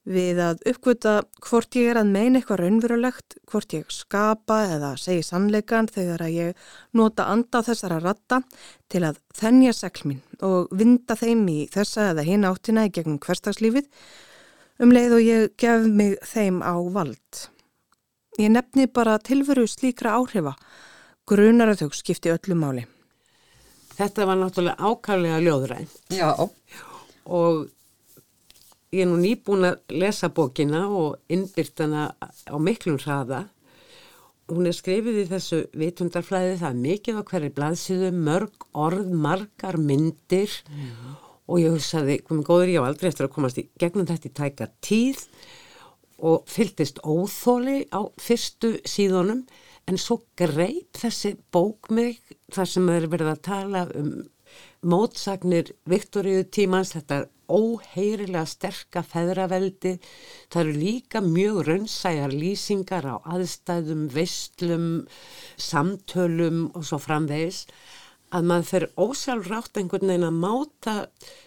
við 0.08 0.40
að 0.42 0.64
uppgöta 0.72 1.14
hvort 1.44 1.76
ég 1.78 1.92
er 1.92 2.00
að 2.00 2.10
meina 2.16 2.40
eitthvað 2.40 2.62
raunverulegt, 2.64 3.36
hvort 3.52 3.76
ég 3.76 3.92
skapa 3.94 4.62
eða 4.72 4.94
segi 4.98 5.26
sannleikan 5.28 5.90
þegar 5.92 6.24
að 6.26 6.38
ég 6.38 6.66
nota 6.98 7.28
anda 7.30 7.62
þessara 7.68 8.00
ratta 8.02 8.42
til 8.90 9.04
að 9.06 9.20
þennja 9.38 9.76
segl 9.76 10.08
mín 10.08 10.24
og 10.42 10.72
vinda 10.72 11.20
þeim 11.20 11.46
í 11.52 11.60
þessa 11.74 12.10
eða 12.16 12.26
hinn 12.26 12.48
áttina 12.48 12.88
í 12.88 12.94
gegnum 12.96 13.22
hverstagslífið, 13.22 13.86
um 14.82 14.96
leið 14.96 15.18
og 15.20 15.26
ég 15.28 15.56
gef 15.60 15.88
mig 15.92 16.18
þeim 16.26 16.64
á 16.66 16.74
vald. 16.74 17.48
Ég 18.42 18.54
nefni 18.54 18.90
bara 18.90 19.20
tilveru 19.22 19.68
slíkra 19.70 20.18
áhrifa, 20.18 20.58
grunar 21.28 21.74
að 21.74 21.84
þau 21.86 21.98
skipti 22.02 22.34
öllu 22.34 22.58
máli. 22.58 22.90
Þetta 23.98 24.28
var 24.30 24.38
náttúrulega 24.38 24.78
ákvæmlega 24.78 25.42
ljóðræn 25.42 25.88
Já, 26.14 26.30
og 27.26 27.68
ég 28.94 29.04
er 29.04 29.10
nú 29.10 29.18
nýbúin 29.20 29.68
að 29.72 29.98
lesa 29.98 30.30
bókina 30.30 30.86
og 30.88 31.18
innbyrtana 31.34 32.12
á 32.22 32.56
miklum 32.62 33.00
hraða. 33.02 33.48
Hún 34.48 34.70
er 34.70 34.76
skrifið 34.78 35.18
í 35.24 35.26
þessu 35.28 35.58
vitundarflæði, 35.76 36.54
það 36.62 36.70
er 36.70 36.84
mikið 36.86 37.18
á 37.20 37.24
hverju 37.28 37.54
blaðsíðu, 37.58 38.12
mörg 38.16 38.68
orð, 38.72 39.10
margar 39.12 39.76
myndir. 39.82 40.54
Og 41.48 41.60
ég 41.64 41.76
hugsaði, 41.76 42.22
komið 42.28 42.48
góður, 42.48 42.72
ég 42.72 42.86
á 42.86 42.88
aldrei 42.88 43.10
eftir 43.10 43.28
að 43.28 43.34
komast 43.36 43.60
í 43.60 43.68
gegnum 43.80 44.08
þetta 44.08 44.30
í 44.30 44.36
tæka 44.40 44.70
tíð. 44.84 45.26
Og 46.18 46.48
fylltist 46.50 47.02
óþóli 47.04 47.82
á 47.92 48.08
fyrstu 48.20 48.78
síðunum 48.88 49.44
en 49.88 50.00
svo 50.02 50.20
greip 50.40 50.98
þessi 51.00 51.36
bók 51.54 51.92
mig 51.96 52.20
þar 52.54 52.70
sem 52.72 52.90
er 52.92 53.08
verið 53.12 53.34
að 53.34 53.46
tala 53.48 53.86
um 53.96 54.12
mótsagnir 54.88 55.72
Viktoríu 55.90 56.46
tímans, 56.54 56.94
þetta 56.96 57.22
er 57.22 57.28
óheyrilega 57.48 58.44
sterka 58.48 59.04
feðraveldi, 59.08 59.96
það 60.52 60.62
eru 60.64 60.76
líka 60.76 61.22
mjög 61.24 61.62
raunsæjar 61.68 62.36
lýsingar 62.36 63.08
á 63.08 63.16
aðstæðum, 63.24 64.08
veistlum, 64.14 64.90
samtölum 65.56 66.68
og 66.76 66.88
svo 66.88 67.00
framvegis. 67.02 67.66
Að 68.36 68.48
maður 68.50 68.70
fer 68.72 68.86
ósjálfrátt 69.00 69.80
einhvern 69.80 70.12
veginn 70.12 70.28
að 70.28 70.40
máta 70.44 70.96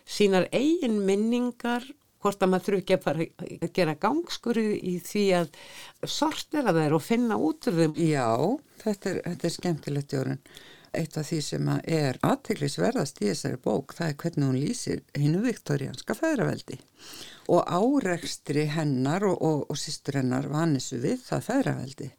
sínar 0.09 0.48
eigin 0.57 1.03
minningar 1.05 1.85
hvort 2.20 2.42
að 2.42 2.52
maður 2.52 2.66
þurfi 2.66 2.83
ekki 2.83 2.96
að 2.96 3.06
fara 3.06 3.28
að 3.46 3.70
gera 3.78 3.96
gangskurðu 4.04 4.74
í 4.76 4.96
því 5.04 5.24
að 5.38 5.54
sortera 6.18 6.74
þær 6.76 6.98
og 6.98 7.06
finna 7.06 7.38
út 7.40 7.70
úr 7.70 7.80
þeim. 7.80 7.96
já, 7.96 8.28
þetta 8.85 9.11
er, 9.11 9.22
þetta 9.28 9.48
er 9.48 9.56
skemmtilegt 9.56 10.14
jórun. 10.16 10.44
Eitt 10.90 11.14
af 11.20 11.28
því 11.28 11.37
sem 11.46 11.68
er 11.87 12.16
aðteglisverðast 12.26 13.20
í 13.22 13.28
þessari 13.28 13.61
bók, 13.62 13.92
það 13.94 14.09
er 14.09 14.16
hvernig 14.18 14.48
hún 14.48 14.59
lýsir 14.59 15.02
hinnu 15.14 15.42
viktorianska 15.44 16.16
feðraveldi 16.18 16.80
og 17.50 17.66
árekstri 17.66 18.64
hennar 18.70 19.24
og, 19.26 19.37
og, 19.38 19.61
og 19.70 19.78
sýstur 19.78 20.18
hennar 20.20 20.48
vanissu 20.50 20.98
við 21.02 21.22
það 21.26 21.46
feðraveldi. 21.46 22.11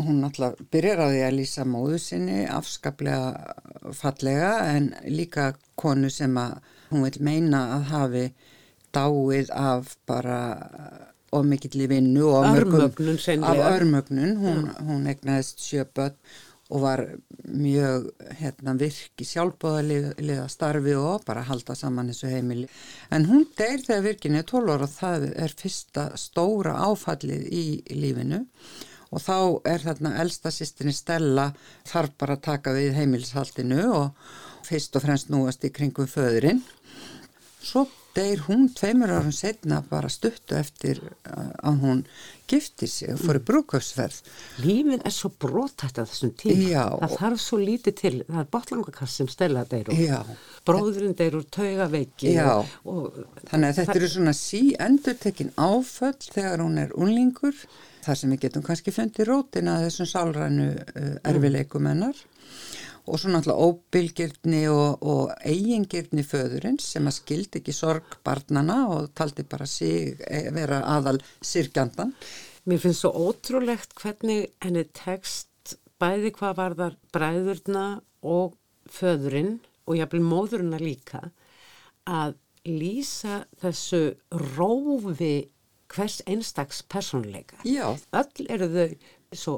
Hún 0.00 0.24
alltaf 0.26 0.58
byrjar 0.72 1.04
á 1.04 1.06
því 1.10 1.22
að 1.26 1.36
lýsa 1.36 1.66
móðu 1.68 1.98
sinni 2.02 2.44
afskaplega 2.50 3.94
fallega 3.94 4.52
en 4.72 4.90
líka 5.06 5.52
konu 5.78 6.10
sem 6.10 6.34
að 6.40 6.58
hún 6.90 7.04
vil 7.06 7.26
meina 7.26 7.64
að 7.76 7.84
hafi 7.90 8.24
dáið 8.94 9.50
af 9.54 9.96
bara 10.06 10.40
of 11.32 11.44
mikill 11.46 11.84
í 11.84 11.88
vinnu 11.90 12.24
og 12.26 12.44
mörgum- 12.50 12.86
Örmögnun 12.88 13.18
hreinlega. 13.22 13.66
af 13.66 13.80
örmögnun, 13.80 14.36
hún, 14.42 14.62
hún 14.86 15.06
egnaðist 15.06 15.60
sjöböld 15.62 16.16
og 16.70 16.80
var 16.84 17.00
mjög 17.50 18.10
hérna, 18.38 18.76
virk 18.78 19.18
í 19.18 19.26
sjálfbóðaliða 19.26 20.48
starfi 20.50 20.94
og 20.94 21.24
bara 21.26 21.42
halda 21.42 21.74
saman 21.74 22.08
þessu 22.12 22.30
heimili. 22.30 22.68
En 23.10 23.26
hún 23.26 23.46
deyr 23.58 23.82
þegar 23.82 24.02
virkinni 24.06 24.38
er 24.38 24.46
12 24.46 24.70
ára 24.74 24.86
og 24.86 24.94
það 24.94 25.26
er 25.36 25.54
fyrsta 25.58 26.04
stóra 26.16 26.76
áfallið 26.86 27.48
í 27.50 27.64
lífinu 27.90 28.44
og 29.10 29.18
þá 29.18 29.36
er 29.66 29.78
þarna 29.82 30.12
elsta 30.22 30.50
sýstinni 30.54 30.94
Stella 30.94 31.48
þarf 31.90 32.10
bara 32.18 32.36
að 32.36 32.42
taka 32.46 32.70
við 32.76 32.94
heimilishaldinu 32.94 33.80
og 33.92 34.12
fyrst 34.66 34.94
og 34.94 35.02
fremst 35.02 35.30
núast 35.34 35.64
í 35.66 35.72
kringum 35.74 36.06
föðurinn. 36.06 36.62
Svo 37.62 37.88
deyr 38.16 38.42
hún 38.48 38.68
tveimur 38.74 39.12
árum 39.14 39.32
setna 39.34 39.80
bara 39.86 40.10
stuttu 40.10 40.56
eftir 40.58 41.00
uh, 41.02 41.50
að 41.70 41.82
hún 41.84 42.00
gifti 42.50 42.88
sig 42.90 43.12
og 43.14 43.20
fór 43.22 43.38
í 43.38 43.42
brúkauðsferð. 43.46 44.16
Lífið 44.64 45.04
er 45.06 45.14
svo 45.14 45.30
brotætt 45.42 46.00
að 46.02 46.10
þessum 46.10 46.32
tíma. 46.40 46.70
Já. 46.72 46.84
Það 47.02 47.14
þarf 47.20 47.42
svo 47.44 47.60
lítið 47.60 47.96
til. 48.00 48.14
Það 48.26 48.40
er 48.42 48.48
botlangakast 48.56 49.20
sem 49.20 49.30
stella 49.30 49.62
deyr 49.70 49.92
úr. 49.92 50.32
Bróðurinn 50.66 51.14
deyr 51.18 51.38
úr 51.38 51.46
taugaveiki. 51.58 52.34
Og, 52.46 52.74
og 52.90 53.46
Þannig 53.52 53.68
að 53.70 53.78
þetta 53.80 53.96
eru 54.00 54.10
svona 54.16 54.34
sí 54.36 54.64
endurtekin 54.88 55.54
áföll 55.54 56.18
þegar 56.26 56.64
hún 56.64 56.82
er 56.82 56.96
unlingur 56.98 57.54
þar 58.04 58.18
sem 58.18 58.34
við 58.34 58.46
getum 58.46 58.66
kannski 58.66 58.94
fundið 58.94 59.28
rótina 59.28 59.78
þessum 59.84 60.08
sálrænu 60.08 60.68
uh, 60.72 61.14
erfileikum 61.30 61.86
hennar 61.90 62.18
og 63.06 63.20
svo 63.20 63.30
náttúrulega 63.32 63.66
óbylgirni 63.66 64.62
og, 64.72 65.02
og 65.02 65.32
eigingirni 65.46 66.24
föðurins 66.26 66.92
sem 66.94 67.08
að 67.08 67.18
skildi 67.20 67.60
ekki 67.60 67.74
sorg 67.74 68.18
barnana 68.26 68.82
og 68.92 69.10
taldi 69.16 69.44
bara 69.48 69.66
sig 69.68 70.20
eh, 70.26 70.50
vera 70.54 70.82
aðal 70.96 71.20
sirkjandan. 71.40 72.14
Mér 72.68 72.82
finnst 72.82 73.04
svo 73.04 73.12
ótrúlegt 73.28 73.94
hvernig 74.00 74.50
henni 74.62 74.84
tekst 74.96 75.76
bæði 76.00 76.32
hvað 76.36 76.56
var 76.58 76.76
þar 76.78 76.98
bræðurna 77.14 77.86
og 78.26 78.56
föðurinn 78.90 79.58
og 79.88 79.98
jafnvel 79.98 80.22
móðurina 80.24 80.80
líka 80.80 81.30
að 82.08 82.36
lýsa 82.68 83.44
þessu 83.60 84.02
rófi 84.56 85.50
hvers 85.90 86.20
einstaks 86.28 86.82
persónleika. 86.86 87.58
Já. 87.66 87.96
Öll 88.14 88.46
eru 88.48 88.68
þau 88.70 88.88
svo 89.34 89.56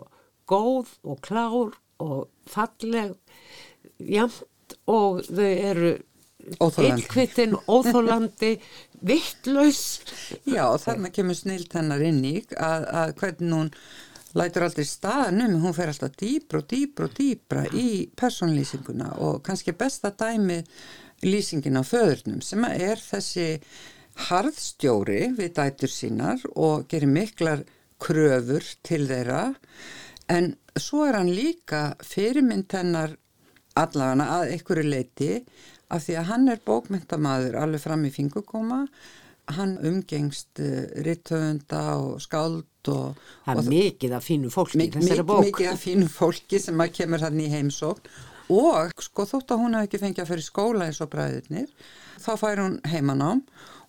góð 0.48 0.92
og 1.04 1.20
klár 1.24 1.76
og 2.00 2.28
falleg 2.50 3.12
jamt 3.98 4.76
og 4.90 5.20
þau 5.28 5.50
eru 5.50 5.92
Eilkvittin, 6.42 7.54
óþólandi, 7.70 8.56
vittlaus. 9.08 10.00
Já, 10.42 10.64
þarna 10.82 11.12
kemur 11.14 11.38
snilt 11.38 11.76
hennar 11.78 12.02
inn 12.02 12.18
í 12.26 12.40
að, 12.56 12.86
að 12.90 13.12
hvernig 13.20 13.54
hún 13.54 13.70
lætur 14.38 14.66
aldrei 14.66 14.86
staðnum, 14.88 15.58
hún 15.62 15.76
fer 15.76 15.92
alltaf 15.92 16.16
dýbra 16.18 16.62
og 16.62 16.68
dýbra 16.70 17.08
og 17.08 17.16
dýbra 17.18 17.64
í 17.76 17.88
personlýsinguna 18.18 19.12
og 19.22 19.42
kannski 19.46 19.74
besta 19.76 20.12
dæmi 20.18 20.62
lýsingin 21.22 21.78
á 21.78 21.84
föðurnum 21.86 22.40
sem 22.42 22.64
er 22.66 22.98
þessi 22.98 23.60
harðstjóri 24.28 25.32
við 25.38 25.54
dætur 25.56 25.92
sínar 25.92 26.42
og 26.56 26.88
gerir 26.90 27.12
miklar 27.12 27.62
kröfur 28.02 28.66
til 28.84 29.06
þeirra. 29.08 29.52
En 30.32 30.54
svo 30.80 31.06
er 31.08 31.18
hann 31.18 31.32
líka 31.32 31.82
fyrirmynd 32.04 32.72
hennar 32.72 33.16
allafana 33.78 34.28
að 34.38 34.54
einhverju 34.56 34.84
leiti 34.88 35.32
af 35.92 36.04
því 36.04 36.16
að 36.20 36.30
hann 36.30 36.48
er 36.52 36.62
bókmyndamaður 36.66 37.58
alveg 37.60 37.84
fram 37.84 38.04
í 38.08 38.12
fingukóma 38.14 38.86
hann 39.56 39.78
umgengst 39.84 40.60
uh, 40.62 40.84
rittöfunda 41.04 41.82
og 42.00 42.20
skáld 42.22 42.90
og... 42.92 43.16
Það 43.44 43.54
er 43.54 43.62
og 43.62 43.70
mikið 43.72 44.14
af 44.16 44.26
fínu 44.26 44.52
fólki 44.52 44.78
í 44.78 44.82
Mik 44.84 44.94
þessari 44.96 45.24
mik 45.24 45.30
bók. 45.30 45.46
mikið 45.48 45.72
af 45.72 45.82
fínu 45.82 46.10
fólki 46.12 46.60
sem 46.62 46.84
að 46.84 46.94
kemur 46.98 47.26
hann 47.26 47.42
í 47.42 47.48
heimsókn. 47.52 48.12
Og 48.52 48.90
sko 49.00 49.24
þótt 49.28 49.54
að 49.54 49.62
hún 49.62 49.76
hef 49.78 49.86
ekki 49.86 50.00
fengið 50.02 50.24
að 50.24 50.32
fyrir 50.32 50.46
skóla 50.46 50.88
eins 50.88 51.00
og 51.00 51.10
bræðirnir 51.12 51.68
þá 52.22 52.32
fær 52.40 52.62
hún 52.62 52.74
heimanám. 52.90 53.42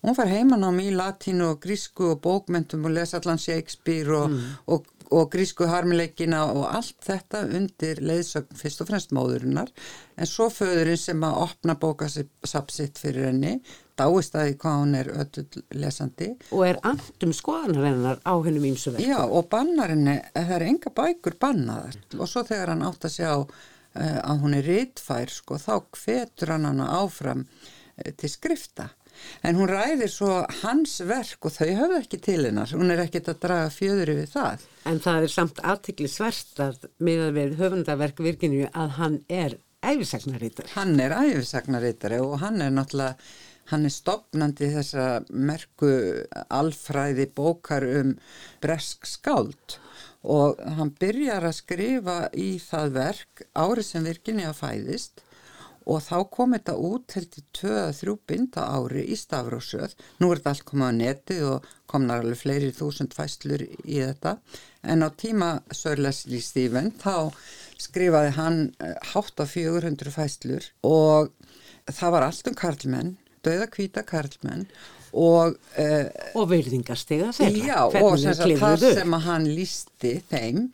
Hún 0.04 0.16
fær 0.16 0.30
heimanám 0.30 0.78
í 0.82 0.90
latínu 0.94 1.50
og 1.52 1.60
grísku 1.64 2.10
og 2.12 2.22
bókmentum 2.24 2.86
og 2.86 2.94
lesa 2.94 3.20
allan 3.20 3.40
Shakespeare 3.40 4.18
og, 4.18 4.38
og, 4.66 4.88
og 5.12 5.30
grísku 5.32 5.66
harmileikina 5.68 6.44
og 6.52 6.64
allt 6.70 6.96
þetta 7.04 7.44
undir 7.58 8.00
leiðsögn 8.04 8.58
fyrst 8.58 8.82
og 8.84 8.90
fremst 8.90 9.14
móðurinnar 9.16 9.72
en 10.16 10.30
svo 10.30 10.48
föðurinn 10.52 11.00
sem 11.00 11.24
að 11.26 11.40
opna 11.44 11.76
bókasapsitt 11.80 13.00
fyrir 13.00 13.28
henni 13.28 13.58
dáist 13.98 14.34
að 14.34 14.48
því 14.48 14.56
hvað 14.62 14.80
hún 14.80 14.96
er 14.98 15.10
öll 15.22 15.62
lesandi 15.78 16.30
Og 16.50 16.64
er 16.66 16.80
andum 16.86 17.34
skoðanar 17.36 17.88
hennar 17.88 18.24
á 18.26 18.34
hennum 18.46 18.66
ímsu 18.70 18.94
verk. 18.94 19.06
Já, 19.06 19.20
og 19.22 19.48
bannarinni, 19.52 20.16
það 20.34 20.56
er 20.56 20.66
enga 20.70 20.92
bækur 20.98 21.38
bannaðar 21.40 22.00
og 22.18 22.30
svo 22.30 22.44
þegar 22.46 22.74
hann 22.74 22.84
átt 22.88 23.06
að 23.06 23.16
sjá 23.18 23.30
uh, 23.34 24.18
að 24.24 24.42
hún 24.42 24.58
er 24.58 24.68
ritfær, 24.68 25.32
sko, 25.32 25.60
þá 25.62 25.74
hvetur 26.00 26.54
hann 26.56 26.68
hana 26.70 26.90
áfram 26.98 27.46
uh, 27.46 28.10
til 28.18 28.32
skrifta. 28.32 28.90
En 29.44 29.58
hún 29.58 29.70
ræðir 29.70 30.10
svo 30.12 30.40
hans 30.62 30.98
verk 31.06 31.46
og 31.46 31.54
þau 31.54 31.68
höfðu 31.68 32.00
ekki 32.00 32.20
til 32.24 32.40
hennar, 32.46 32.72
hún 32.74 32.92
er 32.94 33.04
ekkit 33.04 33.30
að 33.32 33.40
draga 33.44 33.70
fjöður 33.74 34.14
yfir 34.14 34.32
það. 34.34 34.66
En 34.90 35.00
það 35.04 35.26
er 35.26 35.34
samt 35.34 35.62
aðtikli 35.72 36.10
svert 36.12 36.60
að 36.64 36.88
miðað 36.98 37.38
við 37.38 37.56
höfundaverk 37.60 38.22
Virginíu 38.24 38.68
að 38.72 38.94
hann 38.98 39.18
er 39.28 39.58
æfisagnarítar. 39.84 40.70
Hann 40.74 40.98
er 41.00 41.14
æfisagnarittari 41.16 42.20
og 42.24 42.38
hann 42.42 42.62
er 42.64 42.72
náttúrulega, 42.74 43.18
hann 43.72 43.88
er 43.88 43.94
stopnandi 43.94 44.68
þessa 44.74 45.06
merku 45.32 45.90
alfræði 46.52 47.30
bókar 47.32 47.86
um 48.00 48.12
bresk 48.64 49.08
skáld 49.08 49.78
og 50.24 50.60
hann 50.78 50.92
byrjar 51.00 51.44
að 51.44 51.58
skrifa 51.58 52.18
í 52.32 52.54
það 52.62 52.94
verk 52.96 53.44
árið 53.52 53.88
sem 53.88 54.06
Virginia 54.08 54.52
fæðist 54.56 55.23
og 55.84 56.00
þá 56.04 56.16
kom 56.32 56.54
þetta 56.56 56.74
út 56.80 57.16
held 57.16 57.38
í 57.38 57.44
2-3 57.58 58.14
binda 58.28 58.66
ári 58.76 59.04
í 59.12 59.18
Stafrósöð. 59.18 59.96
Nú 60.20 60.30
er 60.30 60.40
þetta 60.40 60.54
allt 60.54 60.66
komað 60.70 60.94
á 60.94 60.98
neti 61.00 61.38
og 61.44 61.68
komnar 61.90 62.24
alveg 62.24 62.40
fleiri 62.40 62.72
þúsund 62.74 63.14
fæslur 63.16 63.66
í 63.66 64.00
þetta 64.00 64.38
en 64.88 65.04
á 65.04 65.08
tíma 65.12 65.50
Sir 65.74 66.00
Leslie 66.00 66.42
Stephen 66.44 66.90
þá 67.00 67.30
skrifaði 67.80 68.34
hann 68.38 68.58
eh, 68.80 68.96
hátt 69.12 69.40
á 69.40 69.44
400 69.48 70.12
fæslur 70.14 70.68
og 70.86 71.32
það 71.90 72.16
var 72.16 72.28
allt 72.28 72.50
um 72.50 72.58
karlmenn, 72.58 73.16
dauða 73.44 73.68
kvíta 73.72 74.04
karlmenn 74.06 74.68
og 75.14 75.54
uh, 75.78 76.06
Og 76.34 76.48
virðingarstiga 76.50 77.28
þeirra. 77.36 77.66
Já, 77.68 77.80
og 78.02 78.16
þar 78.18 78.80
sem 78.82 79.14
að 79.14 79.26
hann 79.28 79.44
lísti 79.46 80.14
þeim 80.26 80.64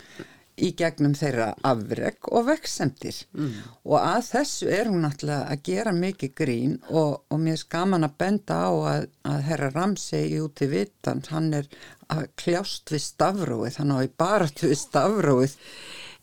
í 0.60 0.72
gegnum 0.76 1.14
þeirra 1.18 1.52
afreg 1.66 2.28
og 2.30 2.48
veksemdir 2.50 3.22
mm. 3.36 3.54
og 3.86 3.96
að 4.00 4.20
þessu 4.30 4.68
er 4.74 4.90
hún 4.90 5.06
náttúrulega 5.06 5.54
að 5.54 5.64
gera 5.70 5.94
mikið 5.96 6.34
grín 6.42 6.76
og, 6.88 7.22
og 7.30 7.40
mér 7.40 7.60
skaman 7.60 8.06
að 8.06 8.18
benda 8.20 8.60
á 8.66 8.70
að, 8.92 9.08
að 9.32 9.40
herra 9.48 9.72
Ramsey 9.74 10.36
út 10.44 10.64
í 10.64 10.70
vitan, 10.70 11.24
hann 11.32 11.50
er 11.62 11.70
að 12.10 12.28
kljást 12.42 12.90
við 12.92 13.04
stafróið, 13.06 13.80
hann 13.80 13.94
á 13.94 13.98
í 14.02 14.12
barat 14.20 14.64
við 14.64 14.78
stafróið 14.80 15.58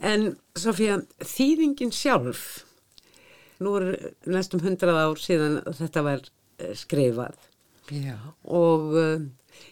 En 0.04 0.36
Sofía, 0.58 1.00
þýðingin 1.26 1.92
sjálf, 1.94 2.44
nú 3.64 3.78
er 3.80 4.14
næstum 4.30 4.62
hundrað 4.62 5.00
ár 5.02 5.22
síðan 5.22 5.60
þetta 5.78 6.04
var 6.06 6.22
eh, 6.62 6.74
skrifað. 6.78 7.38
Já, 7.88 8.18
og 8.44 8.94
uh, 9.00 9.24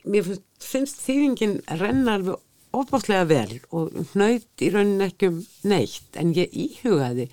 mér 0.08 0.26
finnst, 0.26 0.46
finnst 0.64 1.02
þýðingin 1.04 1.58
renna 1.82 2.16
alveg 2.16 2.40
ofbáslega 2.80 3.26
vel 3.30 3.60
og 3.72 3.92
hnaut 4.14 4.64
í 4.66 4.70
raunin 4.74 5.06
ekki 5.08 5.30
um 5.32 5.40
neitt 5.72 6.20
en 6.22 6.34
ég 6.38 6.54
íhugaði 6.66 7.28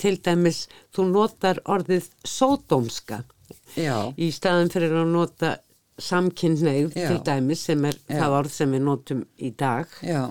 til 0.00 0.16
dæmis 0.26 0.64
þú 0.94 1.06
notar 1.12 1.60
orðið 1.70 2.08
sódómska 2.26 3.22
já, 3.78 3.96
í 4.18 4.30
staðan 4.34 4.72
fyrir 4.74 4.94
að 5.02 5.12
nota 5.14 5.54
samkynneið 6.02 6.94
til 6.96 7.18
dæmis 7.26 7.60
sem 7.68 7.84
er 7.86 7.94
Já. 8.08 8.16
það 8.18 8.36
orð 8.40 8.50
sem 8.54 8.72
við 8.74 8.82
notum 8.88 9.20
í 9.38 9.50
dag. 9.54 9.86
já 10.02 10.24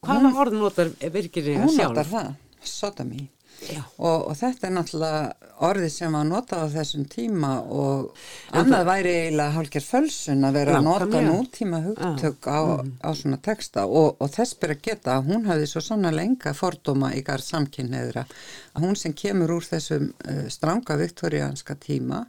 Hvaða 0.00 0.30
orð 0.42 0.56
notar 0.56 0.88
virkir 1.12 1.50
ég 1.52 1.60
hún 1.60 1.70
sjálf? 1.74 1.92
notar 1.92 2.08
það, 2.10 2.30
sodomy 2.64 3.20
Já. 3.20 3.28
Og, 3.98 4.30
og 4.30 4.34
þetta 4.38 4.68
er 4.68 4.74
náttúrulega 4.76 5.50
orðið 5.60 5.90
sem 5.92 6.14
var 6.16 6.24
notað 6.24 6.62
á 6.64 6.74
þessum 6.74 7.04
tíma 7.10 7.50
og 7.68 8.14
annað 8.56 8.86
væri 8.88 9.12
eiginlega 9.16 9.54
hálfgerð 9.56 9.88
fölsun 9.90 10.46
að 10.48 10.56
vera 10.56 10.78
að 10.78 10.86
nota 10.86 11.20
nútíma 11.26 11.82
hugtök 11.84 12.48
á, 12.48 12.60
á 12.80 13.10
svona 13.16 13.40
texta. 13.44 13.84
Og, 13.84 14.16
og 14.16 14.32
þess 14.32 14.56
byrja 14.62 14.80
geta 14.88 15.18
að 15.18 15.30
hún 15.30 15.46
hafði 15.50 15.68
svo 15.68 15.84
sannlega 15.84 16.26
enga 16.30 16.54
fordóma 16.56 17.12
í 17.16 17.22
garð 17.26 17.46
samkynneðra 17.50 18.24
að 18.24 18.86
hún 18.86 18.96
sem 18.96 19.14
kemur 19.16 19.56
úr 19.58 19.68
þessum 19.68 20.10
uh, 20.10 20.44
stranga 20.52 20.96
viktorianska 21.00 21.76
tíma 21.82 22.24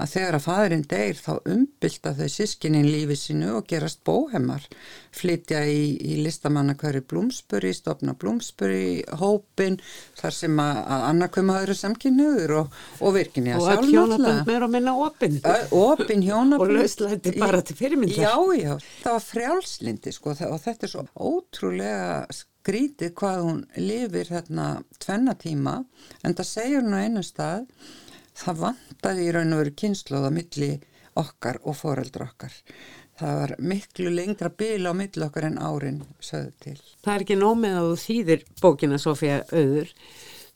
að 0.00 0.12
þegar 0.14 0.36
að 0.38 0.44
fadurinn 0.46 0.84
deyr 0.90 1.18
þá 1.18 1.32
umbylta 1.54 2.12
þau 2.18 2.28
sískinin 2.32 2.88
lífi 2.88 3.16
sínu 3.18 3.50
og 3.58 3.66
gerast 3.70 4.02
bóhemmar 4.06 4.66
flytja 5.12 5.62
í, 5.68 5.96
í 6.00 6.18
listamanna 6.24 6.76
hverju 6.80 7.04
Blúmsbury, 7.10 7.72
stopna 7.76 8.14
Blúmsbury 8.18 9.02
hópin 9.20 9.78
þar 10.20 10.36
sem 10.36 10.62
að, 10.62 10.80
að 10.96 11.06
annarkvöma 11.10 11.58
öðru 11.62 11.76
samkynniður 11.78 12.54
og, 12.62 12.78
og 13.00 13.16
virkinni 13.18 13.54
að 13.56 13.66
Og 13.66 13.72
öll 13.74 13.90
hjónabönd 13.92 14.48
meira 14.48 14.68
og 14.68 14.72
minna 14.72 14.96
opinn. 15.06 15.40
Opin 15.76 16.24
hjónabönd. 16.24 16.62
Og 16.62 16.76
lauslæti 16.78 17.34
bara 17.40 17.60
til 17.66 17.76
fyrirmyndar. 17.78 18.24
Já, 18.24 18.36
já, 18.58 18.72
það 19.02 19.18
var 19.18 19.26
frjálslindi 19.26 20.14
sko 20.16 20.32
og 20.32 20.62
þetta 20.64 20.88
er 20.88 20.94
svo 20.94 21.04
ótrúlega 21.12 22.24
skrítið 22.62 23.12
hvað 23.18 23.42
hún 23.42 23.60
lifir 23.80 24.30
þarna 24.30 24.66
tvenna 25.02 25.34
tíma 25.38 25.80
en 26.22 26.36
það 26.38 26.48
segir 26.48 26.84
hún 26.84 26.94
á 26.94 27.02
einu 27.02 27.22
stað 27.26 27.66
það 28.38 28.64
vantaði 28.66 29.28
í 29.28 29.32
raun 29.34 29.54
og 29.54 29.62
veru 29.62 29.76
kynnslóða 29.82 30.32
milli 30.34 30.72
okkar 31.20 31.60
og 31.68 31.76
foreldra 31.76 32.28
okkar. 32.30 32.52
Það 33.20 33.38
var 33.38 33.54
miklu 33.60 34.12
lengra 34.12 34.50
bil 34.58 34.88
á 34.88 34.92
milli 34.96 35.26
okkar 35.26 35.48
en 35.50 35.58
árin 35.60 36.02
sögðu 36.24 36.52
til. 36.64 36.78
Það 37.04 37.14
er 37.14 37.24
ekki 37.26 37.38
nómið 37.38 37.78
að 37.78 37.88
þú 37.88 37.98
þýðir 38.06 38.46
bókina 38.62 39.00
Sofía 39.02 39.42
Auður. 39.52 39.92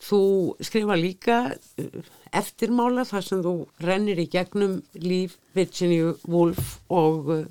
Þú 0.06 0.20
skrifa 0.64 0.96
líka 1.00 1.36
uh, 1.52 2.00
eftirmála 2.36 3.06
þar 3.08 3.26
sem 3.28 3.44
þú 3.44 3.54
rennir 3.84 4.20
í 4.20 4.28
gegnum 4.32 4.80
líf 5.00 5.36
Virginia 5.56 6.14
Woolf 6.28 6.78
og 6.92 7.30
uh, 7.32 7.44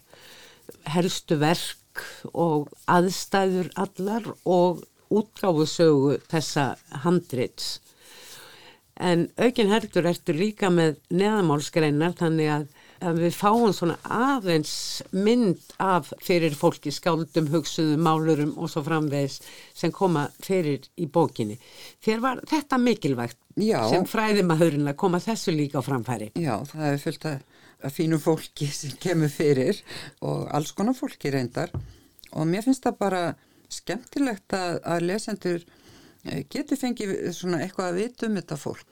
helstu 0.93 1.39
verk 1.41 2.03
og 2.33 2.69
aðstæður 2.91 3.71
allar 3.81 4.27
og 4.43 4.83
útgáfusögu 5.13 6.19
þessa 6.31 6.73
handrits. 7.05 7.79
En 8.95 9.25
aukin 9.35 9.71
heldur 9.73 10.07
ertu 10.07 10.33
líka 10.35 10.69
með 10.71 11.01
neðamálskreinar 11.11 12.13
þannig 12.15 12.51
að, 12.53 12.67
að 13.03 13.17
við 13.25 13.33
fáum 13.35 13.73
svona 13.75 13.97
aðeins 14.07 14.75
mynd 15.11 15.73
af 15.83 16.13
fyrir 16.23 16.55
fólki 16.55 16.93
skáldum, 16.95 17.49
hugsuðum, 17.51 18.05
málurum 18.07 18.53
og 18.55 18.71
svo 18.71 18.85
framvegis 18.85 19.41
sem 19.75 19.91
koma 19.91 20.29
fyrir 20.39 20.87
í 20.95 21.09
bókinni. 21.11 21.59
Þér 22.05 22.23
var 22.23 22.43
þetta 22.47 22.79
mikilvægt 22.79 23.41
Já. 23.59 23.81
sem 23.91 24.07
fræðimahurinn 24.07 24.87
að 24.87 24.99
koma 25.03 25.19
þessu 25.23 25.51
líka 25.55 25.83
á 25.83 25.87
framfæri. 25.87 26.31
Já, 26.39 26.55
það 26.71 26.87
er 26.93 27.03
fullt 27.03 27.29
af 27.35 27.95
fínu 27.99 28.19
fólki 28.23 28.69
sem 28.71 28.95
kemur 29.01 29.31
fyrir 29.31 29.83
og 30.23 30.47
alls 30.55 30.71
konar 30.75 30.95
fólki 30.95 31.35
reyndar 31.35 31.73
og 32.31 32.47
mér 32.47 32.63
finnst 32.63 32.87
það 32.87 33.01
bara 33.03 33.23
skemmtilegt 33.71 34.55
að, 34.55 34.79
að 34.87 35.05
lesendur 35.09 35.65
eh, 36.25 36.43
getur 36.49 36.79
fengið 36.81 37.15
svona 37.35 37.61
eitthvað 37.63 37.91
að 37.91 38.01
vita 38.01 38.29
um 38.29 38.37
þetta 38.39 38.59
fólk. 38.59 38.91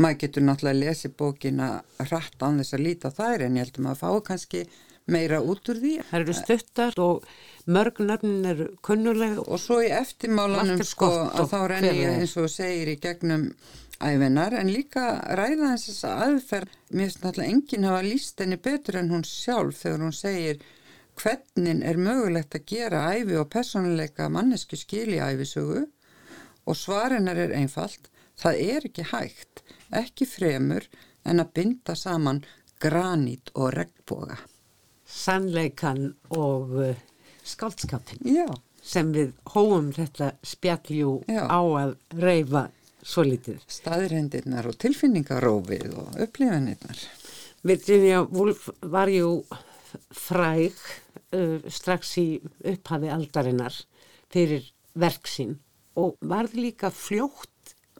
Maður 0.00 0.22
getur 0.22 0.46
náttúrulega 0.46 0.78
að 0.78 0.82
lesi 0.86 1.10
bókina 1.12 1.68
hratt 2.00 2.40
án 2.40 2.62
þess 2.62 2.78
að 2.78 2.84
líta 2.86 3.12
þær 3.12 3.44
en 3.46 3.58
ég 3.58 3.66
heldum 3.66 3.90
að 3.90 4.00
fá 4.00 4.08
kannski 4.24 4.64
meira 5.12 5.42
út 5.42 5.68
úr 5.68 5.80
því. 5.82 5.92
Það 6.08 6.20
eru 6.20 6.36
stuttar 6.38 6.98
og 7.02 7.26
mörg 7.66 8.00
nöfnin 8.00 8.48
eru 8.48 8.68
kunnuleg 8.86 9.40
Og 9.42 9.60
svo 9.60 9.80
í 9.84 9.90
eftirmálanum 9.92 10.82
sko 10.86 11.10
að 11.28 11.50
þá 11.52 11.58
renni 11.74 11.94
ég 11.98 12.20
eins 12.22 12.36
og 12.40 12.48
segir 12.52 12.94
í 12.94 12.98
gegnum 13.02 13.50
æfinar 14.02 14.56
en 14.58 14.70
líka 14.72 15.06
ræða 15.38 15.74
þess 15.76 16.04
að 16.08 16.22
aðferð, 16.26 16.78
mér 16.90 17.08
finnst 17.08 17.24
náttúrulega 17.24 17.54
enginn 17.54 17.88
hafa 17.88 18.06
líst 18.06 18.40
henni 18.42 18.58
betur 18.58 18.98
en 18.98 19.12
hún 19.12 19.26
sjálf 19.28 19.82
þegar 19.84 20.06
hún 20.06 20.16
segir 20.16 20.62
hvernig 21.20 21.82
er 21.86 22.00
mögulegt 22.00 22.56
að 22.56 22.66
gera 22.72 23.02
æfi 23.12 23.36
og 23.38 23.50
personleika 23.52 24.28
mannesku 24.32 24.78
skil 24.80 25.10
í 25.12 25.20
æfisögu 25.22 25.84
og 26.66 26.78
svarinnar 26.78 27.38
er 27.38 27.54
einfalt, 27.56 28.10
það 28.38 28.60
er 28.64 28.88
ekki 28.88 29.06
hægt, 29.12 29.62
ekki 29.92 30.26
fremur 30.28 30.86
en 31.28 31.42
að 31.42 31.54
binda 31.56 31.96
saman 31.98 32.42
granít 32.82 33.52
og 33.54 33.72
regnboga. 33.76 34.38
Sannleikan 35.06 36.14
og 36.32 36.70
uh, 36.80 37.00
skáldskapin 37.44 38.22
Já, 38.26 38.46
sem 38.82 39.12
við 39.14 39.34
hóum 39.54 39.92
þetta 39.94 40.32
spjalljú 40.46 41.18
Já. 41.28 41.44
á 41.46 41.60
að 41.60 41.96
reyfa 42.18 42.68
svo 43.02 43.24
litið. 43.26 43.60
staðirendirnar 43.70 44.70
og 44.70 44.78
tilfinningarófið 44.82 45.92
og 45.98 46.16
upplifinirnar. 46.24 47.02
Virginia 47.62 48.22
Woolf 48.24 48.68
var 48.80 49.10
jú 49.12 49.42
fræg 50.16 50.78
uh, 51.36 51.60
strax 51.68 52.16
í 52.22 52.26
upphafi 52.72 53.12
aldarinnar 53.12 53.76
fyrir 54.32 54.64
verk 54.98 55.28
sín 55.28 55.58
og 56.00 56.16
varð 56.20 56.54
líka 56.58 56.90
fljótt 56.94 57.48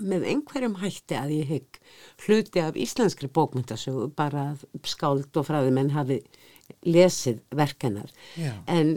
með 0.02 0.24
einhverjum 0.32 0.78
hætti 0.80 1.14
að 1.18 1.34
ég 1.36 1.50
hygg 1.52 1.78
hluti 2.24 2.62
af 2.64 2.78
íslenskri 2.80 3.28
bókmyndasögu 3.28 4.08
bara 4.16 4.46
að 4.54 4.64
skáld 4.88 5.36
og 5.36 5.46
fræðimenn 5.46 5.92
hafi 5.94 6.22
lesið 6.88 7.42
verkenar 7.54 8.08
Já. 8.40 8.54
en 8.66 8.96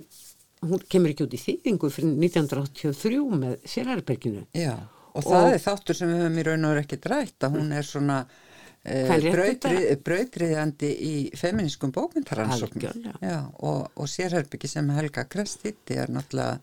hún 0.66 0.82
kemur 0.89 1.12
ekki 1.12 1.28
út 1.28 1.36
í 1.36 1.41
þýðingu 1.43 1.91
fyrir 1.93 2.16
1983 2.16 3.20
með 3.43 3.58
Sérherberginu 3.70 4.46
Já, 4.56 4.78
og 5.14 5.28
það 5.28 5.43
Og- 5.43 5.54
er 5.58 5.64
þáttur 5.68 6.00
sem 6.00 6.10
við 6.14 6.24
höfum 6.24 6.39
í 6.41 6.46
raun 6.48 6.66
og 6.72 6.80
ekki 6.82 7.02
drætt 7.04 7.46
að 7.50 7.58
hún 7.60 7.72
er 7.76 7.86
svona 7.86 8.18
uh, 8.24 9.06
Kvenréttinda- 9.12 10.00
brautriðandi 10.08 10.91
í 11.12 11.14
feminískum 11.38 11.91
bókmyndaransóknum. 11.91 13.12
Og, 13.60 13.88
og 13.96 14.08
sérherbyggi 14.10 14.70
sem 14.72 14.89
Helga 14.96 15.26
Krestitti 15.30 16.00
er 16.00 16.08
náttúrulega 16.14 16.60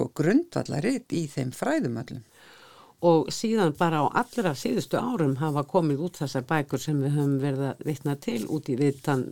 sko 0.00 0.10
grundvallaritt 0.16 1.12
í 1.12 1.26
þeim 1.28 1.52
fræðum 1.52 2.00
öllum. 2.00 2.24
og 3.00 3.30
síðan 3.32 3.72
bara 3.78 4.02
á 4.04 4.12
allra 4.20 4.52
síðustu 4.52 4.98
árum 5.00 5.38
hafa 5.40 5.62
komið 5.64 6.02
út 6.04 6.18
þessar 6.20 6.44
bækur 6.48 6.80
sem 6.80 6.98
við 7.00 7.14
höfum 7.16 7.38
verið 7.40 7.62
að 7.70 7.86
vitna 7.88 8.16
til 8.20 8.42
út 8.48 8.68
í 8.68 8.76
vitan 8.76 9.24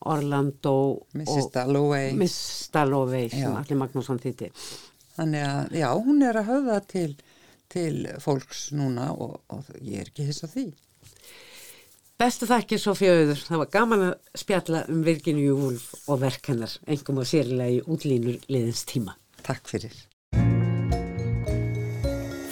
Orlando 0.00 1.04
Mrs. 1.14 1.50
Dalloway. 1.52 2.14
Miss 2.16 2.70
Dalloway 2.72 3.28
sem 3.28 3.44
Já. 3.44 3.52
allir 3.52 3.78
Magnússon 3.78 4.20
þýtti 4.22 4.48
Þannig 5.12 5.44
að, 5.44 5.76
já, 5.76 5.88
hún 5.92 6.24
er 6.24 6.40
að 6.40 6.48
höfða 6.48 6.78
til, 6.88 7.10
til 7.68 7.96
fólks 8.24 8.70
núna 8.72 9.10
og, 9.12 9.42
og 9.52 9.68
ég 9.76 10.00
er 10.00 10.08
ekki 10.08 10.24
hiss 10.30 10.40
á 10.40 10.48
því. 10.48 10.70
Bestu 12.16 12.48
þakkir 12.48 12.80
Sofía 12.80 13.12
Auður, 13.12 13.44
það 13.44 13.60
var 13.60 13.72
gaman 13.76 14.06
að 14.08 14.38
spjalla 14.40 14.86
um 14.88 15.02
Virginíu 15.04 15.58
Woolf 15.58 15.90
og 16.08 16.22
verk 16.22 16.48
hennar, 16.48 16.78
engum 16.88 17.20
og 17.20 17.28
sérlega 17.28 17.76
í 17.76 17.82
útlínur 17.84 18.40
liðins 18.48 18.86
tíma. 18.88 19.18
Takk 19.46 19.68
fyrir. 19.70 19.94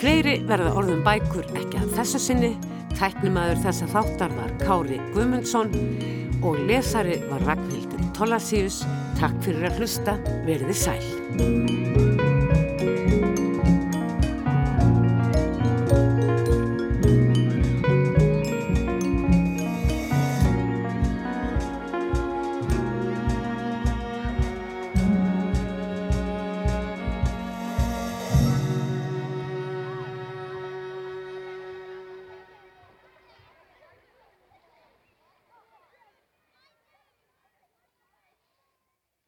Fleiri 0.01 0.39
verða 0.49 0.73
orðum 0.81 1.03
bækur 1.05 1.45
ekki 1.61 1.81
að 1.83 1.91
þessu 1.99 2.21
sinni, 2.25 2.55
tæknimaður 2.97 3.61
þessa 3.67 3.89
þáttar 3.93 4.33
var 4.39 4.55
Kári 4.63 4.97
Guðmundsson 5.13 5.75
og 6.41 6.57
lesari 6.71 7.19
var 7.29 7.45
Ragnhildur 7.49 8.09
Tollasius. 8.17 8.81
Takk 9.21 9.37
fyrir 9.45 9.69
að 9.69 9.83
hlusta, 9.83 10.17
verði 10.49 10.79
sæl. 10.87 12.20